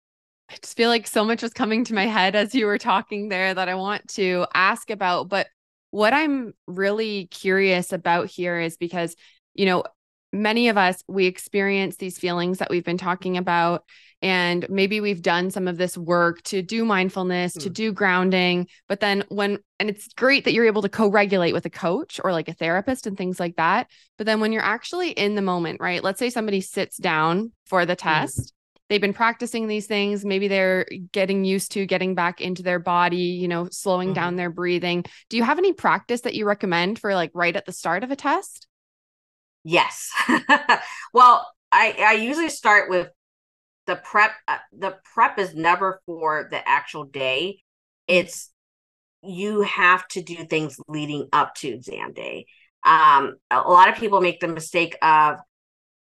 I 0.50 0.56
just 0.62 0.78
feel 0.78 0.90
like 0.90 1.08
so 1.08 1.24
much 1.24 1.42
was 1.42 1.54
coming 1.54 1.84
to 1.86 1.94
my 1.96 2.06
head 2.06 2.36
as 2.36 2.54
you 2.54 2.66
were 2.68 2.78
talking 2.78 3.30
there 3.30 3.54
that 3.54 3.70
I 3.70 3.76
want 3.76 4.08
to 4.10 4.46
ask 4.54 4.90
about, 4.90 5.30
but 5.30 5.48
what 5.92 6.14
I'm 6.14 6.54
really 6.68 7.28
curious 7.28 7.94
about 7.94 8.28
here 8.28 8.60
is 8.60 8.78
because 8.78 9.16
you 9.56 9.66
know, 9.66 9.84
many 10.32 10.70
of 10.70 10.78
us 10.78 11.04
we 11.08 11.26
experience 11.28 11.98
these 11.98 12.18
feelings 12.18 12.58
that 12.58 12.70
we've 12.70 12.84
been 12.84 12.98
talking 12.98 13.38
about 13.38 13.84
and 14.24 14.66
maybe 14.70 15.02
we've 15.02 15.22
done 15.22 15.52
some 15.52 15.68
of 15.68 15.78
this 15.78 15.98
work 15.98 16.42
to 16.44 16.62
do 16.62 16.86
mindfulness, 16.86 17.58
mm. 17.58 17.64
to 17.64 17.68
hmm. 17.68 17.74
do 17.74 17.92
grounding. 17.92 18.68
But 18.88 19.02
then 19.02 19.26
when, 19.28 19.60
and 19.80 19.90
it's 19.90 20.08
great 20.14 20.46
that 20.46 20.54
you're 20.54 20.66
able 20.66 20.82
to 20.82 20.90
co 20.90 21.10
regulate 21.10 21.52
with 21.52 21.66
a 21.66 21.70
coach 21.70 22.22
or 22.24 22.32
like 22.32 22.48
a 22.48 22.54
therapist 22.54 23.06
and 23.06 23.18
things 23.18 23.38
like 23.38 23.58
that. 23.58 23.88
But 24.18 24.26
then 24.26 24.40
when 24.40 24.54
you're 24.54 24.64
actually 24.64 25.12
in 25.12 25.36
the 25.36 25.42
moment, 25.42 25.82
right? 25.82 26.02
Let's 26.02 26.20
say 26.20 26.30
somebody 26.30 26.62
sits 26.62 26.96
down 26.96 27.52
for 27.66 27.86
the 27.86 27.96
hmm. 27.96 28.08
test. 28.08 28.40
Mm. 28.40 28.52
they've 28.88 29.02
been 29.02 29.14
practicing 29.14 29.68
these 29.68 29.88
things. 29.88 30.24
Maybe 30.24 30.48
they're 30.48 30.86
getting 31.12 31.44
used 31.44 31.74
to 31.74 31.86
getting 31.86 32.16
back 32.16 32.40
into 32.40 32.64
their 32.64 32.80
body, 32.80 33.18
you 33.18 33.50
know, 33.50 33.68
slowing 33.72 34.10
mm-hmm. 34.10 34.16
down 34.16 34.36
their 34.38 34.52
breathing. 34.52 35.04
Do 35.30 35.36
you 35.36 35.44
have 35.44 35.58
any 35.58 35.74
practice 35.74 36.22
that 36.22 36.34
you 36.34 36.46
recommend 36.46 36.98
for 36.98 37.14
like 37.14 37.32
right 37.34 37.56
at 37.56 37.66
the 37.66 37.74
start 37.74 38.06
of 38.06 38.12
a 38.12 38.16
test? 38.16 38.68
Yes. 39.66 40.12
well, 41.14 41.46
I 41.74 41.96
I 42.00 42.14
usually 42.14 42.50
start 42.50 42.90
with 42.90 43.10
the 43.86 43.96
prep. 43.96 44.32
Uh, 44.48 44.58
the 44.72 44.98
prep 45.14 45.40
is 45.40 45.54
never 45.56 46.02
for 46.06 46.48
the 46.50 46.68
actual 46.68 47.06
day. 47.06 47.62
It's 48.08 48.52
you 49.22 49.62
have 49.62 50.08
to 50.10 50.22
do 50.22 50.46
things 50.46 50.78
leading 50.88 51.30
up 51.32 51.56
to 51.56 51.70
exam 51.70 52.14
day. 52.14 52.46
Um, 52.86 53.36
a 53.50 53.62
lot 53.62 53.90
of 53.90 53.96
people 53.96 54.20
make 54.22 54.40
the 54.40 54.48
mistake 54.48 54.98
of 55.02 55.40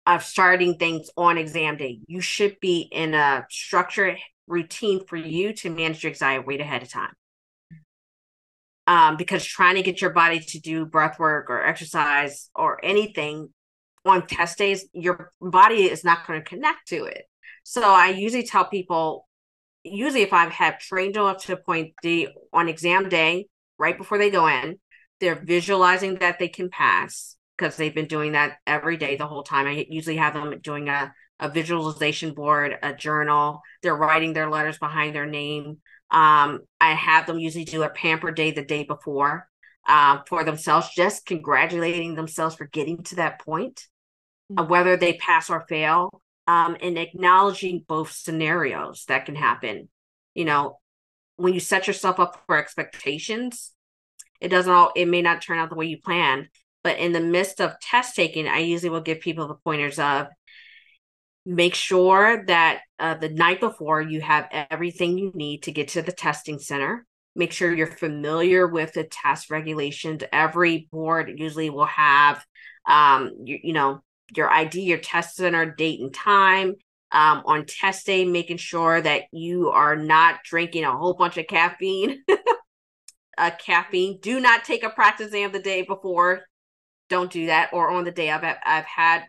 of 0.07 0.25
starting 0.25 0.77
things 0.77 1.11
on 1.17 1.39
exam 1.39 1.77
day. 1.77 2.01
You 2.07 2.21
should 2.21 2.59
be 2.61 2.89
in 2.91 3.15
a 3.15 3.47
structured 3.51 4.19
routine 4.47 5.05
for 5.07 5.17
you 5.17 5.53
to 5.55 5.71
manage 5.71 6.03
your 6.03 6.11
anxiety 6.11 6.45
way 6.45 6.59
ahead 6.59 6.83
of 6.83 6.91
time. 6.91 7.13
Um, 8.87 9.17
because 9.17 9.45
trying 9.45 9.77
to 9.77 9.83
get 9.83 10.01
your 10.01 10.11
body 10.11 10.41
to 10.41 10.59
do 10.59 10.85
breath 10.85 11.19
work 11.19 11.49
or 11.49 11.65
exercise 11.65 12.51
or 12.57 12.85
anything 12.85 13.51
on 14.05 14.27
test 14.27 14.59
days, 14.59 14.89
your 14.93 15.33
body 15.41 15.85
is 15.85 16.03
not 16.03 16.27
going 16.27 16.43
to 16.43 16.49
connect 16.49 16.89
to 16.89 17.05
it. 17.05 17.25
So 17.63 17.83
I 17.83 18.09
usually 18.09 18.45
tell 18.45 18.65
people, 18.65 19.29
usually 19.83 20.23
if 20.23 20.33
I've 20.33 20.53
had 20.53 20.81
trained 20.81 21.15
them 21.15 21.25
up 21.25 21.41
to 21.43 21.55
a 21.55 21.57
point 21.57 21.95
D 22.03 22.29
on 22.53 22.69
exam 22.69 23.09
day, 23.09 23.47
right 23.79 23.97
before 23.97 24.19
they 24.19 24.31
go 24.31 24.47
in, 24.47 24.79
they're 25.21 25.43
visualizing 25.43 26.17
that 26.17 26.39
they 26.39 26.49
can 26.49 26.71
pass 26.71 27.37
because 27.57 27.77
they've 27.77 27.95
been 27.95 28.07
doing 28.07 28.33
that 28.33 28.57
every 28.67 28.97
day 28.97 29.17
the 29.17 29.27
whole 29.27 29.43
time. 29.43 29.67
I 29.67 29.87
usually 29.89 30.17
have 30.17 30.35
them 30.35 30.59
doing 30.61 30.89
a, 30.89 31.13
a 31.39 31.49
visualization 31.49 32.35
board, 32.35 32.77
a 32.83 32.95
journal. 32.95 33.61
They're 33.83 33.97
writing 33.97 34.33
their 34.33 34.51
letters 34.51 34.79
behind 34.79 35.15
their 35.15 35.27
name. 35.27 35.79
Um, 36.11 36.61
I 36.81 36.95
have 36.95 37.27
them 37.27 37.39
usually 37.39 37.65
do 37.65 37.83
a 37.83 37.91
pamper 37.91 38.33
day 38.33 38.51
the 38.51 38.65
day 38.65 38.85
before 38.85 39.47
uh, 39.87 40.21
for 40.27 40.45
themselves, 40.45 40.89
just 40.95 41.27
congratulating 41.27 42.15
themselves 42.15 42.55
for 42.55 42.67
getting 42.67 43.03
to 43.05 43.17
that 43.17 43.41
point, 43.41 43.87
uh, 44.57 44.63
mm-hmm. 44.63 44.71
whether 44.71 44.97
they 44.97 45.15
pass 45.15 45.51
or 45.51 45.65
fail, 45.69 46.23
um, 46.51 46.77
and 46.83 46.99
acknowledging 46.99 47.85
both 47.87 48.11
scenarios 48.11 49.05
that 49.07 49.25
can 49.25 49.37
happen. 49.37 49.89
You 50.35 50.45
know, 50.47 50.81
when 51.37 51.55
you 51.55 51.61
set 51.61 51.87
yourself 51.87 52.19
up 52.19 52.43
for 52.47 52.59
expectations, 52.59 53.71
it 54.41 54.49
doesn't 54.49 54.73
all, 54.73 54.91
it 54.97 55.07
may 55.07 55.23
not 55.23 55.43
turn 55.43 55.61
out 55.61 55.69
the 55.71 55.77
way 55.77 55.87
you 55.87 55.99
planned, 56.01 56.49
but 56.83 56.99
in 56.99 57.13
the 57.13 57.21
midst 57.21 57.61
of 57.61 57.79
test 57.81 58.17
taking, 58.17 58.49
I 58.49 58.59
usually 58.59 58.91
will 58.91 59.01
give 59.01 59.21
people 59.21 59.47
the 59.47 59.55
pointers 59.55 60.01
of 60.01 60.27
make 61.47 61.77
sure 61.77 62.45
that 62.47 62.81
uh, 62.99 63.15
the 63.15 63.29
night 63.29 63.61
before 63.61 64.03
you 64.03 64.21
have 64.21 64.49
everything 64.53 65.19
you 65.19 65.31
need 65.33 65.63
to 65.65 65.73
get 65.73 65.89
to 65.89 66.03
the 66.03 66.13
testing 66.13 66.59
center. 66.59 67.07
Make 67.37 67.53
sure 67.53 67.73
you're 67.73 67.87
familiar 67.87 68.67
with 68.67 68.93
the 68.93 69.05
test 69.05 69.53
regulations. 69.53 70.25
Every 70.33 70.89
board 70.91 71.33
usually 71.37 71.71
will 71.71 71.87
have, 71.87 72.45
um, 72.89 73.37
you, 73.45 73.61
you 73.63 73.73
know, 73.73 74.03
your 74.37 74.51
ID, 74.51 74.83
your 74.83 74.99
test 74.99 75.37
center 75.37 75.67
date 75.67 76.01
and 76.01 76.13
time. 76.13 76.75
Um, 77.13 77.43
on 77.45 77.67
test 77.67 78.07
day, 78.07 78.25
making 78.25 78.59
sure 78.59 79.01
that 79.01 79.25
you 79.33 79.71
are 79.71 79.97
not 79.97 80.45
drinking 80.45 80.85
a 80.85 80.97
whole 80.97 81.15
bunch 81.15 81.39
of 81.39 81.49
caffeine. 81.49 82.23
uh, 83.39 83.51
caffeine. 83.59 84.21
Do 84.21 84.39
not 84.39 84.65
take 84.65 84.85
a 84.85 84.91
practice 84.91 85.27
exam 85.27 85.51
the 85.51 85.59
day 85.59 85.83
before 85.83 86.45
don't 87.11 87.31
do 87.31 87.47
that 87.47 87.71
or 87.75 87.91
on 87.91 88.05
the 88.05 88.11
day 88.11 88.31
of 88.31 88.43
it 88.45 88.57
i've 88.65 88.87
had 88.87 89.25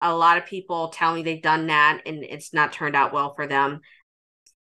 a 0.00 0.14
lot 0.14 0.38
of 0.38 0.46
people 0.46 0.88
tell 0.88 1.14
me 1.14 1.22
they've 1.22 1.42
done 1.42 1.68
that 1.68 2.02
and 2.06 2.24
it's 2.24 2.52
not 2.52 2.72
turned 2.72 2.96
out 2.96 3.12
well 3.12 3.34
for 3.34 3.46
them 3.46 3.80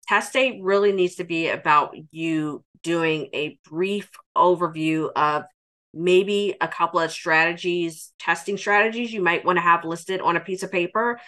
test 0.06 0.32
day 0.34 0.60
really 0.62 0.92
needs 0.92 1.14
to 1.14 1.24
be 1.24 1.48
about 1.48 1.94
you 2.10 2.62
doing 2.82 3.28
a 3.32 3.58
brief 3.64 4.10
overview 4.36 5.10
of 5.16 5.44
maybe 5.94 6.54
a 6.60 6.68
couple 6.68 7.00
of 7.00 7.10
strategies 7.10 8.12
testing 8.18 8.56
strategies 8.56 9.12
you 9.12 9.22
might 9.22 9.44
want 9.44 9.56
to 9.56 9.62
have 9.62 9.84
listed 9.84 10.20
on 10.20 10.36
a 10.36 10.40
piece 10.40 10.62
of 10.62 10.70
paper 10.70 11.18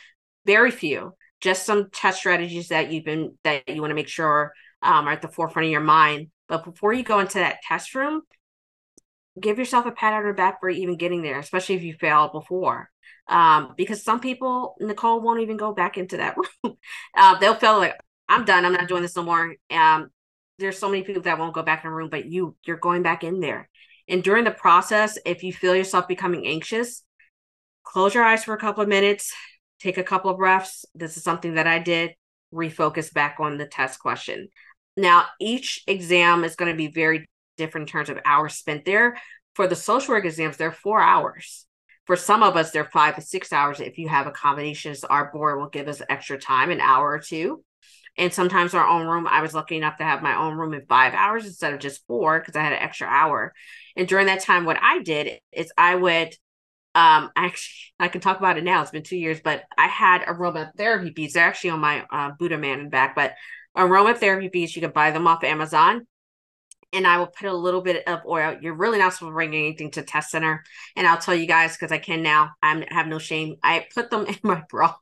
very 0.47 0.71
few 0.71 1.15
just 1.41 1.65
some 1.65 1.89
test 1.91 2.19
strategies 2.19 2.69
that 2.69 2.93
you've 2.93 3.05
been 3.05 3.37
that 3.45 3.69
you 3.69 3.81
want 3.81 3.91
to 3.91 3.95
make 3.95 4.09
sure 4.09 4.53
um, 4.83 5.07
are 5.07 5.13
at 5.13 5.23
the 5.23 5.29
forefront 5.29 5.67
of 5.67 5.73
your 5.73 5.81
mind 5.81 6.29
but 6.49 6.65
before 6.65 6.93
you 6.93 7.03
go 7.03 7.21
into 7.21 7.39
that 7.39 7.63
test 7.67 7.95
room 7.95 8.23
give 9.39 9.59
yourself 9.59 9.87
a 9.87 9.93
pat 9.93 10.15
on 10.15 10.27
the 10.27 10.33
back 10.33 10.61
for 10.61 10.69
even 10.69 10.97
getting 10.97 11.23
there, 11.23 11.39
especially 11.39 11.77
if 11.77 11.83
you 11.83 11.95
failed 11.95 12.33
before. 12.33 12.91
Um, 13.29 13.75
because 13.77 14.03
some 14.03 14.21
people, 14.21 14.75
Nicole, 14.81 15.21
won't 15.21 15.41
even 15.41 15.57
go 15.57 15.73
back 15.73 15.97
into 15.97 16.17
that 16.17 16.37
room. 16.65 16.77
uh, 17.17 17.39
they'll 17.39 17.55
feel 17.55 17.79
like 17.79 17.97
I'm 18.29 18.45
done. 18.45 18.65
I'm 18.65 18.73
not 18.73 18.89
doing 18.89 19.03
this 19.03 19.17
no 19.17 19.23
more. 19.23 19.55
Um, 19.71 20.11
there's 20.59 20.79
so 20.79 20.89
many 20.91 21.03
people 21.03 21.23
that 21.23 21.39
won't 21.39 21.55
go 21.55 21.63
back 21.63 21.85
in 21.85 21.91
the 21.91 21.95
room, 21.95 22.11
but 22.11 22.27
you 22.27 22.57
you're 22.65 22.77
going 22.77 23.03
back 23.03 23.25
in 23.25 23.41
there. 23.41 23.69
And 24.11 24.25
during 24.25 24.43
the 24.43 24.51
process, 24.51 25.19
if 25.25 25.45
you 25.45 25.53
feel 25.53 25.75
yourself 25.75 26.09
becoming 26.09 26.45
anxious, 26.45 27.05
close 27.85 28.13
your 28.13 28.25
eyes 28.25 28.43
for 28.43 28.53
a 28.53 28.59
couple 28.59 28.83
of 28.83 28.89
minutes, 28.89 29.33
take 29.79 29.99
a 29.99 30.03
couple 30.03 30.33
of 30.33 30.37
breaths. 30.37 30.85
This 30.97 31.17
is 31.17 31.23
something 31.23 31.55
that 31.55 31.69
I 31.69 31.79
did. 31.79 32.15
Refocus 32.53 33.15
back 33.15 33.37
on 33.39 33.57
the 33.57 33.67
test 33.67 34.01
question. 34.01 34.49
Now, 34.97 35.27
each 35.41 35.85
exam 35.87 36.43
is 36.43 36.57
going 36.57 36.73
to 36.73 36.77
be 36.77 36.89
very 36.89 37.31
different 37.57 37.89
in 37.89 37.93
terms 37.93 38.09
of 38.09 38.19
hours 38.25 38.55
spent 38.55 38.85
there. 38.85 39.17
For 39.55 39.69
the 39.69 39.77
social 39.77 40.15
work 40.15 40.25
exams, 40.25 40.57
they're 40.57 40.73
four 40.73 41.01
hours. 41.01 41.67
For 42.07 42.17
some 42.17 42.43
of 42.43 42.57
us, 42.57 42.73
they're 42.73 42.85
five 42.87 43.15
to 43.15 43.21
six 43.21 43.53
hours. 43.53 43.79
If 43.79 43.97
you 43.97 44.09
have 44.09 44.27
accommodations, 44.27 45.05
our 45.05 45.31
board 45.31 45.61
will 45.61 45.69
give 45.69 45.87
us 45.87 46.03
extra 46.09 46.37
time, 46.37 46.71
an 46.71 46.81
hour 46.81 47.09
or 47.09 47.21
two. 47.21 47.63
And 48.19 48.35
sometimes 48.35 48.75
our 48.75 48.87
own 48.87 49.07
room, 49.07 49.29
I 49.29 49.41
was 49.41 49.55
lucky 49.55 49.77
enough 49.77 49.99
to 49.99 50.05
have 50.05 50.21
my 50.21 50.37
own 50.37 50.57
room 50.57 50.75
in 50.75 50.85
five 50.89 51.15
hours 51.15 51.47
instead 51.47 51.73
of 51.73 51.79
just 51.79 52.05
four 52.09 52.41
because 52.41 52.57
I 52.57 52.63
had 52.63 52.73
an 52.73 52.81
extra 52.81 53.07
hour. 53.07 53.53
And 53.97 54.09
during 54.09 54.26
that 54.26 54.41
time, 54.41 54.64
what 54.64 54.78
I 54.80 55.01
did 55.03 55.41
is 55.53 55.72
I 55.76 55.95
would 55.95 56.34
um 56.97 57.30
actually 57.36 57.72
i 58.01 58.09
can 58.09 58.20
talk 58.20 58.38
about 58.38 58.59
it 58.59 58.64
now 58.64 58.82
it's 58.82 58.91
been 58.91 59.05
two 59.05 59.16
years 59.16 59.41
but 59.41 59.62
i 59.78 59.86
had 59.86 60.22
aromatherapy 60.22 61.14
beads 61.14 61.34
they're 61.34 61.47
actually 61.47 61.70
on 61.70 61.78
my 61.78 62.05
uh, 62.11 62.32
buddha 62.36 62.59
man 62.59 62.80
and 62.80 62.91
back 62.91 63.14
but 63.14 63.34
aromatherapy 63.76 64.51
beads 64.51 64.74
you 64.74 64.82
can 64.82 64.91
buy 64.91 65.12
them 65.12 65.28
off 65.28 65.45
amazon 65.45 66.05
and 66.93 67.07
I 67.07 67.18
will 67.18 67.28
put 67.28 67.49
a 67.49 67.55
little 67.55 67.82
bit 67.82 68.07
of 68.07 68.20
oil. 68.26 68.57
You're 68.61 68.74
really 68.74 68.99
not 68.99 69.12
supposed 69.12 69.30
to 69.30 69.34
bring 69.34 69.55
anything 69.55 69.91
to 69.93 70.03
test 70.03 70.30
center. 70.30 70.64
And 70.97 71.07
I'll 71.07 71.18
tell 71.18 71.34
you 71.34 71.47
guys 71.47 71.76
because 71.76 71.93
I 71.93 71.99
can 71.99 72.22
now. 72.22 72.53
I 72.62 72.84
have 72.88 73.07
no 73.07 73.18
shame. 73.18 73.57
I 73.62 73.86
put 73.95 74.11
them 74.11 74.26
in 74.28 74.36
my 74.43 74.62
bra. 74.68 74.95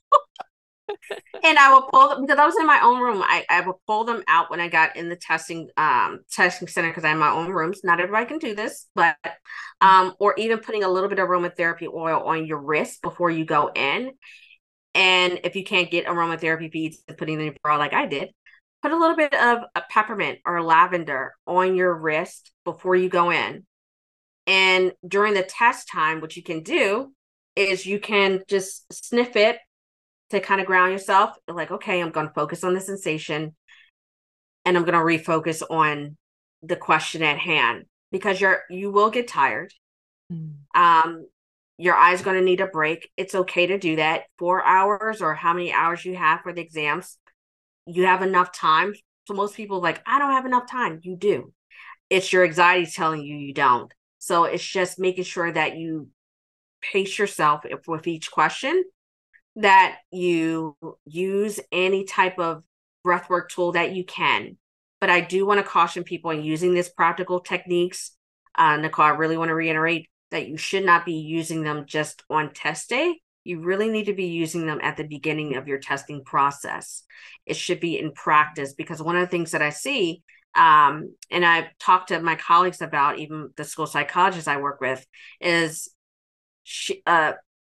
And 1.45 1.59
I 1.59 1.72
will 1.72 1.82
pull 1.82 2.09
them 2.09 2.22
because 2.22 2.39
I 2.39 2.47
was 2.47 2.57
in 2.59 2.66
my 2.66 2.80
own 2.82 3.01
room. 3.01 3.22
I, 3.22 3.45
I 3.49 3.61
will 3.61 3.80
pull 3.86 4.05
them 4.05 4.22
out 4.28 4.51
when 4.51 4.61
I 4.61 4.68
got 4.68 4.97
in 4.97 5.09
the 5.09 5.16
testing 5.16 5.68
um 5.76 6.20
testing 6.30 6.68
center 6.68 6.89
because 6.89 7.05
I 7.05 7.09
have 7.09 7.18
my 7.18 7.30
own 7.30 7.51
rooms. 7.51 7.80
Not 7.84 8.01
everybody 8.01 8.26
can 8.26 8.39
do 8.39 8.55
this, 8.55 8.86
but 8.95 9.16
um 9.80 10.14
or 10.18 10.34
even 10.36 10.59
putting 10.59 10.84
a 10.84 10.89
little 10.89 11.09
bit 11.09 11.18
of 11.18 11.28
aromatherapy 11.28 11.93
oil 11.93 12.22
on 12.24 12.47
your 12.47 12.59
wrist 12.59 13.03
before 13.03 13.30
you 13.30 13.45
go 13.45 13.70
in. 13.74 14.12
And 14.95 15.41
if 15.45 15.55
you 15.55 15.64
can't 15.64 15.91
get 15.91 16.07
aromatherapy 16.07 16.70
beads, 16.70 17.03
putting 17.16 17.39
in 17.39 17.47
your 17.47 17.55
bra 17.62 17.76
like 17.76 17.93
I 17.93 18.07
did, 18.07 18.30
put 18.82 18.93
a 18.93 18.99
little 18.99 19.16
bit 19.16 19.34
of 19.34 19.59
a 19.74 19.82
peppermint 19.89 20.41
or 20.45 20.62
lavender 20.62 21.34
on 21.47 21.76
your 21.76 21.95
wrist 21.95 22.53
before 22.64 22.97
you 22.97 23.09
go 23.09 23.30
in. 23.30 23.64
And 24.47 24.93
during 25.07 25.34
the 25.34 25.43
test 25.43 25.89
time, 25.93 26.20
what 26.20 26.36
you 26.36 26.43
can 26.43 26.62
do 26.62 27.12
is 27.55 27.84
you 27.84 28.01
can 28.01 28.43
just 28.49 28.86
sniff 28.93 29.36
it 29.36 29.59
to 30.31 30.41
kind 30.41 30.61
of 30.61 30.66
ground 30.66 30.93
yourself. 30.93 31.37
Like, 31.47 31.70
okay, 31.70 32.01
I'm 32.01 32.11
going 32.11 32.29
to 32.29 32.35
focus 32.35 32.64
on 32.64 32.74
the 32.74 32.81
sensation 32.81 33.55
and 34.64 34.76
I'm 34.76 34.85
going 34.85 34.95
to 34.95 34.99
refocus 35.33 35.62
on 35.68 36.16
the 36.62 36.76
question 36.76 37.22
at 37.22 37.39
hand 37.39 37.85
because 38.11 38.41
you're 38.41 38.62
you 38.68 38.91
will 38.91 39.11
get 39.11 39.29
tired. 39.29 39.72
Mm. 40.33 40.55
Um, 40.74 41.26
your 41.79 41.95
eye's 41.95 42.22
going 42.22 42.37
to 42.37 42.45
need 42.45 42.61
a 42.61 42.66
break. 42.66 43.09
It's 43.16 43.35
okay 43.35 43.66
to 43.68 43.79
do 43.79 43.97
that. 43.97 44.24
Four 44.39 44.64
hours 44.64 45.22
or 45.22 45.35
how 45.35 45.53
many 45.53 45.72
hours 45.72 46.05
you 46.05 46.16
have 46.16 46.41
for 46.41 46.53
the 46.53 46.61
exams 46.61 47.18
you 47.89 48.05
have 48.05 48.22
enough 48.22 48.53
time. 48.53 48.93
So 49.26 49.35
most 49.35 49.57
people 49.57 49.81
like, 49.81 50.03
I 50.07 50.18
don't 50.18 50.33
have 50.33 50.47
enough 50.47 50.70
time. 50.70 51.01
You 51.03 51.16
do. 51.16 51.53
It's 52.11 52.33
your 52.33 52.45
anxiety 52.45 52.87
telling 52.91 53.22
you 53.22 53.37
you 53.37 53.55
don't. 53.55 53.93
So 54.18 54.45
it's 54.45 54.64
just 54.64 54.99
making 54.99 55.24
sure 55.24 55.51
that 55.51 55.76
you 55.76 56.09
pace 56.83 57.18
yourself 57.18 57.64
with 57.87 58.07
each 58.07 58.31
question, 58.31 58.85
that 59.59 59.99
you 60.11 60.77
use 61.05 61.61
any 61.71 62.05
type 62.05 62.39
of 62.39 62.63
breathwork 63.07 63.49
tool 63.49 63.73
that 63.73 63.93
you 63.93 64.05
can. 64.05 64.57
But 65.01 65.11
I 65.11 65.21
do 65.21 65.47
want 65.47 65.59
to 65.59 65.67
caution 65.67 66.03
people 66.03 66.31
in 66.31 66.43
using 66.43 66.75
these 66.75 66.89
practical 66.89 67.41
techniques. 67.41 68.13
Uh, 68.55 68.77
Nicole, 68.77 69.05
I 69.05 69.11
really 69.11 69.37
want 69.37 69.51
to 69.51 69.55
reiterate 69.55 70.09
that 70.31 70.49
you 70.49 70.57
should 70.57 70.85
not 70.85 71.07
be 71.07 71.15
using 71.15 71.63
them 71.63 71.85
just 71.87 72.23
on 72.29 72.53
test 72.53 72.89
day 72.89 73.21
you 73.49 73.61
really 73.61 73.89
need 73.89 74.05
to 74.05 74.13
be 74.13 74.27
using 74.27 74.67
them 74.67 74.79
at 74.83 74.99
the 74.99 75.05
beginning 75.05 75.57
of 75.57 75.67
your 75.67 75.79
testing 75.79 76.23
process. 76.23 77.03
It 77.47 77.57
should 77.57 77.81
be 77.81 77.99
in 77.99 78.13
practice 78.13 78.75
because 78.75 79.03
one 79.03 79.17
of 79.17 79.23
the 79.23 79.27
things 79.27 79.53
that 79.53 79.63
I 79.63 79.71
see, 79.71 80.23
um, 80.55 81.15
and 81.31 81.47
I've 81.47 81.67
talked 81.79 82.09
to 82.09 82.21
my 82.21 82.35
colleagues 82.35 82.83
about, 82.83 83.19
even 83.19 83.49
the 83.57 83.65
school 83.65 83.87
psychologists 83.87 84.49
I 84.49 84.59
work 84.59 84.83
with, 84.83 85.07
is 85.41 85.89
she, 86.63 87.03
uh, 87.07 87.33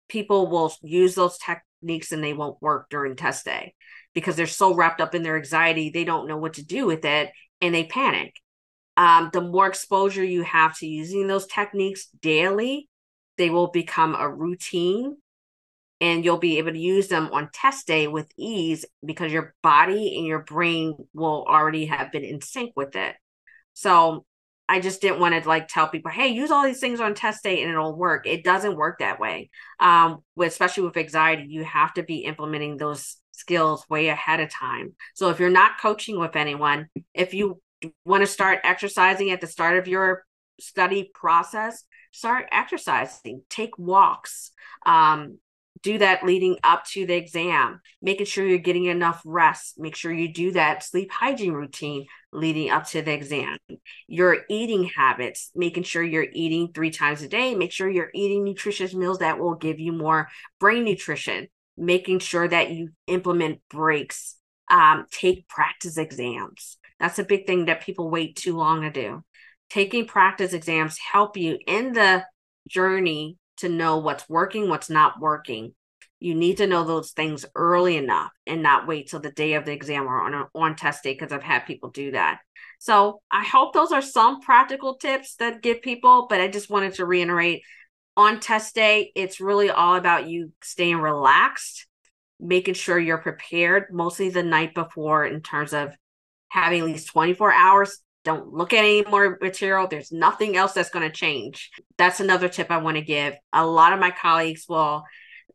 people 0.07 0.47
will 0.47 0.73
use 0.81 1.13
those 1.13 1.37
techniques 1.79 2.11
and 2.11 2.23
they 2.23 2.33
won't 2.33 2.61
work 2.61 2.89
during 2.89 3.15
test 3.15 3.45
day. 3.45 3.73
because 4.15 4.35
they're 4.35 4.47
so 4.47 4.73
wrapped 4.73 5.01
up 5.01 5.13
in 5.13 5.23
their 5.23 5.37
anxiety, 5.37 5.89
they 5.89 6.03
don't 6.03 6.27
know 6.27 6.37
what 6.37 6.53
to 6.55 6.65
do 6.65 6.85
with 6.85 7.05
it 7.05 7.31
and 7.61 7.73
they 7.73 7.85
panic. 7.85 8.33
Um, 8.97 9.29
the 9.31 9.41
more 9.41 9.67
exposure 9.67 10.23
you 10.23 10.41
have 10.43 10.77
to 10.79 10.87
using 10.87 11.27
those 11.27 11.45
techniques 11.47 12.07
daily, 12.21 12.89
they 13.37 13.49
will 13.49 13.67
become 13.67 14.15
a 14.15 14.27
routine 14.29 15.15
and 16.01 16.25
you'll 16.25 16.37
be 16.37 16.57
able 16.57 16.71
to 16.71 16.79
use 16.79 17.07
them 17.07 17.29
on 17.31 17.49
test 17.53 17.87
day 17.87 18.07
with 18.07 18.31
ease 18.37 18.85
because 19.05 19.31
your 19.31 19.53
body 19.61 20.17
and 20.17 20.25
your 20.25 20.39
brain 20.39 20.95
will 21.13 21.45
already 21.47 21.85
have 21.85 22.11
been 22.11 22.23
in 22.23 22.41
sync 22.41 22.73
with 22.75 22.95
it. 22.95 23.15
So 23.73 24.25
I 24.69 24.79
just 24.79 25.01
didn't 25.01 25.19
want 25.19 25.33
to 25.33 25.49
like 25.49 25.67
tell 25.67 25.87
people, 25.87 26.11
hey, 26.11 26.27
use 26.27 26.51
all 26.51 26.63
these 26.63 26.79
things 26.79 27.01
on 27.01 27.15
test 27.15 27.43
day 27.43 27.63
and 27.63 27.71
it'll 27.71 27.97
work. 27.97 28.27
It 28.27 28.43
doesn't 28.43 28.77
work 28.77 28.99
that 28.99 29.19
way. 29.19 29.49
Um, 29.79 30.19
with, 30.35 30.49
especially 30.49 30.83
with 30.83 30.95
anxiety, 30.95 31.47
you 31.49 31.63
have 31.63 31.95
to 31.95 32.03
be 32.03 32.19
implementing 32.19 32.77
those 32.77 33.17
skills 33.31 33.83
way 33.89 34.09
ahead 34.09 34.39
of 34.39 34.51
time. 34.51 34.93
So 35.15 35.29
if 35.29 35.39
you're 35.39 35.49
not 35.49 35.81
coaching 35.81 36.19
with 36.19 36.35
anyone, 36.35 36.87
if 37.15 37.33
you 37.33 37.59
want 38.05 38.21
to 38.21 38.27
start 38.27 38.59
exercising 38.63 39.31
at 39.31 39.41
the 39.41 39.47
start 39.47 39.79
of 39.79 39.87
your 39.87 40.23
study 40.59 41.09
process, 41.15 41.83
start 42.11 42.45
exercising, 42.51 43.41
take 43.49 43.75
walks, 43.79 44.51
um, 44.85 45.39
do 45.81 45.97
that 45.97 46.25
leading 46.25 46.57
up 46.63 46.85
to 46.85 47.05
the 47.05 47.15
exam, 47.15 47.79
making 48.01 48.25
sure 48.25 48.45
you're 48.45 48.57
getting 48.57 48.85
enough 48.85 49.21
rest. 49.25 49.79
Make 49.79 49.95
sure 49.95 50.11
you 50.11 50.31
do 50.31 50.51
that 50.51 50.83
sleep 50.83 51.09
hygiene 51.11 51.53
routine 51.53 52.05
leading 52.31 52.69
up 52.69 52.87
to 52.87 53.01
the 53.01 53.11
exam. 53.11 53.57
Your 54.07 54.39
eating 54.49 54.85
habits, 54.95 55.51
making 55.55 55.83
sure 55.83 56.03
you're 56.03 56.27
eating 56.31 56.71
three 56.73 56.91
times 56.91 57.21
a 57.21 57.27
day. 57.27 57.55
Make 57.55 57.71
sure 57.71 57.89
you're 57.89 58.11
eating 58.13 58.43
nutritious 58.43 58.93
meals 58.93 59.19
that 59.19 59.39
will 59.39 59.55
give 59.55 59.79
you 59.79 59.91
more 59.91 60.29
brain 60.59 60.83
nutrition. 60.83 61.47
Making 61.77 62.19
sure 62.19 62.47
that 62.47 62.71
you 62.71 62.89
implement 63.07 63.61
breaks, 63.69 64.35
um, 64.69 65.05
take 65.11 65.47
practice 65.47 65.97
exams. 65.97 66.77
That's 66.99 67.19
a 67.19 67.23
big 67.23 67.47
thing 67.47 67.65
that 67.65 67.81
people 67.81 68.09
wait 68.09 68.35
too 68.35 68.57
long 68.57 68.81
to 68.81 68.91
do. 68.91 69.23
Taking 69.69 70.05
practice 70.05 70.53
exams 70.53 70.97
help 70.97 71.37
you 71.37 71.57
in 71.65 71.93
the 71.93 72.25
journey 72.67 73.37
to 73.57 73.69
know 73.69 73.99
what's 73.99 74.27
working, 74.27 74.67
what's 74.67 74.89
not 74.89 75.19
working. 75.19 75.73
You 76.19 76.35
need 76.35 76.57
to 76.57 76.67
know 76.67 76.83
those 76.83 77.11
things 77.11 77.45
early 77.55 77.97
enough 77.97 78.31
and 78.45 78.61
not 78.61 78.87
wait 78.87 79.09
till 79.09 79.19
the 79.19 79.31
day 79.31 79.53
of 79.53 79.65
the 79.65 79.71
exam 79.71 80.05
or 80.05 80.21
on, 80.21 80.47
on 80.53 80.75
test 80.75 81.03
day 81.03 81.13
because 81.13 81.31
I've 81.31 81.43
had 81.43 81.65
people 81.65 81.89
do 81.89 82.11
that. 82.11 82.39
So 82.79 83.21
I 83.31 83.43
hope 83.43 83.73
those 83.73 83.91
are 83.91 84.01
some 84.01 84.41
practical 84.41 84.95
tips 84.95 85.35
that 85.35 85.61
give 85.61 85.81
people, 85.81 86.27
but 86.29 86.41
I 86.41 86.47
just 86.47 86.69
wanted 86.69 86.95
to 86.95 87.05
reiterate 87.05 87.63
on 88.19 88.41
test 88.41 88.75
day, 88.75 89.13
it's 89.15 89.39
really 89.39 89.69
all 89.69 89.95
about 89.95 90.27
you 90.27 90.51
staying 90.61 90.97
relaxed, 90.97 91.87
making 92.37 92.73
sure 92.73 92.99
you're 92.99 93.17
prepared 93.17 93.85
mostly 93.93 94.29
the 94.29 94.43
night 94.43 94.75
before 94.75 95.25
in 95.25 95.41
terms 95.41 95.73
of 95.73 95.95
having 96.49 96.81
at 96.81 96.85
least 96.85 97.07
24 97.07 97.53
hours 97.53 98.01
don't 98.25 98.51
look 98.51 98.73
at 98.73 98.83
any 98.83 99.05
more 99.05 99.37
material. 99.41 99.87
There's 99.87 100.11
nothing 100.11 100.57
else 100.57 100.73
that's 100.73 100.89
going 100.89 101.09
to 101.09 101.15
change. 101.15 101.71
That's 101.97 102.19
another 102.19 102.49
tip 102.49 102.69
I 102.69 102.77
want 102.77 102.97
to 102.97 103.01
give. 103.01 103.35
A 103.53 103.65
lot 103.65 103.93
of 103.93 103.99
my 103.99 104.11
colleagues 104.11 104.65
will 104.67 105.03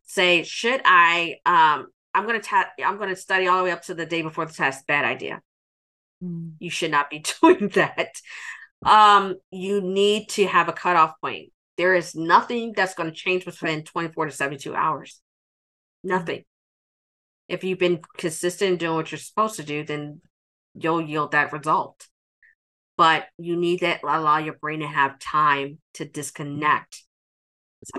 say, 0.04 0.42
"Should 0.42 0.82
I? 0.84 1.36
Um, 1.44 1.88
I'm 2.14 2.26
going 2.26 2.40
to 2.40 2.46
test. 2.46 2.68
I'm 2.84 2.96
going 2.96 3.10
to 3.10 3.16
study 3.16 3.46
all 3.46 3.58
the 3.58 3.64
way 3.64 3.70
up 3.70 3.82
to 3.84 3.94
the 3.94 4.06
day 4.06 4.22
before 4.22 4.46
the 4.46 4.52
test." 4.52 4.86
Bad 4.86 5.04
idea. 5.04 5.42
Mm. 6.22 6.52
You 6.58 6.70
should 6.70 6.90
not 6.90 7.10
be 7.10 7.24
doing 7.42 7.68
that. 7.70 8.20
Um, 8.84 9.36
you 9.50 9.80
need 9.80 10.28
to 10.30 10.46
have 10.46 10.68
a 10.68 10.72
cutoff 10.72 11.20
point. 11.20 11.50
There 11.76 11.94
is 11.94 12.14
nothing 12.14 12.72
that's 12.76 12.94
going 12.94 13.10
to 13.10 13.16
change 13.16 13.46
within 13.46 13.82
24 13.82 14.26
to 14.26 14.32
72 14.32 14.74
hours. 14.74 15.20
Nothing. 16.04 16.44
If 17.48 17.64
you've 17.64 17.78
been 17.78 18.00
consistent 18.16 18.72
in 18.72 18.78
doing 18.78 18.94
what 18.94 19.10
you're 19.10 19.18
supposed 19.18 19.56
to 19.56 19.64
do, 19.64 19.84
then 19.84 20.20
you'll 20.74 21.02
yield 21.02 21.32
that 21.32 21.52
result 21.52 22.06
but 22.96 23.26
you 23.38 23.56
need 23.56 23.80
to 23.80 23.98
allow 24.04 24.38
your 24.38 24.54
brain 24.54 24.80
to 24.80 24.86
have 24.86 25.18
time 25.18 25.78
to 25.94 26.04
disconnect 26.04 27.03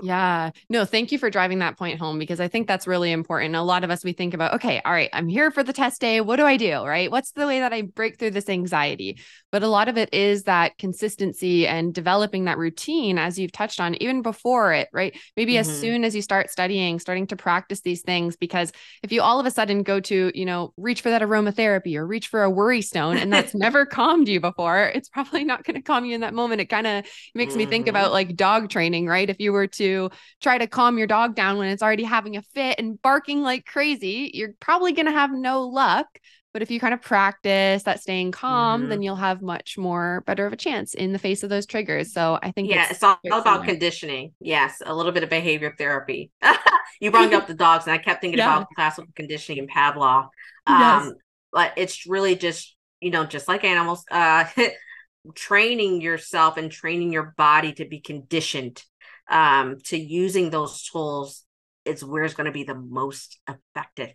yeah. 0.02 0.50
No, 0.68 0.84
thank 0.84 1.12
you 1.12 1.18
for 1.18 1.30
driving 1.30 1.60
that 1.60 1.78
point 1.78 1.98
home 1.98 2.18
because 2.18 2.40
I 2.40 2.48
think 2.48 2.66
that's 2.66 2.86
really 2.86 3.12
important. 3.12 3.54
A 3.54 3.62
lot 3.62 3.84
of 3.84 3.90
us, 3.90 4.04
we 4.04 4.12
think 4.12 4.34
about, 4.34 4.54
okay, 4.54 4.80
all 4.84 4.92
right, 4.92 5.10
I'm 5.12 5.28
here 5.28 5.50
for 5.50 5.62
the 5.62 5.72
test 5.72 6.00
day. 6.00 6.20
What 6.20 6.36
do 6.36 6.44
I 6.44 6.56
do? 6.56 6.84
Right. 6.84 7.10
What's 7.10 7.32
the 7.32 7.46
way 7.46 7.60
that 7.60 7.72
I 7.72 7.82
break 7.82 8.18
through 8.18 8.30
this 8.32 8.48
anxiety? 8.48 9.18
But 9.52 9.62
a 9.62 9.68
lot 9.68 9.88
of 9.88 9.96
it 9.96 10.12
is 10.12 10.44
that 10.44 10.76
consistency 10.78 11.66
and 11.66 11.94
developing 11.94 12.44
that 12.44 12.58
routine, 12.58 13.18
as 13.18 13.38
you've 13.38 13.52
touched 13.52 13.80
on, 13.80 13.94
even 14.02 14.22
before 14.22 14.72
it, 14.72 14.88
right? 14.92 15.16
Maybe 15.36 15.52
mm-hmm. 15.54 15.70
as 15.70 15.80
soon 15.80 16.04
as 16.04 16.14
you 16.14 16.22
start 16.22 16.50
studying, 16.50 16.98
starting 16.98 17.26
to 17.28 17.36
practice 17.36 17.80
these 17.80 18.02
things. 18.02 18.36
Because 18.36 18.72
if 19.02 19.12
you 19.12 19.22
all 19.22 19.40
of 19.40 19.46
a 19.46 19.50
sudden 19.50 19.82
go 19.82 20.00
to, 20.00 20.30
you 20.34 20.44
know, 20.44 20.72
reach 20.76 21.00
for 21.00 21.10
that 21.10 21.22
aromatherapy 21.22 21.96
or 21.96 22.06
reach 22.06 22.28
for 22.28 22.42
a 22.42 22.50
worry 22.50 22.82
stone 22.82 23.16
and 23.16 23.32
that's 23.32 23.54
never 23.54 23.86
calmed 23.86 24.28
you 24.28 24.40
before, 24.40 24.84
it's 24.84 25.08
probably 25.08 25.44
not 25.44 25.64
going 25.64 25.76
to 25.76 25.82
calm 25.82 26.04
you 26.04 26.14
in 26.14 26.20
that 26.20 26.34
moment. 26.34 26.60
It 26.60 26.66
kind 26.66 26.86
of 26.86 27.06
makes 27.34 27.52
mm-hmm. 27.52 27.58
me 27.58 27.66
think 27.66 27.88
about 27.88 28.06
mm-hmm. 28.06 28.12
like 28.12 28.36
dog 28.36 28.68
training, 28.68 29.06
right? 29.06 29.28
If 29.28 29.40
you 29.40 29.52
were 29.52 29.66
to 29.76 30.10
try 30.40 30.58
to 30.58 30.66
calm 30.66 30.98
your 30.98 31.06
dog 31.06 31.34
down 31.34 31.58
when 31.58 31.68
it's 31.68 31.82
already 31.82 32.04
having 32.04 32.36
a 32.36 32.42
fit 32.42 32.76
and 32.78 33.00
barking 33.00 33.42
like 33.42 33.66
crazy, 33.66 34.30
you're 34.34 34.54
probably 34.60 34.92
going 34.92 35.06
to 35.06 35.12
have 35.12 35.32
no 35.32 35.62
luck. 35.62 36.06
But 36.52 36.62
if 36.62 36.70
you 36.70 36.80
kind 36.80 36.94
of 36.94 37.02
practice 37.02 37.82
that 37.82 38.00
staying 38.00 38.32
calm, 38.32 38.80
mm-hmm. 38.80 38.88
then 38.88 39.02
you'll 39.02 39.16
have 39.16 39.42
much 39.42 39.76
more 39.76 40.22
better 40.26 40.46
of 40.46 40.54
a 40.54 40.56
chance 40.56 40.94
in 40.94 41.12
the 41.12 41.18
face 41.18 41.42
of 41.42 41.50
those 41.50 41.66
triggers. 41.66 42.14
So 42.14 42.38
I 42.42 42.50
think 42.50 42.70
yeah, 42.70 42.84
it's, 42.84 42.92
it's 42.92 43.02
all, 43.02 43.18
all 43.30 43.42
about 43.42 43.64
conditioning. 43.64 44.32
Yes, 44.40 44.80
a 44.84 44.94
little 44.94 45.12
bit 45.12 45.22
of 45.22 45.28
behavior 45.28 45.74
therapy. 45.76 46.30
you 47.00 47.10
brought 47.10 47.30
up 47.34 47.46
the 47.46 47.52
dogs, 47.52 47.84
and 47.84 47.92
I 47.92 47.98
kept 47.98 48.22
thinking 48.22 48.38
yeah. 48.38 48.56
about 48.56 48.68
classical 48.74 49.12
conditioning 49.14 49.58
and 49.58 49.70
Pavlov. 49.70 50.28
Um, 50.66 50.80
yes. 50.80 51.12
But 51.52 51.72
it's 51.76 52.06
really 52.06 52.36
just 52.36 52.74
you 53.00 53.10
know 53.10 53.26
just 53.26 53.48
like 53.48 53.62
animals, 53.62 54.06
uh, 54.10 54.46
training 55.34 56.00
yourself 56.00 56.56
and 56.56 56.70
training 56.70 57.12
your 57.12 57.34
body 57.36 57.72
to 57.74 57.84
be 57.84 58.00
conditioned 58.00 58.82
um, 59.28 59.78
to 59.84 59.96
using 59.96 60.50
those 60.50 60.82
tools 60.82 61.44
is 61.84 62.04
where 62.04 62.24
it's 62.24 62.34
going 62.34 62.46
to 62.46 62.52
be 62.52 62.64
the 62.64 62.74
most 62.74 63.38
effective. 63.48 64.14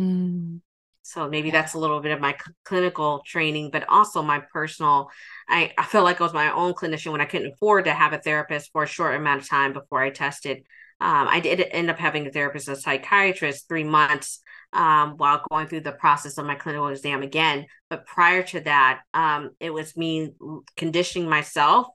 Mm. 0.00 0.60
So 1.02 1.28
maybe 1.28 1.48
yeah. 1.48 1.52
that's 1.52 1.74
a 1.74 1.78
little 1.78 2.00
bit 2.00 2.12
of 2.12 2.20
my 2.20 2.32
c- 2.32 2.52
clinical 2.64 3.22
training, 3.24 3.70
but 3.70 3.88
also 3.88 4.22
my 4.22 4.40
personal. 4.52 5.10
I, 5.48 5.72
I 5.78 5.84
feel 5.84 6.02
like 6.02 6.20
I 6.20 6.24
was 6.24 6.34
my 6.34 6.52
own 6.52 6.74
clinician 6.74 7.12
when 7.12 7.22
I 7.22 7.26
couldn't 7.26 7.52
afford 7.52 7.86
to 7.86 7.94
have 7.94 8.12
a 8.12 8.18
therapist 8.18 8.70
for 8.72 8.82
a 8.82 8.86
short 8.86 9.14
amount 9.14 9.40
of 9.40 9.48
time 9.48 9.72
before 9.72 10.02
I 10.02 10.10
tested. 10.10 10.58
Um, 11.00 11.28
I 11.28 11.40
did 11.40 11.60
end 11.60 11.90
up 11.90 11.98
having 11.98 12.26
a 12.26 12.30
therapist, 12.30 12.68
a 12.68 12.76
psychiatrist, 12.76 13.68
three 13.68 13.84
months 13.84 14.40
um, 14.72 15.16
while 15.16 15.42
going 15.50 15.66
through 15.66 15.80
the 15.80 15.92
process 15.92 16.36
of 16.36 16.46
my 16.46 16.56
clinical 16.56 16.88
exam 16.88 17.22
again. 17.22 17.66
But 17.88 18.04
prior 18.04 18.42
to 18.42 18.60
that, 18.60 19.00
um, 19.14 19.50
it 19.60 19.72
was 19.72 19.96
me 19.96 20.32
conditioning 20.76 21.28
myself, 21.28 21.86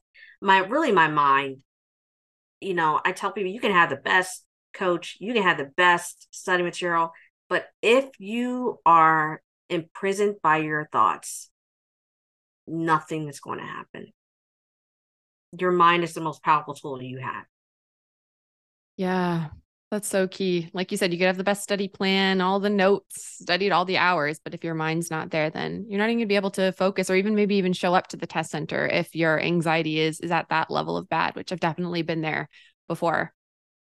my 0.42 0.60
really 0.60 0.92
my 0.92 1.08
mind 1.08 1.58
you 2.64 2.74
know, 2.74 3.00
I 3.04 3.12
tell 3.12 3.32
people 3.32 3.52
you 3.52 3.60
can 3.60 3.72
have 3.72 3.90
the 3.90 3.96
best 3.96 4.44
coach, 4.74 5.18
you 5.20 5.34
can 5.34 5.44
have 5.44 5.58
the 5.58 5.72
best 5.78 6.28
study 6.32 6.64
material, 6.64 7.12
but 7.50 7.68
if 7.82 8.10
you 8.20 8.80
are 8.86 9.42
imprisoned 9.70 10.36
by 10.42 10.58
your 10.58 10.88
thoughts, 10.92 11.50
nothing 12.68 13.28
is 13.28 13.40
going 13.40 13.60
to 13.60 13.66
happen. 13.66 14.14
Your 15.58 15.72
mind 15.72 16.04
is 16.04 16.14
the 16.14 16.22
most 16.22 16.44
powerful 16.44 16.74
tool 16.74 17.02
you 17.02 17.20
have. 17.20 17.46
Yeah, 18.98 19.50
that's 19.94 20.10
so 20.10 20.28
key. 20.28 20.72
Like 20.74 20.92
you 20.92 20.98
said, 20.98 21.14
you 21.14 21.20
could 21.20 21.28
have 21.28 21.38
the 21.38 21.44
best 21.44 21.62
study 21.62 21.88
plan, 21.88 22.42
all 22.42 22.60
the 22.60 22.70
notes, 22.72 23.38
studied 23.40 23.72
all 23.72 23.86
the 23.86 23.98
hours, 23.98 24.40
but 24.44 24.56
if 24.56 24.64
your 24.64 24.74
mind's 24.74 25.12
not 25.12 25.30
there, 25.30 25.52
then 25.52 25.86
you're 25.88 26.00
not 26.00 26.10
even 26.10 26.18
gonna 26.18 26.26
be 26.26 26.36
able 26.36 26.50
to 26.52 26.72
focus 26.72 27.12
or 27.12 27.16
even 27.16 27.36
maybe 27.36 27.58
even 27.58 27.74
show 27.74 27.94
up 27.94 28.08
to 28.08 28.18
the 28.18 28.26
test 28.26 28.50
center 28.50 28.88
if 28.88 29.14
your 29.14 29.40
anxiety 29.40 30.00
is 30.00 30.20
is 30.20 30.32
at 30.32 30.50
that 30.50 30.72
level 30.72 30.98
of 30.98 31.08
bad, 31.10 31.36
which 31.36 31.52
I've 31.52 31.60
definitely 31.60 32.02
been 32.02 32.22
there 32.22 32.50
before. 32.88 33.34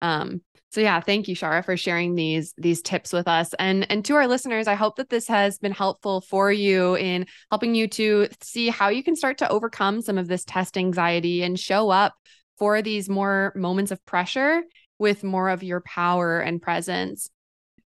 Um, 0.01 0.41
so 0.71 0.81
yeah, 0.81 0.99
thank 0.99 1.29
you, 1.29 1.37
Shara, 1.37 1.63
for 1.63 1.77
sharing 1.77 2.15
these 2.15 2.53
these 2.57 2.81
tips 2.81 3.13
with 3.13 3.29
us. 3.29 3.53
And 3.57 3.89
and 3.89 4.03
to 4.03 4.15
our 4.15 4.27
listeners, 4.27 4.67
I 4.67 4.75
hope 4.75 4.97
that 4.97 5.09
this 5.09 5.29
has 5.29 5.57
been 5.57 5.71
helpful 5.71 6.19
for 6.19 6.51
you 6.51 6.95
in 6.97 7.27
helping 7.49 7.75
you 7.75 7.87
to 7.87 8.27
see 8.41 8.67
how 8.67 8.89
you 8.89 9.03
can 9.03 9.15
start 9.15 9.37
to 9.37 9.47
overcome 9.49 10.01
some 10.01 10.17
of 10.17 10.27
this 10.27 10.43
test 10.43 10.77
anxiety 10.77 11.43
and 11.43 11.57
show 11.57 11.89
up 11.89 12.13
for 12.59 12.81
these 12.81 13.07
more 13.07 13.53
moments 13.55 13.91
of 13.91 14.05
pressure 14.05 14.63
with 15.03 15.21
more 15.21 15.49
of 15.49 15.61
your 15.61 15.81
power 15.81 16.39
and 16.39 16.61
presence. 16.61 17.29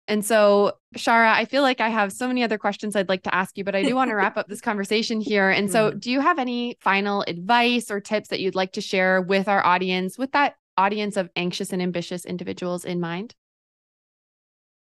And 0.08 0.26
so, 0.26 0.78
Shara, 0.98 1.32
I 1.34 1.44
feel 1.44 1.62
like 1.62 1.82
I 1.82 1.90
have 1.90 2.14
so 2.14 2.26
many 2.26 2.42
other 2.42 2.58
questions 2.58 2.96
I'd 2.96 3.10
like 3.10 3.24
to 3.24 3.36
ask 3.36 3.58
you, 3.58 3.66
but 3.66 3.76
I 3.76 3.84
do 3.84 3.96
want 3.96 4.12
to 4.12 4.16
wrap 4.16 4.38
up 4.38 4.48
this 4.50 4.62
conversation 4.62 5.20
here. 5.20 5.50
And 5.50 5.70
so, 5.70 5.90
mm-hmm. 5.90 6.00
do 6.00 6.10
you 6.10 6.22
have 6.22 6.40
any 6.40 6.78
final 6.80 7.24
advice 7.28 7.92
or 7.92 8.00
tips 8.00 8.30
that 8.30 8.40
you'd 8.40 8.56
like 8.56 8.72
to 8.74 8.82
share 8.82 9.22
with 9.22 9.50
our 9.50 9.64
audience, 9.64 10.18
with 10.18 10.32
that 10.32 10.56
audience 10.78 11.18
of 11.18 11.30
anxious 11.36 11.74
and 11.74 11.82
ambitious 11.82 12.26
individuals 12.26 12.86
in 12.86 13.02
mind? 13.02 13.36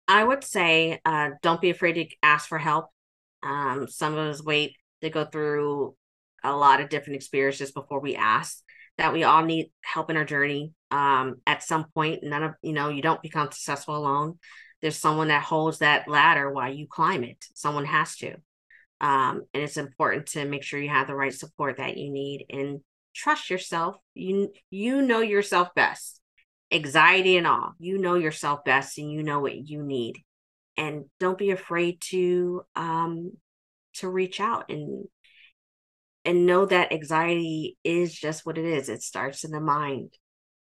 I 0.08 0.24
would 0.24 0.44
say 0.44 1.00
uh, 1.04 1.30
don't 1.42 1.60
be 1.60 1.70
afraid 1.70 1.92
to 1.94 2.06
ask 2.22 2.48
for 2.48 2.58
help. 2.58 2.86
Um, 3.42 3.86
some 3.86 4.14
of 4.14 4.18
us 4.18 4.42
wait 4.42 4.76
to 5.02 5.10
go 5.10 5.26
through 5.26 5.94
a 6.42 6.56
lot 6.56 6.80
of 6.80 6.88
different 6.88 7.16
experiences 7.16 7.70
before 7.70 8.00
we 8.00 8.16
ask 8.16 8.62
that 8.98 9.12
we 9.12 9.24
all 9.24 9.44
need 9.44 9.70
help 9.82 10.10
in 10.10 10.16
our 10.16 10.24
journey 10.24 10.72
um, 10.90 11.36
at 11.46 11.62
some 11.62 11.86
point. 11.94 12.22
None 12.22 12.42
of, 12.42 12.54
you 12.62 12.72
know, 12.72 12.88
you 12.88 13.02
don't 13.02 13.22
become 13.22 13.50
successful 13.50 13.96
alone. 13.96 14.38
there's 14.82 14.98
someone 14.98 15.28
that 15.28 15.42
holds 15.42 15.78
that 15.78 16.08
ladder 16.08 16.50
while 16.50 16.72
you 16.72 16.86
climb 16.86 17.24
it. 17.24 17.42
Someone 17.54 17.86
has 17.86 18.16
to. 18.18 18.34
Um, 19.00 19.42
and 19.54 19.62
it's 19.62 19.76
important 19.78 20.26
to 20.28 20.44
make 20.44 20.62
sure 20.62 20.78
you 20.80 20.90
have 20.90 21.06
the 21.06 21.14
right 21.14 21.32
support 21.32 21.78
that 21.78 21.96
you 21.96 22.12
need 22.12 22.46
and 22.50 22.80
trust 23.14 23.50
yourself. 23.50 23.96
You 24.14 24.52
you 24.70 25.02
know 25.02 25.20
yourself 25.20 25.74
best. 25.74 26.20
Anxiety 26.70 27.36
and 27.36 27.46
all. 27.46 27.72
You 27.78 27.98
know 27.98 28.14
yourself 28.14 28.64
best 28.64 28.98
and 28.98 29.10
you 29.10 29.22
know 29.22 29.40
what 29.40 29.56
you 29.56 29.82
need. 29.82 30.18
And 30.76 31.06
don't 31.18 31.38
be 31.38 31.50
afraid 31.50 32.00
to 32.10 32.62
um 32.76 33.32
to 33.94 34.08
reach 34.08 34.40
out 34.40 34.70
and 34.70 35.06
and 36.24 36.46
know 36.46 36.66
that 36.66 36.92
anxiety 36.92 37.76
is 37.84 38.14
just 38.14 38.46
what 38.46 38.58
it 38.58 38.64
is. 38.64 38.88
It 38.88 39.02
starts 39.02 39.44
in 39.44 39.50
the 39.50 39.60
mind. 39.60 40.14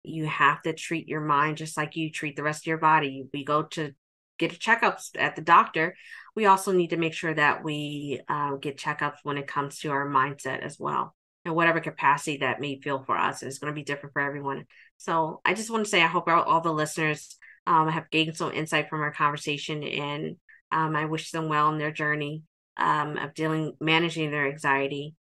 You 0.03 0.27
have 0.27 0.63
to 0.63 0.73
treat 0.73 1.09
your 1.09 1.21
mind 1.21 1.57
just 1.57 1.77
like 1.77 1.97
you 1.97 2.11
treat 2.11 2.37
the 2.37 2.43
rest 2.43 2.63
of 2.63 2.67
your 2.67 2.79
body. 2.79 3.27
We 3.33 3.45
go 3.45 3.65
to 3.65 3.93
get 4.39 4.59
checkups 4.59 5.11
at 5.19 5.37
the 5.37 5.43
doctor, 5.43 5.95
we 6.35 6.47
also 6.47 6.73
need 6.73 6.91
to 6.91 6.97
make 6.97 7.15
sure 7.15 7.35
that 7.35 7.65
we 7.65 8.21
uh, 8.29 8.55
get 8.57 8.79
checkups 8.79 9.17
when 9.25 9.39
it 9.39 9.49
comes 9.49 9.81
to 9.81 9.91
our 9.91 10.09
mindset 10.09 10.61
as 10.61 10.79
well. 10.79 11.15
And 11.45 11.55
whatever 11.55 11.81
capacity 11.81 12.39
that 12.39 12.61
may 12.61 12.81
feel 12.81 13.03
for 13.05 13.17
us 13.17 13.43
is 13.43 13.59
going 13.59 13.73
to 13.73 13.75
be 13.75 13.85
different 13.85 14.13
for 14.13 14.23
everyone. 14.23 14.67
So 14.99 15.41
I 15.45 15.55
just 15.55 15.71
want 15.71 15.85
to 15.85 15.91
say 15.91 16.03
I 16.03 16.07
hope 16.07 16.29
all, 16.29 16.61
the 16.61 16.73
listeners 16.73 17.37
um, 17.67 17.89
have 17.89 18.11
gained 18.11 18.37
some 18.37 18.53
insight 18.53 18.89
from 18.89 19.01
our 19.01 19.13
conversation, 19.13 19.83
and 19.83 20.37
um, 20.71 20.95
I 20.95 21.07
wish 21.07 21.31
them 21.31 21.49
well 21.49 21.71
in 21.71 21.79
their 21.79 21.93
journey 21.93 22.43
um, 22.77 23.17
of 23.17 23.35
dealing 23.35 23.75
managing 23.81 24.31
their 24.31 24.49
anxiety. 24.49 25.15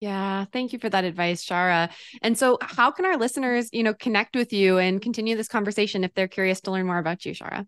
Yeah, 0.00 0.46
thank 0.50 0.72
you 0.72 0.78
for 0.78 0.88
that 0.88 1.04
advice, 1.04 1.44
Shara. 1.44 1.90
And 2.22 2.36
so, 2.36 2.56
how 2.62 2.90
can 2.90 3.04
our 3.04 3.18
listeners, 3.18 3.68
you 3.72 3.82
know, 3.82 3.92
connect 3.92 4.34
with 4.34 4.52
you 4.52 4.78
and 4.78 5.00
continue 5.00 5.36
this 5.36 5.48
conversation 5.48 6.04
if 6.04 6.14
they're 6.14 6.28
curious 6.28 6.62
to 6.62 6.70
learn 6.70 6.86
more 6.86 6.98
about 6.98 7.26
you, 7.26 7.34
Shara? 7.34 7.66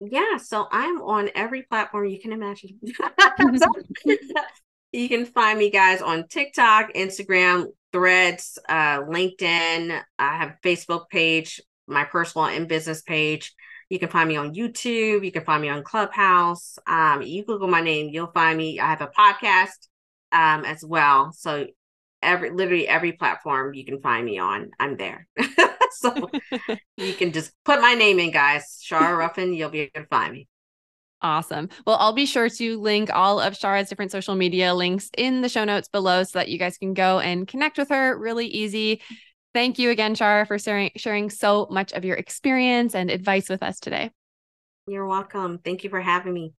yeah, 0.00 0.36
so 0.36 0.66
I'm 0.70 1.00
on 1.02 1.30
every 1.34 1.62
platform 1.62 2.06
you 2.06 2.20
can 2.20 2.32
imagine. 2.32 2.80
you 4.92 5.08
can 5.08 5.24
find 5.26 5.58
me 5.58 5.70
guys 5.70 6.02
on 6.02 6.26
TikTok, 6.28 6.92
Instagram, 6.94 7.66
Threads, 7.92 8.58
uh, 8.68 9.02
LinkedIn. 9.02 10.00
I 10.18 10.36
have 10.36 10.56
Facebook 10.64 11.08
page, 11.08 11.60
my 11.86 12.04
personal 12.04 12.48
and 12.48 12.68
business 12.68 13.02
page. 13.02 13.54
You 13.90 13.98
can 13.98 14.08
find 14.08 14.28
me 14.28 14.36
on 14.36 14.54
YouTube. 14.54 15.24
You 15.24 15.30
can 15.30 15.44
find 15.44 15.62
me 15.62 15.68
on 15.68 15.84
Clubhouse. 15.84 16.78
Um, 16.86 17.22
you 17.22 17.44
Google 17.44 17.68
my 17.68 17.82
name, 17.82 18.08
you'll 18.10 18.32
find 18.32 18.56
me. 18.56 18.80
I 18.80 18.86
have 18.86 19.02
a 19.02 19.08
podcast 19.08 19.88
um, 20.32 20.64
as 20.64 20.84
well. 20.84 21.32
So 21.32 21.66
every 22.22 22.50
literally 22.50 22.88
every 22.88 23.12
platform 23.12 23.74
you 23.74 23.84
can 23.84 24.00
find 24.00 24.24
me 24.24 24.38
on, 24.38 24.70
I'm 24.80 24.96
there. 24.96 25.26
so 25.92 26.30
you 26.96 27.14
can 27.14 27.32
just 27.32 27.52
put 27.64 27.80
my 27.80 27.94
name 27.94 28.18
in, 28.18 28.30
guys. 28.30 28.82
Shara 28.84 29.16
Ruffin, 29.16 29.52
you'll 29.52 29.70
be 29.70 29.80
able 29.80 30.00
to 30.00 30.06
find 30.06 30.32
me. 30.32 30.48
Awesome. 31.20 31.68
Well, 31.86 31.96
I'll 32.00 32.12
be 32.12 32.26
sure 32.26 32.48
to 32.48 32.80
link 32.80 33.08
all 33.14 33.38
of 33.38 33.54
Shara's 33.54 33.88
different 33.88 34.10
social 34.10 34.34
media 34.34 34.74
links 34.74 35.08
in 35.16 35.40
the 35.40 35.48
show 35.48 35.64
notes 35.64 35.86
below 35.86 36.24
so 36.24 36.40
that 36.40 36.48
you 36.48 36.58
guys 36.58 36.76
can 36.78 36.94
go 36.94 37.20
and 37.20 37.46
connect 37.46 37.78
with 37.78 37.90
her 37.90 38.18
really 38.18 38.46
easy. 38.46 39.00
Thank 39.54 39.78
you 39.78 39.90
again, 39.90 40.16
Shara, 40.16 40.48
for 40.48 40.58
sharing, 40.58 40.90
sharing 40.96 41.30
so 41.30 41.68
much 41.70 41.92
of 41.92 42.04
your 42.04 42.16
experience 42.16 42.96
and 42.96 43.08
advice 43.08 43.48
with 43.48 43.62
us 43.62 43.78
today. 43.78 44.10
You're 44.88 45.06
welcome. 45.06 45.58
Thank 45.58 45.84
you 45.84 45.90
for 45.90 46.00
having 46.00 46.34
me. 46.34 46.54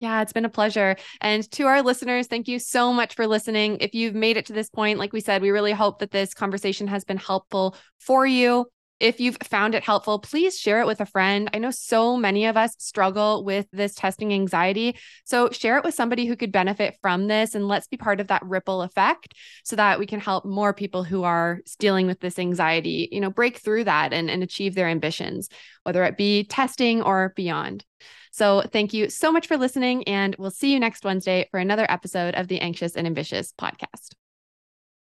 Yeah, 0.00 0.22
it's 0.22 0.32
been 0.32 0.44
a 0.44 0.50
pleasure. 0.50 0.96
And 1.20 1.50
to 1.52 1.64
our 1.64 1.82
listeners, 1.82 2.28
thank 2.28 2.46
you 2.46 2.60
so 2.60 2.92
much 2.92 3.14
for 3.14 3.26
listening. 3.26 3.78
If 3.80 3.94
you've 3.94 4.14
made 4.14 4.36
it 4.36 4.46
to 4.46 4.52
this 4.52 4.70
point, 4.70 4.98
like 4.98 5.12
we 5.12 5.20
said, 5.20 5.42
we 5.42 5.50
really 5.50 5.72
hope 5.72 5.98
that 5.98 6.12
this 6.12 6.34
conversation 6.34 6.86
has 6.86 7.04
been 7.04 7.16
helpful 7.16 7.74
for 7.98 8.24
you. 8.24 8.66
If 9.00 9.20
you've 9.20 9.38
found 9.44 9.76
it 9.76 9.84
helpful, 9.84 10.18
please 10.18 10.58
share 10.58 10.80
it 10.80 10.86
with 10.86 11.00
a 11.00 11.06
friend. 11.06 11.48
I 11.54 11.58
know 11.58 11.70
so 11.70 12.16
many 12.16 12.46
of 12.46 12.56
us 12.56 12.74
struggle 12.78 13.44
with 13.44 13.66
this 13.72 13.94
testing 13.94 14.32
anxiety. 14.32 14.96
So 15.24 15.50
share 15.50 15.78
it 15.78 15.84
with 15.84 15.94
somebody 15.94 16.26
who 16.26 16.34
could 16.34 16.50
benefit 16.50 16.96
from 17.00 17.28
this 17.28 17.54
and 17.54 17.68
let's 17.68 17.86
be 17.86 17.96
part 17.96 18.20
of 18.20 18.26
that 18.26 18.44
ripple 18.44 18.82
effect 18.82 19.34
so 19.62 19.76
that 19.76 20.00
we 20.00 20.06
can 20.06 20.18
help 20.18 20.44
more 20.44 20.74
people 20.74 21.04
who 21.04 21.22
are 21.22 21.60
dealing 21.78 22.08
with 22.08 22.18
this 22.18 22.40
anxiety, 22.40 23.08
you 23.12 23.20
know, 23.20 23.30
break 23.30 23.58
through 23.58 23.84
that 23.84 24.12
and, 24.12 24.28
and 24.28 24.42
achieve 24.42 24.74
their 24.74 24.88
ambitions, 24.88 25.48
whether 25.84 26.02
it 26.02 26.16
be 26.16 26.42
testing 26.42 27.00
or 27.00 27.32
beyond. 27.36 27.84
So 28.32 28.62
thank 28.62 28.92
you 28.92 29.10
so 29.10 29.32
much 29.32 29.46
for 29.46 29.56
listening, 29.56 30.04
and 30.04 30.36
we'll 30.38 30.50
see 30.50 30.72
you 30.72 30.78
next 30.78 31.04
Wednesday 31.04 31.48
for 31.50 31.58
another 31.58 31.86
episode 31.88 32.34
of 32.34 32.46
the 32.46 32.60
Anxious 32.60 32.94
and 32.94 33.06
Ambitious 33.06 33.52
podcast. 33.58 34.17